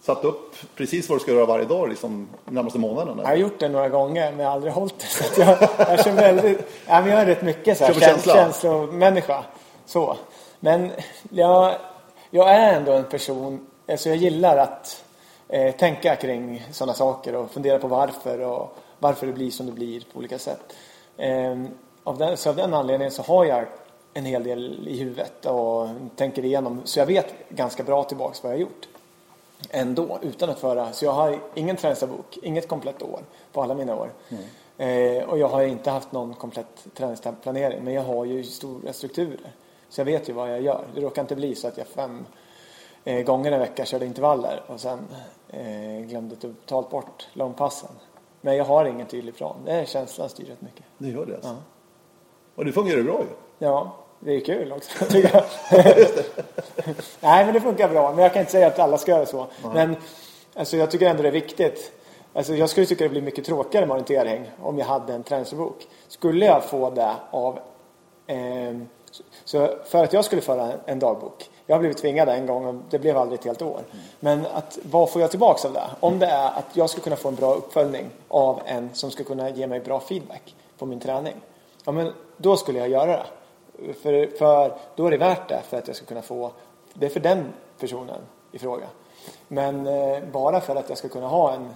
satt 0.02 0.24
upp 0.24 0.56
precis 0.76 1.08
vad 1.08 1.18
du 1.18 1.22
ska 1.22 1.32
göra 1.32 1.46
varje 1.46 1.64
dag 1.64 1.88
liksom 1.88 2.28
närmaste 2.44 2.78
månaden? 2.78 3.18
Jag 3.18 3.26
har 3.26 3.36
gjort 3.36 3.60
det 3.60 3.68
några 3.68 3.88
gånger 3.88 4.30
men 4.30 4.40
jag 4.40 4.46
har 4.46 4.54
aldrig 4.54 4.72
hållit 4.72 4.98
det. 4.98 5.06
Så 5.06 5.40
jag, 5.40 5.58
jag, 5.78 6.04
kör 6.04 6.12
väldigt, 6.12 6.58
ja, 6.86 7.00
men 7.00 7.10
jag 7.10 7.20
är 7.20 7.26
rätt 7.26 7.42
mycket 7.42 7.78
så 7.78 7.84
här, 7.84 7.94
käns 7.94 8.24
känslomänniska. 8.24 9.44
Så. 9.86 10.16
Men 10.60 10.90
jag, 11.30 11.74
jag 12.30 12.50
är 12.50 12.72
ändå 12.72 12.92
en 12.92 13.04
person, 13.04 13.66
alltså 13.88 14.08
jag 14.08 14.18
gillar 14.18 14.56
att 14.56 15.04
eh, 15.50 15.74
tänka 15.74 16.16
kring 16.16 16.66
sådana 16.70 16.94
saker 16.94 17.34
och 17.34 17.50
fundera 17.50 17.78
på 17.78 17.88
varför 17.88 18.40
och 18.40 18.76
varför 18.98 19.26
det 19.26 19.32
blir 19.32 19.50
som 19.50 19.66
det 19.66 19.72
blir 19.72 20.00
på 20.12 20.18
olika 20.18 20.38
sätt. 20.38 20.76
Eh, 21.16 21.56
av 22.04 22.18
den, 22.18 22.36
så 22.36 22.50
av 22.50 22.56
den 22.56 22.74
anledningen 22.74 23.10
så 23.10 23.22
har 23.22 23.44
jag 23.44 23.64
en 24.14 24.24
hel 24.24 24.44
del 24.44 24.88
i 24.88 24.98
huvudet 24.98 25.46
och 25.46 25.88
tänker 26.16 26.44
igenom 26.44 26.80
så 26.84 26.98
jag 26.98 27.06
vet 27.06 27.34
ganska 27.48 27.82
bra 27.82 28.04
tillbaks 28.04 28.42
vad 28.42 28.52
jag 28.52 28.56
har 28.56 28.60
gjort. 28.60 28.88
Ändå, 29.70 30.18
utan 30.22 30.50
att 30.50 30.58
föra. 30.58 30.92
Så 30.92 31.04
jag 31.04 31.12
har 31.12 31.38
ingen 31.54 31.76
träningsbok, 31.76 32.38
inget 32.42 32.68
komplett 32.68 33.02
år 33.02 33.20
på 33.52 33.62
alla 33.62 33.74
mina 33.74 33.94
år. 33.96 34.10
Mm. 34.28 34.42
Eh, 34.80 35.24
och 35.24 35.38
jag 35.38 35.48
har 35.48 35.62
inte 35.62 35.90
haft 35.90 36.12
någon 36.12 36.34
komplett 36.34 36.86
träningsplanering 36.94 37.84
men 37.84 37.94
jag 37.94 38.02
har 38.02 38.24
ju 38.24 38.44
stora 38.44 38.92
strukturer. 38.92 39.52
Så 39.88 40.00
jag 40.00 40.04
vet 40.04 40.28
ju 40.28 40.32
vad 40.32 40.50
jag 40.50 40.62
gör. 40.62 40.84
Det 40.94 41.00
råkar 41.00 41.22
inte 41.22 41.36
bli 41.36 41.54
så 41.54 41.68
att 41.68 41.78
jag 41.78 41.86
fem 41.86 42.24
eh, 43.04 43.22
gånger 43.22 43.52
en 43.52 43.60
vecka 43.60 43.84
körde 43.84 44.06
intervaller 44.06 44.62
och 44.66 44.80
sen 44.80 44.98
eh, 45.52 46.06
glömde 46.06 46.36
totalt 46.36 46.90
bort 46.90 47.28
långpassen. 47.32 47.90
Men 48.40 48.56
jag 48.56 48.64
har 48.64 48.84
ingen 48.84 49.06
tydlig 49.06 49.36
plan. 49.36 49.56
Det 49.64 49.72
är 49.72 49.84
känslan 49.84 50.28
styr 50.28 50.44
rätt 50.44 50.60
mycket. 50.60 50.84
Det 50.98 51.08
gör 51.08 51.26
det 51.26 51.34
alltså? 51.34 51.48
Ja. 51.48 51.56
Och 52.54 52.64
det 52.64 52.72
fungerar 52.72 53.02
bra 53.02 53.20
ju. 53.20 53.26
Ja, 53.58 53.96
det 54.20 54.32
är 54.32 54.40
kul 54.40 54.72
också 54.72 55.04
tycker 55.10 55.30
jag. 55.34 55.44
Nej, 57.20 57.44
men 57.44 57.54
det 57.54 57.60
funkar 57.60 57.88
bra. 57.88 58.12
Men 58.12 58.22
jag 58.22 58.32
kan 58.32 58.40
inte 58.40 58.52
säga 58.52 58.66
att 58.66 58.78
alla 58.78 58.98
ska 58.98 59.10
göra 59.10 59.26
så. 59.26 59.46
Mm. 59.64 59.72
Men 59.74 59.96
alltså, 60.54 60.76
jag 60.76 60.90
tycker 60.90 61.10
ändå 61.10 61.22
det 61.22 61.28
är 61.28 61.32
viktigt. 61.32 61.92
Alltså, 62.32 62.54
jag 62.54 62.70
skulle 62.70 62.86
tycka 62.86 63.04
det 63.04 63.10
blir 63.10 63.22
mycket 63.22 63.44
tråkigare 63.44 63.86
med 63.86 63.94
orientering 63.94 64.50
om 64.62 64.78
jag 64.78 64.86
hade 64.86 65.12
en 65.14 65.22
träningsbok. 65.22 65.86
Skulle 66.08 66.46
jag 66.46 66.64
få 66.64 66.90
det 66.90 67.14
av 67.30 67.58
eh, 68.26 68.76
så 69.44 69.68
för 69.84 70.04
att 70.04 70.12
jag 70.12 70.24
skulle 70.24 70.42
föra 70.42 70.72
en 70.86 70.98
dagbok 70.98 71.50
jag 71.70 71.74
har 71.74 71.80
blivit 71.80 71.98
tvingad 71.98 72.28
en 72.28 72.46
gång 72.46 72.64
och 72.64 72.74
det 72.90 72.98
blev 72.98 73.16
aldrig 73.18 73.38
ett 73.38 73.44
helt 73.44 73.62
år. 73.62 73.78
Mm. 73.92 74.04
Men 74.20 74.46
att, 74.54 74.78
vad 74.82 75.10
får 75.10 75.20
jag 75.20 75.30
tillbaka 75.30 75.68
av 75.68 75.74
det? 75.74 75.90
Om 76.00 76.18
det 76.18 76.26
är 76.26 76.46
att 76.46 76.66
jag 76.72 76.90
ska 76.90 77.00
kunna 77.00 77.16
få 77.16 77.28
en 77.28 77.34
bra 77.34 77.54
uppföljning 77.54 78.10
av 78.28 78.60
en 78.66 78.90
som 78.92 79.10
ska 79.10 79.24
kunna 79.24 79.50
ge 79.50 79.66
mig 79.66 79.80
bra 79.80 80.00
feedback 80.00 80.54
på 80.78 80.86
min 80.86 81.00
träning. 81.00 81.34
Ja, 81.84 81.92
men 81.92 82.12
då 82.36 82.56
skulle 82.56 82.78
jag 82.78 82.88
göra 82.88 83.06
det. 83.16 83.24
För, 83.94 84.36
för 84.38 84.76
då 84.96 85.06
är 85.06 85.10
det 85.10 85.16
värt 85.16 85.48
det 85.48 85.62
för 85.68 85.78
att 85.78 85.86
jag 85.86 85.96
ska 85.96 86.06
kunna 86.06 86.22
få, 86.22 86.50
det 86.94 87.06
är 87.06 87.10
för 87.10 87.20
den 87.20 87.52
personen 87.78 88.20
i 88.52 88.58
fråga. 88.58 88.86
Men 89.48 89.86
eh, 89.86 90.18
bara 90.32 90.60
för 90.60 90.76
att 90.76 90.88
jag 90.88 90.98
ska 90.98 91.08
kunna 91.08 91.28
ha 91.28 91.52
en 91.52 91.68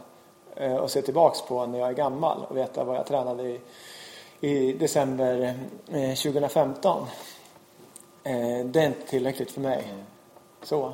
eh, 0.56 0.76
och 0.76 0.90
se 0.90 1.02
tillbaks 1.02 1.42
på 1.42 1.66
när 1.66 1.78
jag 1.78 1.88
är 1.88 1.92
gammal 1.92 2.44
och 2.48 2.56
veta 2.56 2.84
vad 2.84 2.96
jag 2.96 3.06
tränade 3.06 3.42
i, 3.42 3.60
i 4.40 4.72
december 4.72 5.58
eh, 5.92 6.14
2015 6.14 7.06
Eh, 8.24 8.66
det 8.66 8.80
är 8.80 8.86
inte 8.86 9.06
tillräckligt 9.08 9.50
för 9.50 9.60
mig. 9.60 9.94
Så. 10.62 10.92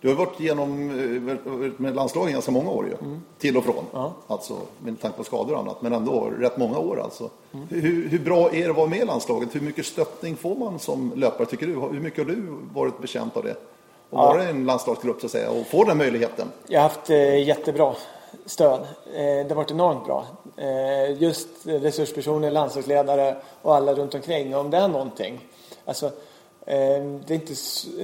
Du 0.00 0.08
har 0.08 0.14
varit 0.14 0.40
igenom 0.40 0.90
eh, 0.90 1.72
med 1.76 1.94
landslagen 1.94 2.32
ganska 2.32 2.50
många 2.50 2.70
år 2.70 2.86
ju. 2.86 3.06
Mm. 3.06 3.22
Till 3.38 3.56
och 3.56 3.64
från. 3.64 3.84
Ja. 3.92 4.12
Alltså 4.26 4.56
med 4.78 5.00
tanke 5.00 5.16
på 5.16 5.24
skador 5.24 5.54
och 5.54 5.60
annat. 5.60 5.82
Men 5.82 5.92
ändå 5.92 6.30
rätt 6.38 6.56
många 6.56 6.78
år 6.78 7.00
alltså. 7.00 7.30
Mm. 7.52 7.66
Hur, 7.70 8.08
hur, 8.08 8.18
bra 8.18 8.50
är 8.50 8.64
det 8.64 8.70
att 8.70 8.76
vara 8.76 8.86
med 8.86 8.98
i 8.98 9.04
landslaget? 9.04 9.54
Hur 9.54 9.60
mycket 9.60 9.86
stöttning 9.86 10.36
får 10.36 10.54
man 10.54 10.78
som 10.78 11.12
löpare 11.16 11.46
tycker 11.46 11.66
du? 11.66 11.74
Hur 11.74 12.00
mycket 12.00 12.26
har 12.26 12.34
du 12.34 12.42
varit 12.74 12.98
bekänt 13.00 13.36
av 13.36 13.42
det? 13.42 13.54
Och 14.10 14.18
ja. 14.18 14.26
vara 14.26 14.44
i 14.44 14.50
en 14.50 14.66
landslagsgrupp 14.66 15.20
så 15.20 15.26
att 15.26 15.32
säga 15.32 15.50
och 15.50 15.66
få 15.66 15.84
den 15.84 15.98
möjligheten? 15.98 16.48
Jag 16.66 16.80
har 16.80 16.88
haft 16.88 17.10
eh, 17.10 17.46
jättebra 17.46 17.94
stöd. 18.46 18.80
Eh, 19.14 19.16
det 19.16 19.48
har 19.48 19.54
varit 19.54 19.70
enormt 19.70 20.04
bra. 20.04 20.26
Eh, 20.56 21.22
just 21.22 21.48
resurspersoner, 21.64 22.50
landslagsledare 22.50 23.36
och 23.62 23.74
alla 23.74 23.94
runt 23.94 24.14
omkring. 24.14 24.56
Om 24.56 24.70
det 24.70 24.76
är 24.76 24.88
någonting. 24.88 25.40
Alltså, 25.84 26.06
eh, 26.66 27.02
det 27.26 27.30
är 27.30 27.32
inte, 27.32 27.54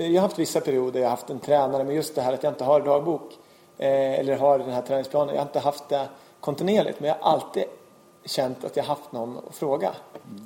jag 0.02 0.20
har 0.20 0.28
haft 0.28 0.38
vissa 0.38 0.60
perioder 0.60 1.00
jag 1.00 1.06
har 1.06 1.10
haft 1.10 1.30
en 1.30 1.40
tränare 1.40 1.84
men 1.84 1.94
just 1.94 2.14
det 2.14 2.22
här 2.22 2.32
att 2.32 2.42
jag 2.42 2.52
inte 2.52 2.64
har 2.64 2.80
dagbok 2.80 3.38
eller 3.78 4.36
har 4.36 4.58
den 4.58 4.70
här 4.70 4.82
träningsplanen. 4.82 5.34
Jag 5.34 5.40
har 5.40 5.46
inte 5.46 5.58
haft 5.58 5.88
det 5.88 6.08
kontinuerligt 6.40 7.00
men 7.00 7.08
jag 7.08 7.16
har 7.20 7.32
alltid 7.32 7.64
känt 8.24 8.64
att 8.64 8.76
jag 8.76 8.84
haft 8.84 9.12
någon 9.12 9.38
att 9.48 9.54
fråga 9.54 9.90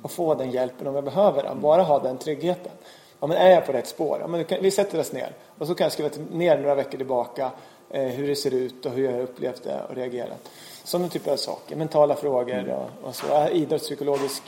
och 0.03 0.11
få 0.11 0.35
den 0.35 0.51
hjälpen 0.51 0.87
om 0.87 0.95
jag 0.95 1.03
behöver 1.03 1.43
den. 1.43 1.61
Bara 1.61 1.83
ha 1.83 1.99
den 1.99 2.17
tryggheten. 2.17 2.71
Ja, 3.19 3.27
men 3.27 3.37
är 3.37 3.49
jag 3.49 3.65
på 3.65 3.71
rätt 3.71 3.87
spår? 3.87 4.17
Ja, 4.21 4.27
men 4.27 4.45
vi 4.61 4.71
sätter 4.71 4.99
oss 4.99 5.11
ner 5.11 5.35
och 5.57 5.67
så 5.67 5.75
kan 5.75 5.85
jag 5.85 5.91
skriva 5.91 6.09
ner 6.31 6.57
några 6.57 6.75
veckor 6.75 6.97
tillbaka 6.97 7.51
hur 7.89 8.27
det 8.27 8.35
ser 8.35 8.53
ut 8.53 8.85
och 8.85 8.91
hur 8.91 9.05
jag 9.05 9.11
har 9.11 9.21
upplevt 9.21 9.63
det 9.63 9.81
och 9.89 9.95
reagerat. 9.95 10.49
Sådana 10.83 11.09
typer 11.09 11.31
av 11.31 11.37
saker. 11.37 11.75
Mentala 11.75 12.15
frågor 12.15 12.69
och, 12.69 13.07
och 13.07 13.15
så. 13.15 13.47
Idrottspsykologisk 13.51 14.43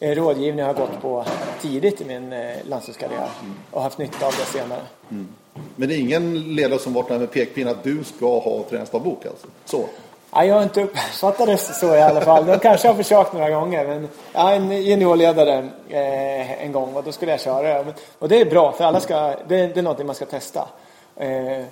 eh, 0.00 0.10
rådgivning 0.10 0.64
har 0.64 0.68
jag 0.68 0.76
gått 0.76 1.02
på 1.02 1.24
tidigt 1.60 2.00
i 2.00 2.04
min 2.04 2.32
eh, 2.32 2.56
landslagskarriär 2.64 3.28
och 3.70 3.82
haft 3.82 3.98
nytta 3.98 4.26
av 4.26 4.32
det 4.38 4.58
senare. 4.58 4.80
Mm. 5.10 5.28
Men 5.76 5.88
det 5.88 5.94
är 5.94 5.98
ingen 5.98 6.54
ledare 6.54 6.78
som 6.78 6.92
varit 6.92 7.08
där 7.08 7.18
med 7.18 7.30
pekpinn 7.30 7.68
att 7.68 7.84
du 7.84 8.04
ska 8.04 8.38
ha 8.38 8.62
träningsdagbok 8.62 9.26
alltså? 9.26 9.46
Så? 9.64 9.84
Nej, 10.34 10.48
jag 10.48 10.54
har 10.54 10.62
inte 10.62 10.82
uppfattat 10.82 11.46
det 11.46 11.56
så 11.56 11.96
i 11.96 12.00
alla 12.00 12.20
fall. 12.20 12.46
De 12.46 12.58
kanske 12.58 12.88
har 12.88 12.94
försökt 12.94 13.32
några 13.32 13.50
gånger. 13.50 13.86
Men 13.86 14.08
jag 14.32 14.40
har 14.40 14.52
en 14.52 14.82
juniorledare 14.82 15.68
eh, 15.88 16.64
en 16.64 16.72
gång 16.72 16.94
och 16.94 17.04
då 17.04 17.12
skulle 17.12 17.30
jag 17.30 17.40
köra. 17.40 17.84
Och 18.18 18.28
det 18.28 18.40
är 18.40 18.44
bra 18.44 18.72
för 18.72 18.84
alla 18.84 19.00
ska, 19.00 19.16
det, 19.16 19.36
det 19.48 19.76
är 19.76 19.82
någonting 19.82 20.06
man 20.06 20.14
ska 20.14 20.26
testa. 20.26 20.68
Eh, 21.16 21.62
Eh, 21.62 21.64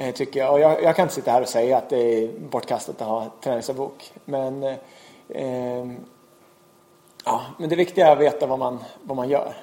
Eh, 0.00 0.14
tycker 0.14 0.40
jag. 0.40 0.52
Och 0.52 0.60
jag, 0.60 0.82
jag, 0.82 0.96
kan 0.96 1.02
inte 1.02 1.14
sitta 1.14 1.30
här 1.30 1.42
och 1.42 1.48
säga 1.48 1.78
att 1.78 1.90
det 1.90 2.24
är 2.24 2.28
bortkastat 2.38 3.02
att 3.02 3.08
ha 3.08 3.34
träningsdagbok. 3.42 4.12
Men, 4.24 4.62
eh, 5.28 5.86
ja, 7.24 7.42
men 7.58 7.68
det 7.68 7.76
viktiga 7.76 8.06
är 8.06 8.12
att 8.12 8.18
veta 8.18 8.46
vad 8.46 8.58
man, 8.58 8.78
vad 9.02 9.16
man 9.16 9.28
gör. 9.28 9.54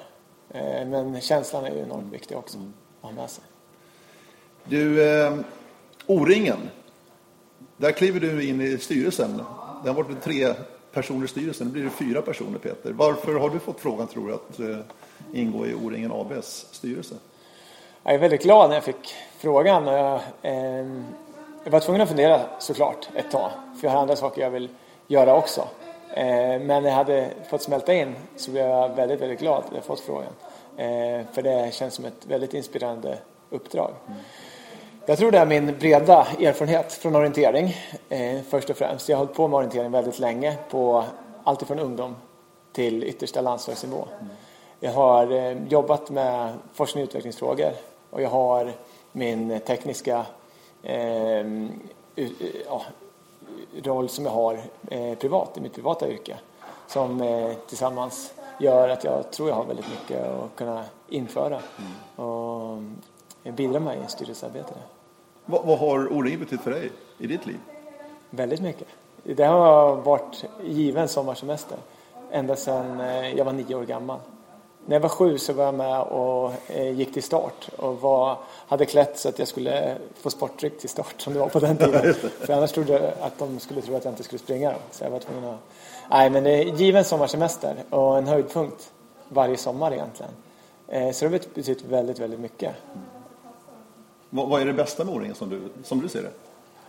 Eh, 0.50 0.86
men 0.86 1.20
känslan 1.20 1.64
är 1.64 1.70
ju 1.70 1.78
enormt 1.78 2.12
viktig 2.12 2.36
också 2.36 2.58
att 2.58 3.10
ha 3.10 3.12
med 3.12 3.30
sig. 3.30 3.44
Du, 4.64 5.10
eh, 5.10 5.38
O-ringen. 6.06 6.70
Där 7.76 7.92
kliver 7.92 8.20
du 8.20 8.48
in 8.48 8.60
i 8.60 8.78
styrelsen. 8.78 9.42
Det 9.82 9.90
har 9.90 9.94
varit 9.94 10.22
tre 10.22 10.54
personer 10.92 11.24
i 11.24 11.28
styrelsen. 11.28 11.66
Nu 11.66 11.72
blir 11.72 11.84
det 11.84 11.90
fyra 11.90 12.22
personer, 12.22 12.58
Peter. 12.58 12.92
Varför 12.92 13.34
har 13.34 13.50
du 13.50 13.58
fått 13.58 13.80
frågan, 13.80 14.06
tror 14.06 14.28
du, 14.28 14.34
att 14.34 14.60
eh, 14.60 14.84
ingå 15.32 15.66
i 15.66 15.74
O-ringen 15.74 16.12
ABs 16.12 16.66
styrelse? 16.70 17.14
Jag 18.08 18.14
är 18.14 18.18
väldigt 18.18 18.42
glad 18.42 18.68
när 18.68 18.76
jag 18.76 18.84
fick 18.84 19.14
frågan. 19.38 19.88
Och 19.88 19.94
jag, 19.94 20.20
eh, 20.42 20.86
jag 21.64 21.70
var 21.70 21.80
tvungen 21.80 22.02
att 22.02 22.08
fundera 22.08 22.40
såklart 22.58 23.08
ett 23.14 23.30
tag. 23.30 23.50
För 23.80 23.86
jag 23.86 23.90
har 23.90 24.00
andra 24.00 24.16
saker 24.16 24.42
jag 24.42 24.50
vill 24.50 24.68
göra 25.06 25.36
också. 25.36 25.68
Eh, 26.14 26.26
men 26.60 26.66
när 26.66 26.84
jag 26.84 26.96
hade 26.96 27.28
fått 27.50 27.62
smälta 27.62 27.94
in 27.94 28.16
så 28.36 28.50
blev 28.50 28.66
jag 28.66 28.88
väldigt, 28.88 29.20
väldigt 29.20 29.38
glad 29.38 29.58
att 29.58 29.74
jag 29.74 29.84
fått 29.84 30.00
frågan. 30.00 30.32
Eh, 30.76 31.26
för 31.32 31.42
det 31.42 31.74
känns 31.74 31.94
som 31.94 32.04
ett 32.04 32.26
väldigt 32.26 32.54
inspirerande 32.54 33.18
uppdrag. 33.50 33.90
Mm. 34.06 34.18
Jag 35.06 35.18
tror 35.18 35.30
det 35.30 35.38
är 35.38 35.46
min 35.46 35.78
breda 35.78 36.26
erfarenhet 36.40 36.92
från 36.92 37.16
orientering 37.16 37.76
eh, 38.08 38.40
först 38.48 38.70
och 38.70 38.76
främst. 38.76 39.08
Jag 39.08 39.16
har 39.16 39.24
hållit 39.24 39.36
på 39.36 39.48
med 39.48 39.56
orientering 39.56 39.90
väldigt 39.90 40.18
länge 40.18 40.56
på 40.70 41.04
allt 41.44 41.62
från 41.62 41.78
ungdom 41.78 42.16
till 42.72 43.04
yttersta 43.04 43.40
landslagsnivå. 43.40 44.04
Jag 44.80 44.92
har 44.92 45.32
eh, 45.32 45.56
jobbat 45.68 46.10
med 46.10 46.52
forskning 46.74 47.04
och 47.04 47.08
utvecklingsfrågor 47.08 47.72
och 48.10 48.22
jag 48.22 48.28
har 48.30 48.72
min 49.12 49.60
tekniska 49.60 50.26
eh, 50.82 51.46
ja, 52.66 52.82
roll 53.82 54.08
som 54.08 54.24
jag 54.24 54.32
har 54.32 54.60
eh, 54.90 55.14
privat 55.14 55.58
i 55.58 55.60
mitt 55.60 55.74
privata 55.74 56.08
yrke 56.08 56.36
som 56.86 57.20
eh, 57.20 57.52
tillsammans 57.68 58.34
gör 58.60 58.88
att 58.88 59.04
jag 59.04 59.30
tror 59.30 59.48
jag 59.48 59.56
har 59.56 59.64
väldigt 59.64 59.88
mycket 59.88 60.26
att 60.26 60.56
kunna 60.56 60.84
införa 61.08 61.60
mm. 61.78 62.28
och 62.28 62.78
bidra 63.52 63.80
med 63.80 63.96
i 63.96 64.10
styrelsearbetet. 64.10 64.76
Vad, 65.44 65.66
vad 65.66 65.78
har 65.78 66.12
O-ring 66.12 66.38
betytt 66.38 66.60
för 66.60 66.70
dig 66.70 66.90
i 67.18 67.26
ditt 67.26 67.46
liv? 67.46 67.58
Väldigt 68.30 68.60
mycket. 68.60 68.88
Det 69.22 69.44
har 69.44 69.96
varit 69.96 70.44
given 70.62 71.08
sommarsemester 71.08 71.78
ända 72.30 72.56
sedan 72.56 73.00
eh, 73.00 73.34
jag 73.34 73.44
var 73.44 73.52
nio 73.52 73.74
år 73.74 73.84
gammal. 73.84 74.18
När 74.88 74.94
jag 74.94 75.00
var 75.00 75.08
sju 75.08 75.38
så 75.38 75.52
var 75.52 75.64
jag 75.64 75.74
med 75.74 76.00
och 76.00 76.52
eh, 76.66 76.90
gick 76.90 77.14
till 77.14 77.22
start 77.22 77.68
och 77.76 78.00
var, 78.00 78.38
hade 78.66 78.86
klätt 78.86 79.18
så 79.18 79.28
att 79.28 79.38
jag 79.38 79.48
skulle 79.48 79.96
få 80.14 80.30
sportdryck 80.30 80.80
till 80.80 80.88
start 80.88 81.14
som 81.20 81.32
det 81.32 81.38
var 81.38 81.48
på 81.48 81.60
den 81.60 81.76
tiden. 81.78 82.14
För 82.14 82.52
annars 82.52 82.72
trodde 82.72 82.92
jag 82.92 83.02
att 83.20 83.38
de 83.38 83.60
skulle 83.60 83.82
tro 83.82 83.96
att 83.96 84.04
jag 84.04 84.12
inte 84.12 84.22
skulle 84.22 84.38
springa. 84.38 84.74
Så 84.90 85.04
jag 85.04 85.10
var 85.10 85.18
tvungen 85.18 85.44
att... 85.44 85.58
Nej, 86.10 86.30
men 86.30 86.44
det 86.44 86.50
är 86.50 86.64
given 86.64 87.04
sommarsemester 87.04 87.76
och 87.90 88.18
en 88.18 88.26
höjdpunkt 88.26 88.92
varje 89.28 89.56
sommar 89.56 89.92
egentligen. 89.92 90.32
Eh, 90.88 91.12
så 91.12 91.24
det 91.24 91.30
har 91.30 91.54
betytt 91.54 91.82
väldigt, 91.82 92.18
väldigt 92.18 92.40
mycket. 92.40 92.74
Vad, 94.30 94.48
vad 94.48 94.60
är 94.60 94.66
det 94.66 94.72
bästa 94.72 95.04
med 95.04 95.14
O-ringen 95.14 95.34
som 95.34 95.50
du, 95.50 95.60
som 95.84 96.00
du 96.00 96.08
ser 96.08 96.22
det? 96.22 96.30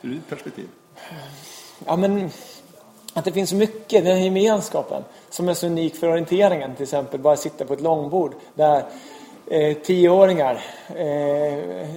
Ur 0.08 0.14
ditt 0.14 0.30
perspektiv? 0.30 0.68
Ja, 1.86 1.96
men 1.96 2.30
att 3.14 3.26
det 3.26 3.32
finns 3.32 3.54
mycket, 3.54 4.04
den 4.04 4.18
här 4.18 4.24
gemenskapen 4.24 5.04
som 5.30 5.50
är 5.50 5.54
så 5.54 5.68
unik 5.68 5.96
för 5.96 6.10
orienteringen 6.10 6.76
till 6.76 6.84
exempel. 6.84 7.20
Bara 7.20 7.36
sitta 7.36 7.66
på 7.66 7.74
ett 7.74 7.82
långbord 7.82 8.36
där 8.54 8.84
eh, 9.48 9.78
10-åringar, 9.78 10.62
eh, 10.88 11.88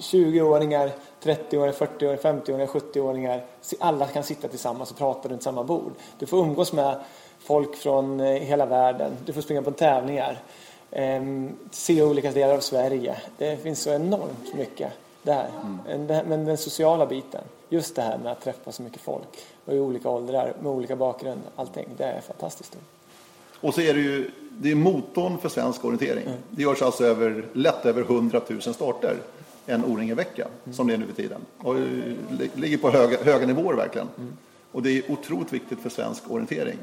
20-åringar, 0.00 0.90
30-åringar, 1.22 1.72
40-åringar, 1.72 2.16
50-åringar, 2.16 2.66
70-åringar 2.66 3.44
alla 3.78 4.06
kan 4.06 4.22
sitta 4.22 4.48
tillsammans 4.48 4.90
och 4.90 4.98
prata 4.98 5.28
runt 5.28 5.42
samma 5.42 5.64
bord. 5.64 5.92
Du 6.18 6.26
får 6.26 6.38
umgås 6.38 6.72
med 6.72 7.00
folk 7.38 7.76
från 7.76 8.20
eh, 8.20 8.26
hela 8.26 8.66
världen. 8.66 9.12
Du 9.24 9.32
får 9.32 9.40
springa 9.40 9.62
på 9.62 9.70
tävlingar. 9.70 10.38
Eh, 10.90 11.22
se 11.70 12.02
olika 12.02 12.30
delar 12.30 12.54
av 12.54 12.60
Sverige. 12.60 13.16
Det 13.38 13.56
finns 13.56 13.82
så 13.82 13.90
enormt 13.90 14.54
mycket 14.54 14.92
där. 15.22 15.46
Mm. 15.86 16.06
Men 16.28 16.44
den 16.44 16.58
sociala 16.58 17.06
biten, 17.06 17.44
just 17.72 17.96
det 17.96 18.02
här 18.02 18.18
med 18.18 18.32
att 18.32 18.40
träffa 18.40 18.72
så 18.72 18.82
mycket 18.82 19.00
folk 19.00 19.28
och 19.64 19.74
i 19.74 19.78
olika 19.78 20.08
åldrar 20.08 20.52
med 20.60 20.72
olika 20.72 20.96
bakgrund, 20.96 21.40
allting, 21.56 21.88
det 21.96 22.04
är 22.04 22.20
fantastiskt. 22.20 22.76
Och 23.60 23.74
så 23.74 23.80
är 23.80 23.94
det 23.94 24.00
ju, 24.00 24.30
det 24.50 24.70
är 24.70 24.74
motorn 24.74 25.38
för 25.38 25.48
svensk 25.48 25.84
orientering. 25.84 26.26
Mm. 26.26 26.38
Det 26.50 26.62
görs 26.62 26.82
alltså 26.82 27.04
över, 27.04 27.44
lätt 27.52 27.86
över 27.86 28.02
100 28.02 28.40
000 28.48 28.60
starter 28.60 29.16
en 29.66 29.84
O-ring 29.84 30.10
i 30.10 30.14
veckan, 30.14 30.48
mm. 30.64 30.76
som 30.76 30.86
det 30.86 30.94
är 30.94 30.98
nu 30.98 31.06
för 31.06 31.12
tiden. 31.12 31.40
Och 31.58 31.74
ligger 32.54 32.78
på 32.78 32.90
höga, 32.90 33.24
höga 33.24 33.46
nivåer 33.46 33.74
verkligen. 33.74 34.08
Mm. 34.18 34.36
Och 34.72 34.82
det 34.82 34.90
är 34.90 35.12
otroligt 35.12 35.52
viktigt 35.52 35.80
för 35.80 35.90
svensk 35.90 36.30
orientering. 36.30 36.78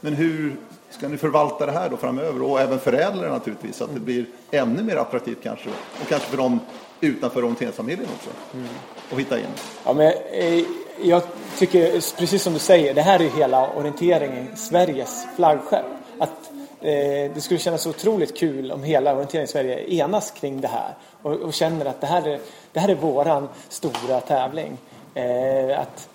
Men 0.00 0.12
hur 0.12 0.56
ska 0.90 1.08
ni 1.08 1.16
förvalta 1.16 1.66
det 1.66 1.72
här 1.72 1.90
då 1.90 1.96
framöver 1.96 2.42
och 2.42 2.60
även 2.60 2.78
förädla 2.78 3.22
det 3.22 3.28
naturligtvis 3.28 3.76
så 3.76 3.84
att 3.84 3.94
det 3.94 4.00
blir 4.00 4.26
ännu 4.50 4.82
mer 4.82 4.96
attraktivt 4.96 5.42
kanske 5.42 5.70
och 5.70 6.08
kanske 6.08 6.28
för 6.28 6.36
de 6.36 6.60
utanför 7.00 7.42
orienteringsfamiljen 7.42 8.08
också 8.16 8.30
mm 8.54 8.68
och 9.10 9.20
hitta 9.20 9.38
in? 9.38 9.46
Ja, 9.84 9.92
men, 9.92 10.12
eh, 10.32 10.64
jag 11.02 11.22
tycker 11.58 12.16
precis 12.18 12.42
som 12.42 12.52
du 12.52 12.58
säger, 12.58 12.94
det 12.94 13.02
här 13.02 13.20
är 13.20 13.28
hela 13.28 13.70
orienteringen 13.70 14.56
Sveriges 14.56 15.26
flaggskepp. 15.36 15.84
Att 16.18 16.50
eh, 16.80 17.32
det 17.34 17.40
skulle 17.40 17.60
kännas 17.60 17.86
otroligt 17.86 18.36
kul 18.36 18.72
om 18.72 18.82
hela 18.82 19.14
orientering 19.14 19.46
Sverige 19.46 19.94
enas 19.94 20.30
kring 20.30 20.60
det 20.60 20.68
här 20.68 20.94
och, 21.22 21.32
och, 21.32 21.54
känner 21.54 21.86
att 21.86 22.00
det 22.00 22.06
här 22.06 22.28
är, 22.28 22.40
det 22.72 22.80
här 22.80 22.88
är 22.88 22.94
våran 22.94 23.48
stora 23.68 24.20
tävling. 24.20 24.78
Eh, 25.14 25.80
att 25.80 26.08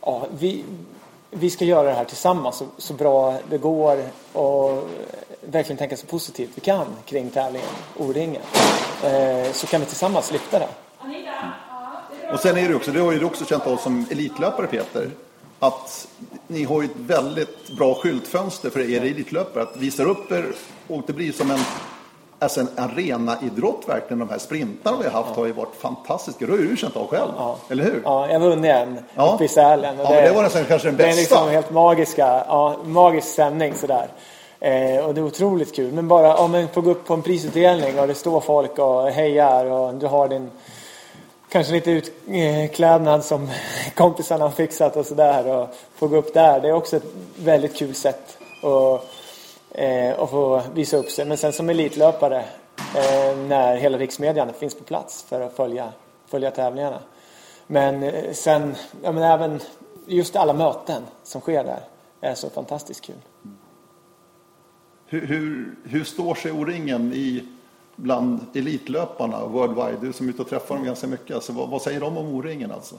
ja, 0.00 0.26
vi, 0.38 0.64
vi 1.30 1.50
ska 1.50 1.64
göra 1.64 1.88
det 1.88 1.94
här 1.94 2.04
tillsammans 2.04 2.56
så, 2.56 2.66
så 2.78 2.92
bra 2.92 3.38
det 3.50 3.58
går 3.58 3.98
och 4.32 4.88
verkligen 5.40 5.78
tänka 5.78 5.96
så 5.96 6.06
positivt 6.06 6.50
vi 6.54 6.60
kan 6.60 6.86
kring 7.04 7.30
tävlingen, 7.30 7.68
O-ringen. 7.96 8.42
Eh, 9.04 9.52
så 9.52 9.66
kan 9.66 9.80
vi 9.80 9.86
tillsammans 9.86 10.32
lyfta 10.32 10.58
det. 10.58 10.68
Och 12.34 12.40
sen 12.40 12.58
är 12.58 12.68
det 12.68 12.74
också, 12.74 12.90
det 12.90 13.00
har 13.00 13.12
ju 13.12 13.24
också 13.24 13.44
känt 13.44 13.66
av 13.66 13.76
som 13.76 14.06
elitlöpare 14.10 14.66
Peter, 14.66 15.10
att 15.58 16.08
ni 16.46 16.64
har 16.64 16.82
ju 16.82 16.86
ett 16.86 16.96
väldigt 16.96 17.70
bra 17.78 17.94
skyltfönster 17.94 18.70
för 18.70 18.80
er 18.90 19.00
elitlöpare 19.00 19.62
att 19.62 19.76
visa 19.76 20.02
upp 20.02 20.32
er 20.32 20.46
och 20.88 21.02
det 21.06 21.12
blir 21.12 21.32
som 21.32 21.50
en 21.50 21.58
Alltså 22.38 22.60
en 22.60 22.68
arenaidrott 22.76 23.84
verkligen. 23.86 24.18
De 24.18 24.28
här 24.28 24.38
sprintarna 24.38 24.96
vi 24.96 25.04
har 25.04 25.12
haft 25.12 25.30
ja. 25.34 25.40
har 25.40 25.46
ju 25.46 25.52
varit 25.52 25.74
fantastiska. 25.78 26.46
Det 26.46 26.52
har 26.52 26.58
ju 26.58 26.68
du 26.68 26.76
känt 26.76 26.96
av 26.96 27.06
själv. 27.06 27.30
Ja. 27.36 27.58
Eller 27.68 27.84
hur? 27.84 28.00
Ja, 28.04 28.28
jag 28.30 28.40
vunnit 28.40 28.70
en 28.70 28.98
ja. 29.14 29.34
uppe 29.34 29.44
i 29.44 29.48
Sälen. 29.48 29.96
Ja, 29.98 30.10
det, 30.10 30.20
det 30.20 30.32
var 30.32 30.42
nästan 30.42 30.64
kanske 30.64 30.88
den 30.88 30.96
bästa. 30.96 31.08
Det 31.08 31.16
är 31.16 31.20
liksom 31.20 31.48
helt 31.48 31.70
magiska, 31.70 32.44
ja, 32.48 32.76
magisk 32.84 33.28
stämning 33.28 33.74
sådär. 33.74 34.08
Eh, 34.60 35.06
och 35.06 35.14
det 35.14 35.20
är 35.20 35.24
otroligt 35.24 35.76
kul. 35.76 35.92
Men 35.92 36.08
bara 36.08 36.36
om 36.36 36.52
man 36.52 36.68
får 36.68 36.82
gå 36.82 36.90
upp 36.90 37.06
på 37.06 37.14
en 37.14 37.22
prisutdelning 37.22 37.98
och 37.98 38.08
det 38.08 38.14
står 38.14 38.40
folk 38.40 38.78
och 38.78 39.10
hejar 39.10 39.66
och 39.66 39.94
du 39.94 40.06
har 40.06 40.28
din 40.28 40.50
kanske 41.54 41.72
lite 41.72 41.90
utklädnad 41.90 43.24
som 43.24 43.50
kompisarna 43.94 44.44
har 44.44 44.50
fixat 44.50 44.96
och 44.96 45.06
sådär 45.06 45.46
och 45.46 45.74
få 45.94 46.08
gå 46.08 46.16
upp 46.16 46.34
där. 46.34 46.60
Det 46.60 46.68
är 46.68 46.72
också 46.72 46.96
ett 46.96 47.14
väldigt 47.36 47.76
kul 47.76 47.94
sätt 47.94 48.38
att, 48.62 49.04
eh, 49.70 50.18
att 50.18 50.30
få 50.30 50.62
visa 50.74 50.96
upp 50.96 51.10
sig. 51.10 51.24
Men 51.24 51.36
sen 51.36 51.52
som 51.52 51.70
elitlöpare 51.70 52.44
eh, 52.96 53.36
när 53.36 53.76
hela 53.76 53.98
riksmedjan 53.98 54.52
finns 54.52 54.74
på 54.74 54.84
plats 54.84 55.22
för 55.22 55.40
att 55.40 55.56
följa, 55.56 55.92
följa 56.26 56.50
tävlingarna. 56.50 57.00
Men 57.66 58.02
eh, 58.02 58.32
sen, 58.32 58.74
ja, 59.02 59.12
men 59.12 59.22
även 59.22 59.60
just 60.06 60.36
alla 60.36 60.52
möten 60.52 61.02
som 61.22 61.40
sker 61.40 61.64
där 61.64 61.80
är 62.20 62.34
så 62.34 62.50
fantastiskt 62.50 63.04
kul. 63.04 63.16
Hur, 65.06 65.26
hur, 65.26 65.74
hur 65.84 66.04
står 66.04 66.34
sig 66.34 66.52
O-ringen 66.52 67.12
i 67.12 67.48
bland 67.96 68.46
elitlöparna 68.54 69.46
worldwide? 69.46 69.98
Du 70.00 70.12
som 70.12 70.26
är 70.26 70.30
ute 70.30 70.42
och 70.42 70.48
träffar 70.48 70.74
dem 70.74 70.84
ganska 70.84 71.06
mycket. 71.06 71.34
Alltså, 71.34 71.52
vad, 71.52 71.68
vad 71.68 71.82
säger 71.82 72.00
de 72.00 72.18
om 72.18 72.34
O-ringen 72.34 72.72
alltså? 72.72 72.94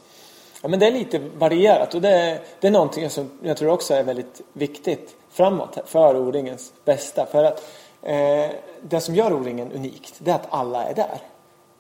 Ja, 0.62 0.70
men 0.70 0.80
det 0.80 0.88
är 0.88 0.92
lite 0.92 1.20
varierat 1.20 1.96
och 1.96 2.02
det 2.02 2.10
är, 2.10 2.42
det 2.60 2.68
är 2.68 2.72
någonting 2.72 3.10
som 3.10 3.30
jag 3.42 3.58
tror 3.58 3.72
också 3.72 3.94
är 3.94 4.04
väldigt 4.04 4.42
viktigt 4.54 5.16
framåt 5.30 5.78
för 5.86 6.18
O-ringens 6.18 6.74
bästa. 6.86 7.26
För 7.26 7.44
att 7.44 7.64
eh, 8.02 8.56
det 8.82 9.02
som 9.02 9.16
gör 9.16 9.34
O-ringen 9.34 9.72
unikt, 9.72 10.16
det 10.20 10.32
är 10.32 10.36
att 10.36 10.48
alla 10.50 10.84
är 10.84 10.94
där. 10.94 11.22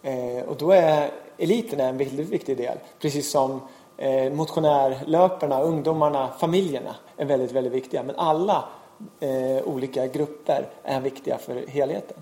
Eh, 0.02 0.44
och 0.46 0.58
då 0.58 0.72
är 0.72 1.12
eliten 1.38 1.80
en 1.80 1.98
väldigt 1.98 2.30
viktig 2.30 2.58
del. 2.58 2.78
Precis 3.00 3.32
som 3.32 3.62
eh, 3.98 4.34
motionärlöparna, 4.34 5.62
ungdomarna, 5.62 6.30
familjerna 6.40 6.96
är 7.18 7.26
väldigt, 7.26 7.52
väldigt 7.52 7.74
viktiga. 7.74 8.04
Men 8.04 8.16
alla 8.16 8.66
eh, 9.20 9.64
olika 9.66 10.08
grupper 10.08 10.68
är 10.84 11.02
viktiga 11.02 11.38
för 11.38 11.68
helheten. 11.68 12.18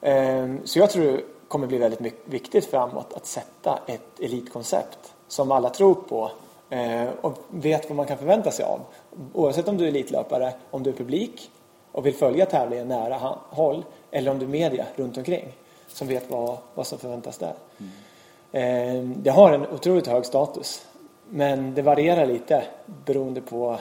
Ehm, 0.00 0.60
så 0.64 0.78
jag 0.78 0.90
tror 0.90 1.04
det 1.04 1.22
kommer 1.48 1.66
bli 1.66 1.78
väldigt 1.78 2.14
viktigt 2.24 2.66
framåt 2.66 3.12
att 3.12 3.26
sätta 3.26 3.78
ett 3.86 4.20
elitkoncept 4.20 5.14
som 5.28 5.52
alla 5.52 5.70
tror 5.70 5.94
på 5.94 6.30
eh, 6.70 7.08
och 7.20 7.38
vet 7.48 7.88
vad 7.88 7.96
man 7.96 8.06
kan 8.06 8.18
förvänta 8.18 8.50
sig 8.50 8.64
av. 8.64 8.80
Oavsett 9.32 9.68
om 9.68 9.76
du 9.76 9.84
är 9.84 9.88
elitlöpare, 9.88 10.52
om 10.70 10.82
du 10.82 10.90
är 10.90 10.94
publik 10.94 11.50
och 11.92 12.06
vill 12.06 12.14
följa 12.14 12.46
tävlingen 12.46 12.88
nära 12.88 13.36
håll 13.50 13.84
eller 14.10 14.30
om 14.30 14.38
du 14.38 14.44
är 14.44 14.48
media 14.50 14.86
runt 14.96 15.18
omkring 15.18 15.48
som 15.88 16.08
vet 16.08 16.30
vad, 16.30 16.58
vad 16.74 16.86
som 16.86 16.98
förväntas 16.98 17.38
där. 17.38 17.54
Mm. 18.52 19.14
Det 19.22 19.30
har 19.30 19.52
en 19.52 19.66
otroligt 19.66 20.06
hög 20.06 20.26
status 20.26 20.86
men 21.28 21.74
det 21.74 21.82
varierar 21.82 22.26
lite 22.26 22.64
beroende 23.04 23.40
på 23.40 23.78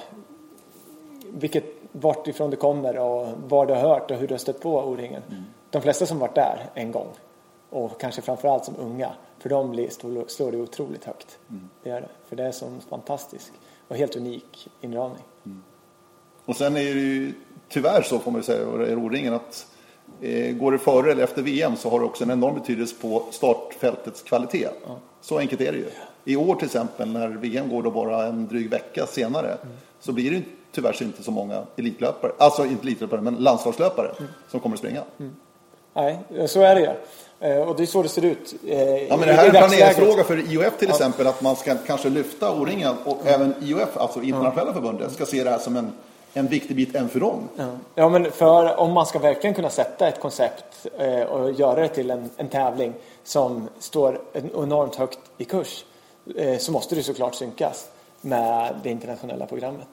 vilket 1.34 1.66
vart 1.92 2.28
ifrån 2.28 2.50
du 2.50 2.58
kommer 2.58 2.98
och 2.98 3.28
var 3.48 3.66
du 3.66 3.74
har 3.74 3.82
hört 3.82 4.12
och 4.12 4.18
hur 4.18 4.28
du 4.28 4.34
har 4.34 4.40
stött 4.40 4.62
på 4.62 4.80
O-ringen. 4.80 5.22
Mm. 5.30 5.44
De 5.70 5.82
flesta 5.82 6.06
som 6.06 6.20
varit 6.20 6.36
där 6.36 6.70
en 6.74 6.92
gång 6.92 7.08
och 7.70 8.02
kanske 8.02 8.22
framförallt 8.22 8.66
som 8.66 8.76
unga, 8.78 9.12
för 9.40 9.50
dem 9.50 9.88
slår 10.28 10.52
det 10.52 10.58
otroligt 10.58 11.06
högt. 11.06 11.38
Mm. 11.50 11.70
Det 11.84 11.90
är 11.90 12.02
det. 12.02 12.10
För 12.30 12.36
det 12.36 12.44
är 12.44 12.52
sån 12.52 12.82
fantastisk 12.90 13.52
och 13.88 13.96
helt 13.96 14.16
unik 14.16 14.70
inramning. 14.82 15.24
Mm. 15.46 15.64
Och 16.46 16.56
sen 16.56 16.78
är 16.78 16.94
det 16.96 17.02
ju 17.02 17.34
tyvärr 17.70 18.02
så 18.02 18.20
får 18.20 18.32
man 18.32 18.40
ju 18.40 18.46
säga, 18.46 18.68
och 18.68 18.80
O-ringen 18.80 19.34
att 19.34 19.68
Eh, 20.22 20.56
går 20.56 20.72
det 20.72 20.78
före 20.78 21.12
eller 21.12 21.24
efter 21.24 21.42
VM 21.42 21.76
så 21.76 21.90
har 21.90 22.00
det 22.00 22.06
också 22.06 22.24
en 22.24 22.32
enorm 22.32 22.56
betydelse 22.56 22.96
på 23.02 23.26
startfältets 23.32 24.22
kvalitet. 24.22 24.70
Så 25.22 25.40
enkelt 25.40 25.62
är 25.62 25.72
det 25.72 25.78
ju. 25.78 25.90
I 26.26 26.36
år 26.36 26.56
till 26.56 26.66
exempel 26.66 27.10
när 27.10 27.28
VM 27.28 27.70
går 27.70 27.84
då 27.84 27.92
bara 27.92 28.26
en 28.26 28.48
dryg 28.48 28.70
vecka 28.70 29.06
senare 29.06 29.58
så 30.00 30.12
blir 30.12 30.32
det 30.32 30.42
tyvärr 30.72 31.04
inte 31.04 31.24
så 31.24 31.32
många 31.32 31.66
elitlöpare, 31.76 32.32
alltså 32.38 32.66
inte 32.66 32.84
elitlöpare 32.84 33.22
men 33.22 33.36
landslagslöpare 33.36 34.12
som 34.48 34.60
kommer 34.60 34.76
att 34.76 34.80
springa. 34.80 35.04
Nej, 35.94 36.20
så 36.48 36.62
är 36.62 36.76
det 36.76 36.82
ju. 36.82 36.90
Eh, 37.50 37.58
Och 37.70 37.76
det 37.76 37.84
är 37.84 37.88
så 37.88 38.04
det 38.04 38.10
ser 38.10 38.26
ut. 38.26 38.54
eh, 38.68 39.04
Ja, 39.04 39.18
men 39.18 39.28
det 39.28 39.34
här 39.34 39.44
är 39.44 39.48
en 39.48 39.52
planeringsfråga 39.52 40.24
för 40.24 40.52
IOF 40.54 40.78
till 40.78 40.90
exempel, 40.90 41.28
att 41.28 41.42
man 41.42 41.56
ska 41.56 41.76
kanske 41.88 42.10
lyfta 42.10 42.52
O-ringen 42.52 42.96
och 43.06 43.18
även 43.26 43.54
IOF, 43.62 43.98
alltså 43.98 44.22
internationella 44.22 44.74
förbundet, 44.74 45.12
ska 45.12 45.26
se 45.26 45.44
det 45.44 45.50
här 45.50 45.58
som 45.58 45.76
en, 45.78 45.92
en 46.34 46.48
viktig 46.48 46.76
bit 46.76 46.96
även 46.96 47.10
för 47.10 47.20
dem. 47.20 47.50
Ja. 47.56 47.66
Ja, 47.96 48.10
men 48.10 48.32
för 48.32 48.80
om 48.80 48.92
man 48.94 49.06
ska 49.06 49.20
verkligen 49.20 49.54
kunna 49.54 49.70
sätta 49.70 50.08
ett 50.08 50.20
koncept 50.20 50.88
eh, 50.98 51.22
och 51.22 51.52
göra 51.52 51.82
det 51.82 51.88
till 51.88 52.12
en, 52.12 52.30
en 52.38 52.48
tävling 52.50 52.94
som 53.24 53.70
står 53.80 54.20
en- 54.34 54.50
enormt 54.64 54.96
högt 54.96 55.20
i 55.38 55.46
kurs 55.46 55.86
så 56.60 56.72
måste 56.72 56.96
det 56.96 57.04
såklart 57.04 57.36
synkas 57.36 57.88
med 58.22 58.76
det 58.84 58.90
internationella 58.90 59.46
programmet. 59.46 59.88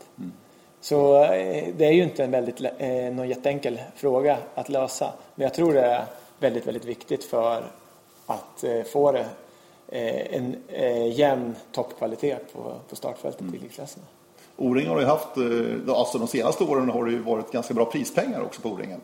Så 0.80 1.24
eh, 1.24 1.64
det 1.76 1.86
är 1.86 1.92
ju 1.92 2.02
inte 2.02 2.24
en 2.24 2.30
väldigt, 2.30 2.60
eh, 2.78 2.88
någon 3.12 3.28
jätteenkel 3.28 3.80
fråga 3.96 4.38
att 4.54 4.68
lösa. 4.68 5.12
Men 5.34 5.44
jag 5.44 5.54
tror 5.54 5.72
det 5.72 5.80
är 5.80 6.04
väldigt, 6.38 6.66
väldigt 6.66 6.84
viktigt 6.84 7.24
för 7.24 7.64
att 8.26 8.64
eh, 8.64 8.82
få 8.82 9.12
det 9.12 9.26
en 9.88 10.56
jämn 11.12 11.54
toppkvalitet 11.72 12.52
på, 12.52 12.72
på 12.88 12.96
startfältet 12.96 13.42
i 13.54 13.56
elitklasserna. 13.56 14.04
O-ringen 14.56 14.90
har 14.90 15.00
ju 15.00 15.06
haft, 15.06 15.28
alltså 15.88 16.18
de 16.18 16.28
senaste 16.28 16.64
åren 16.64 16.90
har 16.90 17.04
det 17.04 17.10
ju 17.10 17.18
varit 17.18 17.52
ganska 17.52 17.74
bra 17.74 17.84
prispengar 17.84 18.40
också 18.40 18.60
på 18.60 18.68
O-ringen. 18.68 19.00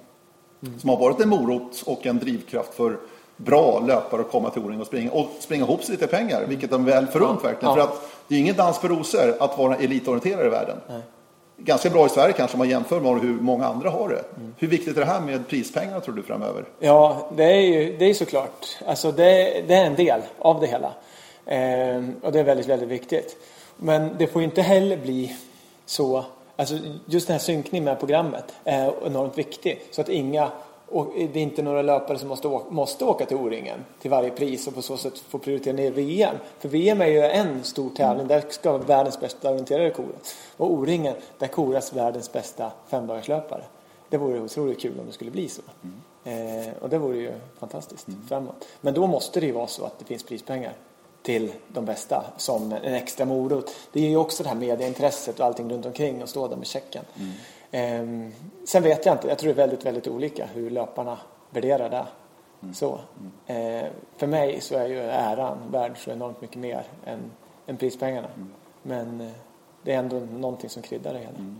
Som 0.80 0.90
har 0.90 0.96
varit 0.96 1.20
en 1.20 1.28
morot 1.28 1.82
och 1.86 2.06
en 2.06 2.18
drivkraft 2.18 2.74
för 2.74 2.98
bra 3.36 3.80
löpare 3.80 4.20
att 4.20 4.30
komma 4.30 4.50
till 4.50 4.62
O-ringen 4.62 4.80
och 4.80 4.86
springa, 4.86 5.12
och 5.12 5.28
springa 5.38 5.64
ihop 5.64 5.84
sig 5.84 5.92
lite 5.92 6.06
pengar, 6.06 6.44
vilket 6.48 6.70
de 6.70 6.84
väl 6.84 7.06
förunt 7.06 7.44
verkligen. 7.44 7.74
Ja. 7.74 7.74
För 7.74 7.92
att 7.92 8.02
det 8.28 8.34
är 8.34 8.38
ingen 8.38 8.56
dans 8.56 8.78
på 8.78 8.88
rosor 8.88 9.34
att 9.40 9.58
vara 9.58 9.76
elitorienterad 9.76 10.46
i 10.46 10.48
världen. 10.48 10.76
Ganska 11.56 11.90
bra 11.90 12.06
i 12.06 12.08
Sverige 12.08 12.32
kanske 12.32 12.54
om 12.54 12.58
man 12.58 12.68
jämför 12.68 13.00
med 13.00 13.22
hur 13.22 13.40
många 13.40 13.66
andra 13.66 13.90
har 13.90 14.08
det. 14.08 14.24
Hur 14.58 14.68
viktigt 14.68 14.96
är 14.96 15.00
det 15.00 15.06
här 15.06 15.20
med 15.20 15.48
prispengar 15.48 16.00
tror 16.00 16.14
du 16.14 16.22
framöver? 16.22 16.64
Ja, 16.78 17.30
det 17.36 17.44
är 17.44 17.60
ju 17.60 17.96
det 17.96 18.04
är 18.04 18.14
såklart. 18.14 18.66
Alltså 18.86 19.12
det, 19.12 19.62
det 19.68 19.74
är 19.74 19.86
en 19.86 19.94
del 19.94 20.20
av 20.38 20.60
det 20.60 20.66
hela. 20.66 20.92
Ehm, 21.46 22.14
och 22.22 22.32
det 22.32 22.40
är 22.40 22.44
väldigt, 22.44 22.68
väldigt 22.68 22.88
viktigt. 22.88 23.36
Men 23.76 24.10
det 24.18 24.26
får 24.26 24.42
inte 24.42 24.62
heller 24.62 24.96
bli 24.96 25.36
så, 25.86 26.24
alltså 26.56 26.78
just 27.06 27.26
den 27.26 27.34
här 27.34 27.40
synkningen 27.40 27.84
med 27.84 27.98
programmet 27.98 28.44
är 28.64 29.06
enormt 29.06 29.38
viktig. 29.38 29.82
Så 29.90 30.00
att 30.00 30.08
inga, 30.08 30.50
och 30.92 31.12
det 31.14 31.40
är 31.40 31.42
inte 31.42 31.62
några 31.62 31.82
löpare 31.82 32.18
som 32.18 32.28
måste 32.28 32.48
åka, 32.48 32.70
måste 32.70 33.04
åka 33.04 33.26
till 33.26 33.36
O-ringen 33.36 33.84
till 34.00 34.10
varje 34.10 34.30
pris 34.30 34.66
och 34.66 34.74
på 34.74 34.82
så 34.82 34.96
sätt 34.96 35.18
få 35.18 35.38
prioritera 35.38 35.74
ner 35.74 35.90
VM. 35.90 36.36
För 36.58 36.68
VM 36.68 37.00
är 37.00 37.06
ju 37.06 37.22
en 37.22 37.64
stor 37.64 37.90
tävling, 37.90 38.26
där 38.26 38.44
ska 38.48 38.78
världens 38.78 39.20
bästa 39.20 39.50
orienterare 39.50 39.90
koras. 39.90 40.36
Och 40.56 40.72
O-ringen, 40.72 41.14
där 41.38 41.46
koras 41.46 41.92
världens 41.92 42.32
bästa 42.32 42.72
femdagarslöpare. 42.88 43.64
Det 44.08 44.18
vore 44.18 44.40
otroligt 44.40 44.80
kul 44.80 45.00
om 45.00 45.06
det 45.06 45.12
skulle 45.12 45.30
bli 45.30 45.48
så. 45.48 45.62
Eh, 46.24 46.72
och 46.80 46.88
det 46.88 46.98
vore 46.98 47.16
ju 47.16 47.32
fantastiskt 47.58 48.06
framåt. 48.28 48.68
Men 48.80 48.94
då 48.94 49.06
måste 49.06 49.40
det 49.40 49.46
ju 49.46 49.52
vara 49.52 49.66
så 49.66 49.84
att 49.84 49.98
det 49.98 50.04
finns 50.04 50.22
prispengar 50.22 50.72
till 51.22 51.52
de 51.68 51.84
bästa 51.84 52.24
som 52.36 52.72
en 52.72 52.94
extra 52.94 53.24
morot. 53.24 53.74
Det 53.92 54.00
är 54.04 54.08
ju 54.08 54.16
också 54.16 54.42
det 54.42 54.48
här 54.48 54.56
medieintresset 54.56 55.40
och 55.40 55.46
allting 55.46 55.70
runt 55.70 55.86
omkring 55.86 56.22
och 56.22 56.28
stå 56.28 56.48
där 56.48 56.56
med 56.56 56.66
checken. 56.66 57.04
Ehm, 57.16 57.32
sen 58.64 58.82
vet 58.82 59.06
jag 59.06 59.14
inte, 59.14 59.28
jag 59.28 59.38
tror 59.38 59.54
det 59.54 59.62
är 59.62 59.66
väldigt, 59.66 59.86
väldigt 59.86 60.08
olika 60.08 60.46
hur 60.46 60.70
löparna 60.70 61.18
värderar 61.50 61.90
det. 61.90 62.06
Så. 62.72 63.00
Eh, 63.46 63.86
för 64.16 64.26
mig 64.26 64.60
så 64.60 64.74
är 64.74 64.88
ju 64.88 64.98
äran 64.98 65.58
värd 65.70 65.92
så 66.04 66.10
enormt 66.10 66.40
mycket 66.40 66.56
mer 66.56 66.84
än, 67.04 67.18
än 67.66 67.76
prispengarna. 67.76 68.28
Men 68.82 69.20
eh, 69.20 69.30
det 69.82 69.92
är 69.92 69.98
ändå 69.98 70.20
någonting 70.20 70.70
som 70.70 70.82
kryddar 70.82 71.12
det 71.12 71.18
hela. 71.18 71.54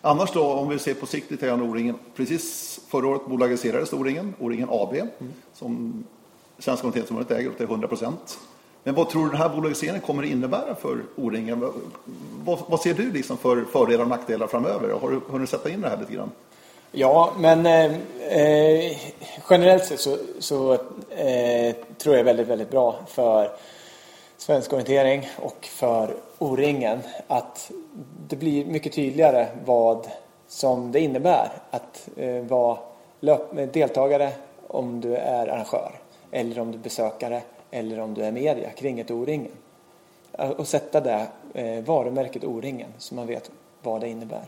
Annars 0.00 0.32
då, 0.32 0.52
om 0.52 0.68
vi 0.68 0.78
ser 0.78 0.94
på 0.94 1.06
sikt 1.06 1.30
lite 1.30 1.46
grann 1.46 1.62
O-ringen. 1.62 1.98
Precis 2.16 2.80
förra 2.88 3.08
året 3.08 3.26
bolagiserades 3.26 3.92
O-ringen, 3.92 4.34
O-ringen 4.38 4.68
AB, 4.70 4.94
som 5.52 6.04
Svenska 6.58 6.86
Orienteringsförbundet 6.86 7.38
äger 7.38 7.48
upp 7.48 7.56
till 7.56 7.66
100 7.66 7.88
procent. 7.88 8.38
Men 8.84 8.94
vad 8.94 9.08
tror 9.08 9.24
du 9.24 9.30
den 9.30 9.38
här 9.38 9.48
bolagiseringen 9.48 10.00
kommer 10.00 10.22
att 10.22 10.28
innebära 10.28 10.74
för 10.74 10.98
O-ringen? 11.16 11.60
Vad, 12.44 12.58
vad, 12.66 12.80
ser 12.80 12.94
du 12.94 13.12
liksom 13.12 13.36
för 13.36 13.64
fördelar 13.64 14.02
och 14.02 14.10
nackdelar 14.10 14.46
framöver? 14.46 14.92
Har 15.00 15.10
du 15.10 15.20
hunnit 15.28 15.50
sätta 15.50 15.70
in 15.70 15.80
det 15.80 15.88
här 15.88 15.96
lite 15.96 16.12
grann? 16.12 16.30
Ja, 16.92 17.32
men 17.38 17.66
eh, 17.66 17.92
eh, 18.40 18.96
generellt 19.50 19.84
sett 19.84 20.00
så, 20.00 20.16
så 20.38 20.72
eh, 21.10 21.74
tror 21.98 22.16
jag 22.16 22.24
väldigt, 22.24 22.46
väldigt 22.48 22.70
bra 22.70 22.96
för 23.06 23.50
svensk 24.36 24.72
orientering 24.72 25.28
och 25.36 25.66
för 25.66 26.16
O-ringen 26.38 26.98
att 27.26 27.70
det 28.28 28.36
blir 28.36 28.64
mycket 28.64 28.92
tydligare 28.92 29.46
vad 29.64 30.06
som 30.48 30.92
det 30.92 31.00
innebär 31.00 31.52
att 31.70 32.08
eh, 32.16 32.42
vara 32.42 32.78
löp- 33.20 33.72
deltagare 33.72 34.30
om 34.66 35.00
du 35.00 35.16
är 35.16 35.48
arrangör 35.48 35.92
eller 36.30 36.60
om 36.60 36.72
du 36.72 36.78
är 36.78 36.82
besökare 36.82 37.42
eller 37.70 38.00
om 38.00 38.14
du 38.14 38.22
är 38.24 38.32
media 38.32 38.70
kring 38.70 39.00
ett 39.00 39.10
O-ringen. 39.10 39.52
Och 40.56 40.68
sätta 40.68 41.00
det 41.00 41.26
eh, 41.54 41.84
varumärket 41.84 42.44
O-ringen 42.44 42.90
så 42.98 43.14
man 43.14 43.26
vet 43.26 43.50
vad 43.82 44.00
det 44.00 44.08
innebär. 44.08 44.44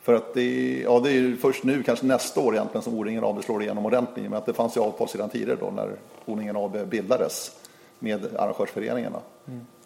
För 0.00 0.14
att 0.14 0.34
det, 0.34 0.40
är- 0.42 0.82
ja, 0.82 1.00
det 1.00 1.10
är 1.12 1.36
först 1.36 1.64
nu, 1.64 1.82
kanske 1.82 2.06
nästa 2.06 2.40
år 2.40 2.54
egentligen, 2.54 2.82
som 2.82 2.98
O-ringen 2.98 3.24
AB 3.24 3.44
slår 3.44 3.62
igenom 3.62 3.86
ordentligt. 3.86 4.24
Men 4.30 4.34
att 4.38 4.46
det 4.46 4.52
fanns 4.52 4.76
ju 4.76 4.80
avtal 4.80 5.08
sedan 5.08 5.28
tidigare 5.28 5.58
då 5.60 5.70
när 5.70 5.90
O-ringen 6.26 6.56
AB 6.56 6.86
bildades 6.88 7.56
med 7.98 8.36
arrangörsföreningarna. 8.36 9.20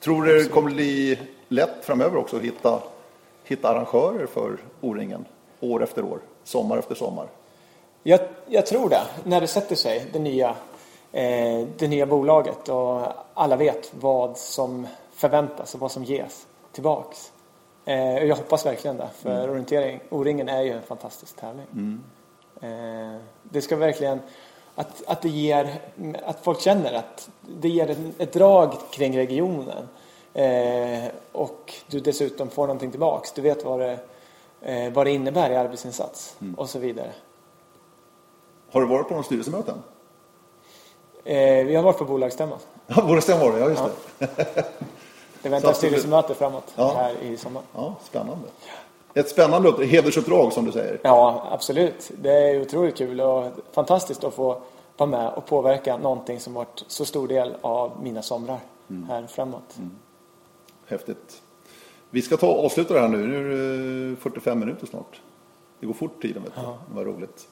Tror 0.01 0.25
du 0.25 0.39
det 0.39 0.49
kommer 0.49 0.71
bli 0.71 1.19
lätt 1.49 1.85
framöver 1.85 2.17
också 2.17 2.37
att 2.37 2.43
hitta, 2.43 2.83
hitta 3.45 3.69
arrangörer 3.69 4.27
för 4.27 4.57
O-ringen 4.81 5.25
år 5.61 5.83
efter 5.83 6.05
år, 6.05 6.19
sommar 6.45 6.79
efter 6.79 6.95
sommar? 6.95 7.27
Jag, 8.03 8.21
jag 8.47 8.67
tror 8.67 8.89
det. 8.89 9.03
När 9.25 9.41
det 9.41 9.47
sätter 9.47 9.77
sig, 9.77 10.07
det 10.13 10.19
nya, 10.19 10.49
eh, 11.13 11.67
det 11.79 11.89
nya 11.89 12.07
bolaget 12.07 12.69
och 12.69 13.03
alla 13.35 13.57
vet 13.57 13.93
vad 14.01 14.37
som 14.39 14.87
förväntas 15.13 15.75
och 15.75 15.81
vad 15.81 15.93
som 15.93 16.05
ges 16.05 16.47
tillbaks. 16.73 17.33
Eh, 17.85 18.15
och 18.15 18.27
jag 18.27 18.37
hoppas 18.37 18.67
verkligen 18.67 18.97
det, 18.97 19.09
för 19.15 19.51
orientering, 19.51 20.01
O-ringen 20.11 20.49
är 20.49 20.63
ju 20.63 20.73
en 20.73 20.83
fantastisk 20.83 21.37
tävling. 21.37 21.67
Eh, 22.61 23.21
det 23.43 23.63
ska 23.63 23.77
verkligen, 23.77 24.21
att, 24.75 25.03
att 25.07 25.23
det 25.23 25.29
ger, 25.29 25.81
att 26.25 26.45
folk 26.45 26.61
känner 26.61 26.93
att 26.93 27.31
det 27.61 27.69
ger 27.69 27.91
ett, 27.91 27.99
ett 28.19 28.33
drag 28.33 28.75
kring 28.91 29.17
regionen. 29.17 29.89
Eh, 30.35 31.11
och 31.33 31.75
du 31.87 32.01
dessutom 32.01 32.51
får 32.51 32.63
någonting 32.67 32.91
tillbaks. 32.91 33.33
Du 33.33 33.43
vet 33.43 33.65
vad 33.65 33.81
det, 33.81 33.99
eh, 34.61 34.93
vad 34.93 35.07
det 35.07 35.11
innebär 35.11 35.51
i 35.51 35.57
arbetsinsats 35.57 36.37
och 36.57 36.71
så 36.71 36.79
vidare. 36.79 37.11
Har 38.73 38.81
du 38.81 38.87
varit 38.87 39.09
på 39.09 39.15
någon 39.15 39.25
styrelsemöten? 39.25 39.75
Eh, 41.25 41.67
vi 41.67 41.75
har 41.75 41.83
varit 41.83 41.99
på 41.99 42.05
bolagsstämman. 42.05 42.59
Ja, 42.87 43.03
bolagsstämma 43.07 43.45
var 43.45 43.53
det, 43.53 43.59
ja 43.59 43.69
just 43.69 43.83
det. 44.19 44.29
Det 45.43 45.49
väntar 45.49 45.73
styrelsemöte 45.73 46.35
framåt 46.35 46.73
Ja. 46.77 46.93
här 46.97 47.15
i 47.23 47.37
sommar. 47.37 47.63
Ja, 47.75 47.95
spännande. 48.03 48.49
Ett 49.15 49.29
spännande 49.29 49.69
upp- 49.69 49.85
hedersuppdrag 49.85 50.53
som 50.53 50.65
du 50.65 50.73
säger. 50.73 51.01
Ja, 51.05 51.49
absolut. 51.51 52.11
Det 52.23 52.31
är 52.33 52.61
otroligt 52.63 52.97
kul 52.97 53.21
och 53.21 53.45
fantastiskt 53.73 54.25
att 54.25 54.35
få 54.35 54.61
vara 54.97 55.11
med 55.11 55.29
och 55.33 55.47
påverka 55.47 55.97
någonting 55.97 56.41
som 56.41 56.55
varit 56.55 56.85
så 56.87 57.05
stor 57.05 57.29
del 57.29 57.55
av 57.61 57.93
mina 58.03 58.23
somrar 58.23 58.59
här 59.09 59.27
framåt. 59.27 59.77
Häftigt. 60.87 61.43
Vi 62.11 62.23
ska 62.23 62.37
ta 62.37 62.47
avsluta 62.47 62.95
det 62.95 63.01
här 63.01 63.09
nu. 63.09 63.27
Nu 63.27 63.37
är 63.37 64.11
det 64.11 64.17
45 64.17 64.59
minuter 64.61 64.87
snart. 64.87 65.21
Det 65.81 65.87
går 65.87 65.95
fort 65.95 66.23
tiden. 66.23 66.43
Vet 66.43 66.53
du. 66.55 66.61
Vad 66.95 67.07
roligt. 67.07 67.49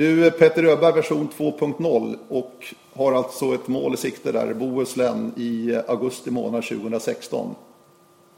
Du, 0.00 0.30
Peter 0.30 0.64
Öberg 0.64 0.92
version 0.92 1.28
2.0 1.38 2.18
och 2.28 2.74
har 2.96 3.12
alltså 3.12 3.54
ett 3.54 3.68
mål 3.68 3.94
i 3.94 3.96
sikte 3.96 4.32
där, 4.32 4.54
Bohuslän 4.54 5.34
i 5.36 5.76
augusti 5.88 6.30
månad 6.30 6.64
2016. 6.64 7.54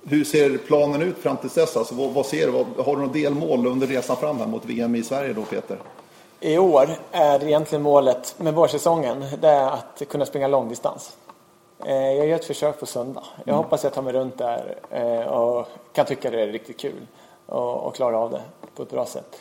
Hur 0.05 0.25
ser 0.25 0.59
planen 0.59 1.03
ut 1.03 1.19
fram 1.19 1.37
till 1.37 1.49
dess? 1.49 1.77
Alltså, 1.77 1.95
vad, 1.95 2.11
vad 2.11 2.27
ser 2.27 2.47
du? 2.47 2.83
Har 2.83 2.97
du 2.97 3.03
några 3.03 3.13
delmål 3.13 3.67
under 3.67 3.87
resan 3.87 4.17
fram 4.17 4.39
här 4.39 4.47
mot 4.47 4.65
VM 4.65 4.95
i 4.95 5.03
Sverige 5.03 5.33
då, 5.33 5.43
Peter? 5.43 5.79
I 6.41 6.59
år 6.59 6.89
är 7.13 7.45
egentligen 7.45 7.83
målet 7.83 8.35
med 8.39 8.55
vårsäsongen 8.55 9.25
det 9.41 9.49
är 9.49 9.71
att 9.71 10.03
kunna 10.09 10.27
springa 10.27 10.49
långdistans. 10.49 11.17
Eh, 11.87 11.95
Jag 11.95 12.27
gör 12.27 12.37
ett 12.37 12.45
försök 12.45 12.81
på 12.81 12.87
söndag. 12.87 13.25
Jag 13.45 13.55
hoppas 13.55 13.85
jag 13.85 13.93
tar 13.93 14.03
mig 14.03 14.13
runt 14.13 14.39
där 14.39 14.79
eh, 14.91 15.27
och 15.27 15.67
kan 15.93 16.07
tycka 16.07 16.31
det 16.31 16.43
är 16.43 16.47
riktigt 16.47 16.81
kul 16.81 17.07
och 17.47 17.95
klara 17.95 18.19
av 18.19 18.31
det 18.31 18.43
på 18.77 18.83
ett 18.83 18.91
bra 18.91 19.07
sätt. 19.07 19.39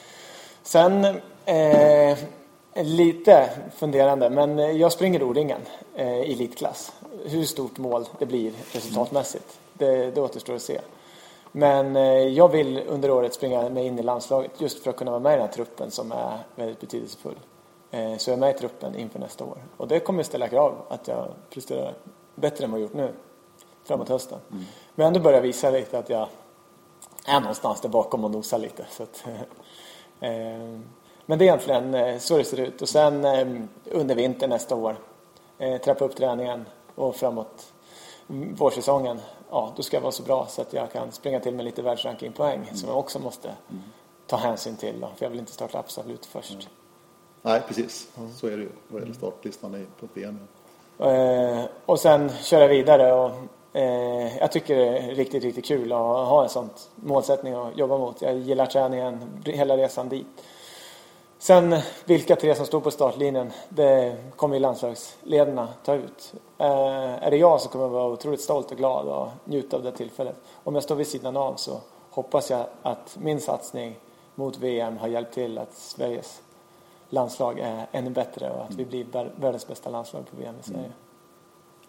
Sen 0.63 1.21
eh, 1.45 2.17
lite 2.73 3.49
funderande, 3.75 4.29
men 4.29 4.77
jag 4.77 4.91
springer 4.91 5.23
O-ringen 5.23 5.61
eh, 5.95 6.19
elitklass. 6.19 6.91
Hur 7.25 7.43
stort 7.43 7.77
mål 7.77 8.05
det 8.19 8.25
blir 8.25 8.53
resultatmässigt, 8.73 9.59
det, 9.73 10.11
det 10.11 10.21
återstår 10.21 10.55
att 10.55 10.61
se. 10.61 10.79
Men 11.51 11.95
eh, 11.95 12.03
jag 12.27 12.49
vill 12.49 12.83
under 12.87 13.11
året 13.11 13.33
springa 13.33 13.69
mig 13.69 13.85
in 13.85 13.99
i 13.99 14.03
landslaget 14.03 14.61
just 14.61 14.83
för 14.83 14.89
att 14.89 14.95
kunna 14.95 15.11
vara 15.11 15.21
med 15.21 15.33
i 15.33 15.35
den 15.35 15.45
här 15.45 15.53
truppen 15.53 15.91
som 15.91 16.11
är 16.11 16.37
väldigt 16.55 16.79
betydelsefull. 16.79 17.35
Eh, 17.91 18.17
så 18.17 18.29
jag 18.29 18.35
är 18.35 18.39
med 18.39 18.55
i 18.55 18.59
truppen 18.59 18.95
inför 18.95 19.19
nästa 19.19 19.43
år. 19.43 19.57
Och 19.77 19.87
det 19.87 19.99
kommer 19.99 20.23
ställa 20.23 20.47
krav 20.47 20.75
att 20.89 21.07
jag 21.07 21.27
presterar 21.49 21.93
bättre 22.35 22.65
än 22.65 22.71
vad 22.71 22.79
jag 22.79 22.83
gjort 22.83 22.93
nu 22.93 23.13
framåt 23.83 24.09
hösten. 24.09 24.39
Mm. 24.51 24.63
Men 24.95 25.07
ändå 25.07 25.19
börjar 25.19 25.41
visa 25.41 25.69
lite 25.69 25.99
att 25.99 26.09
jag 26.09 26.27
är 27.25 27.39
någonstans 27.39 27.81
där 27.81 27.89
bakom 27.89 28.23
och 28.23 28.31
nosar 28.31 28.59
lite. 28.59 28.85
Så 28.89 29.03
att, 29.03 29.23
eh, 30.19 30.79
men 31.31 31.39
det 31.39 31.45
är 31.45 31.47
egentligen 31.47 32.19
så 32.19 32.37
det 32.37 32.43
ser 32.43 32.59
ut. 32.59 32.81
Och 32.81 32.89
sen 32.89 33.25
under 33.85 34.15
vintern 34.15 34.49
nästa 34.49 34.75
år 34.75 34.95
trappa 35.83 36.05
upp 36.05 36.15
träningen 36.15 36.65
och 36.95 37.15
framåt 37.15 37.73
vårsäsongen, 38.31 39.19
ja, 39.49 39.73
då 39.75 39.83
ska 39.83 39.97
jag 39.97 40.01
vara 40.01 40.11
så 40.11 40.23
bra 40.23 40.47
så 40.49 40.61
att 40.61 40.73
jag 40.73 40.91
kan 40.91 41.11
springa 41.11 41.39
till 41.39 41.55
med 41.55 41.65
lite 41.65 41.81
världsrankingpoäng 41.81 42.61
mm. 42.61 42.75
som 42.75 42.89
jag 42.89 42.97
också 42.97 43.19
måste 43.19 43.47
mm. 43.47 43.81
ta 44.27 44.37
hänsyn 44.37 44.75
till. 44.75 44.99
Då, 44.99 45.09
för 45.15 45.25
jag 45.25 45.29
vill 45.29 45.39
inte 45.39 45.51
starta 45.51 45.79
absolut 45.79 46.25
först. 46.25 46.51
Mm. 46.51 46.65
Nej, 47.41 47.61
precis. 47.67 48.07
Så 48.35 48.47
är 48.47 48.51
det 48.51 48.63
ju 48.63 48.69
vad 48.87 49.01
gäller 49.01 49.13
startlistan 49.13 49.87
på 49.99 50.05
ett 50.05 50.11
VM. 50.13 50.39
Eh, 50.99 51.65
och 51.85 51.99
sen 51.99 52.29
köra 52.29 52.67
vidare. 52.67 53.13
Och, 53.13 53.31
eh, 53.73 54.37
jag 54.37 54.51
tycker 54.51 54.75
det 54.75 54.97
är 54.97 55.15
riktigt, 55.15 55.43
riktigt 55.43 55.65
kul 55.65 55.91
att 55.91 55.99
ha 55.99 56.43
en 56.43 56.49
sån 56.49 56.69
målsättning 56.95 57.53
att 57.53 57.77
jobba 57.77 57.97
mot. 57.97 58.21
Jag 58.21 58.37
gillar 58.37 58.65
träningen 58.65 59.41
hela 59.45 59.77
resan 59.77 60.09
dit. 60.09 60.27
Sen 61.41 61.75
vilka 62.05 62.35
tre 62.35 62.55
som 62.55 62.65
står 62.65 62.79
på 62.79 62.91
startlinjen, 62.91 63.51
det 63.69 64.17
kommer 64.35 64.55
ju 64.55 64.59
landslagsledarna 64.59 65.67
ta 65.85 65.95
ut. 65.95 66.33
Eh, 66.57 67.23
är 67.23 67.31
det 67.31 67.37
jag 67.37 67.61
så 67.61 67.69
kommer 67.69 67.85
jag 67.85 67.89
vara 67.89 68.07
otroligt 68.07 68.41
stolt 68.41 68.71
och 68.71 68.77
glad 68.77 69.07
och 69.07 69.27
njuta 69.45 69.77
av 69.77 69.83
det 69.83 69.91
tillfället. 69.91 70.35
Om 70.63 70.75
jag 70.75 70.83
står 70.83 70.95
vid 70.95 71.07
sidan 71.07 71.37
av 71.37 71.55
så 71.55 71.81
hoppas 72.09 72.49
jag 72.49 72.65
att 72.81 73.17
min 73.21 73.39
satsning 73.39 73.95
mot 74.35 74.57
VM 74.57 74.97
har 74.97 75.07
hjälpt 75.07 75.33
till 75.33 75.57
att 75.57 75.73
Sveriges 75.73 76.41
landslag 77.09 77.59
är 77.59 77.87
ännu 77.91 78.09
bättre 78.09 78.49
och 78.49 78.63
att 78.63 78.75
vi 78.75 78.85
blir 78.85 79.05
världens 79.35 79.67
bästa 79.67 79.89
landslag 79.89 80.23
på 80.31 80.37
VM 80.37 80.55
i 80.59 80.63
Sverige. 80.63 80.79
Mm. 80.79 80.91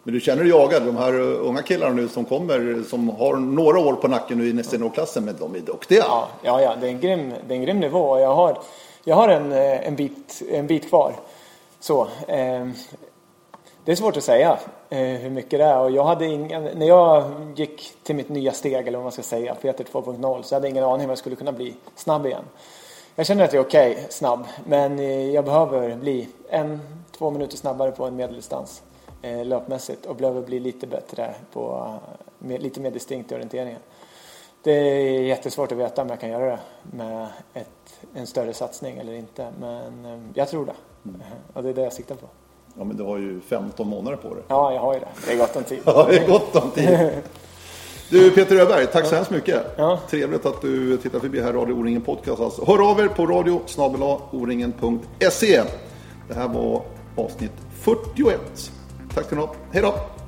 Men 0.03 0.13
du 0.13 0.19
känner 0.19 0.43
dig 0.43 0.51
jagad, 0.51 0.85
de 0.85 0.97
här 0.97 1.13
unga 1.21 1.61
killarna 1.61 1.93
nu 1.93 2.07
som 2.07 2.25
kommer, 2.25 2.83
som 2.89 3.09
har 3.09 3.35
några 3.35 3.79
år 3.79 3.93
på 3.93 4.07
nacken 4.07 4.37
nu 4.37 4.49
i 4.49 4.53
nästa 4.53 4.89
klassen 4.89 5.25
men 5.25 5.35
de 5.39 5.55
är 5.55 5.59
duktiga. 5.59 6.03
Ja, 6.07 6.27
ja, 6.41 6.61
ja 6.61 6.75
det, 6.81 6.87
är 6.87 6.91
en 6.91 6.99
grym, 6.99 7.33
det 7.47 7.53
är 7.53 7.57
en 7.57 7.63
grym 7.63 7.79
nivå. 7.79 8.19
Jag 8.19 8.35
har, 8.35 8.57
jag 9.03 9.15
har 9.15 9.27
en, 9.27 9.51
eh, 9.51 9.87
en, 9.87 9.95
bit, 9.95 10.41
en 10.51 10.67
bit 10.67 10.89
kvar. 10.89 11.13
Så, 11.79 12.01
eh, 12.27 12.67
det 13.85 13.91
är 13.91 13.95
svårt 13.95 14.17
att 14.17 14.23
säga 14.23 14.59
eh, 14.89 14.97
hur 14.99 15.29
mycket 15.29 15.59
det 15.59 15.65
är. 15.65 15.79
Och 15.79 15.91
jag 15.91 16.03
hade 16.03 16.25
ingen, 16.25 16.63
när 16.63 16.87
jag 16.87 17.31
gick 17.55 17.93
till 18.03 18.15
mitt 18.15 18.29
nya 18.29 18.51
steg, 18.51 18.87
eller 18.87 18.97
vad 18.97 19.05
man 19.05 19.11
ska 19.11 19.21
säga, 19.21 19.55
Peter 19.55 19.83
2.0, 19.83 20.41
så 20.41 20.55
hade 20.55 20.67
jag 20.67 20.71
ingen 20.71 20.83
aning 20.83 21.05
om 21.05 21.09
jag 21.09 21.17
skulle 21.17 21.35
kunna 21.35 21.51
bli 21.51 21.75
snabb 21.95 22.25
igen. 22.25 22.43
Jag 23.15 23.25
känner 23.25 23.43
att 23.43 23.53
jag 23.53 23.63
är 23.63 23.67
okej 23.67 23.91
okay, 23.91 24.03
snabb, 24.09 24.47
men 24.65 24.99
eh, 24.99 25.29
jag 25.29 25.45
behöver 25.45 25.95
bli 25.95 26.27
en, 26.49 26.79
två 27.17 27.31
minuter 27.31 27.57
snabbare 27.57 27.91
på 27.91 28.05
en 28.05 28.15
medeldistans 28.15 28.83
eh, 29.21 29.45
löpmässigt 29.45 30.05
och 30.05 30.15
behöver 30.15 30.41
bli 30.41 30.59
lite 30.59 30.87
bättre 30.87 31.33
på, 31.53 31.93
med, 32.37 32.63
lite 32.63 32.79
mer 32.79 32.91
distinkt 32.91 33.31
i 33.31 33.35
orienteringen. 33.35 33.79
Det 34.63 34.71
är 34.71 35.21
jättesvårt 35.21 35.71
att 35.71 35.77
veta 35.77 36.01
om 36.01 36.09
jag 36.09 36.19
kan 36.19 36.29
göra 36.29 36.45
det 36.45 36.59
med 36.97 37.27
ett, 37.53 37.67
en 38.13 38.27
större 38.27 38.53
satsning 38.53 38.97
eller 38.97 39.13
inte, 39.13 39.47
men 39.59 40.05
eh, 40.05 40.19
jag 40.33 40.49
tror 40.49 40.65
det. 40.65 40.73
Mm. 41.05 41.21
Och 41.53 41.63
det 41.63 41.69
är 41.69 41.73
det 41.73 41.81
jag 41.81 41.93
siktar 41.93 42.15
på. 42.15 42.27
Ja, 42.77 42.83
men 42.83 42.97
du 42.97 43.03
har 43.03 43.17
ju 43.17 43.41
15 43.41 43.87
månader 43.87 44.17
på 44.17 44.35
dig. 44.35 44.43
Ja, 44.47 44.73
jag 44.73 44.81
har 44.81 44.93
ju 44.93 44.99
det. 44.99 45.07
Det 45.27 45.33
är 45.33 45.37
gott 45.37 45.55
om 45.55 45.63
tid. 45.63 45.79
ja, 45.85 46.07
det 46.09 46.17
är 46.17 46.27
gott 46.27 46.55
om 46.55 46.71
tid. 46.71 47.09
Du 48.09 48.31
Peter 48.31 48.55
Öberg, 48.55 48.87
tack 48.87 49.05
så 49.05 49.15
hemskt 49.15 49.31
mycket. 49.31 49.61
Ja. 49.77 49.99
Trevligt 50.09 50.45
att 50.45 50.61
du 50.61 50.97
tittar 50.97 51.19
förbi 51.19 51.41
här, 51.41 51.53
Radio 51.53 51.73
O-ringen 51.73 52.01
Podcast. 52.01 52.41
Alltså. 52.41 52.65
Hör 52.65 52.91
av 52.91 52.99
er 52.99 53.07
på 53.07 53.25
radio 53.25 53.61
oringen.se. 54.31 55.63
Det 56.27 56.33
här 56.33 56.47
var 56.47 56.81
avsnitt 57.15 57.51
41. 57.81 58.71
Tack 59.15 59.25
ska 59.25 59.35
ni 59.35 59.41
ha. 59.41 59.55
Hej 59.71 59.81
då! 59.81 60.22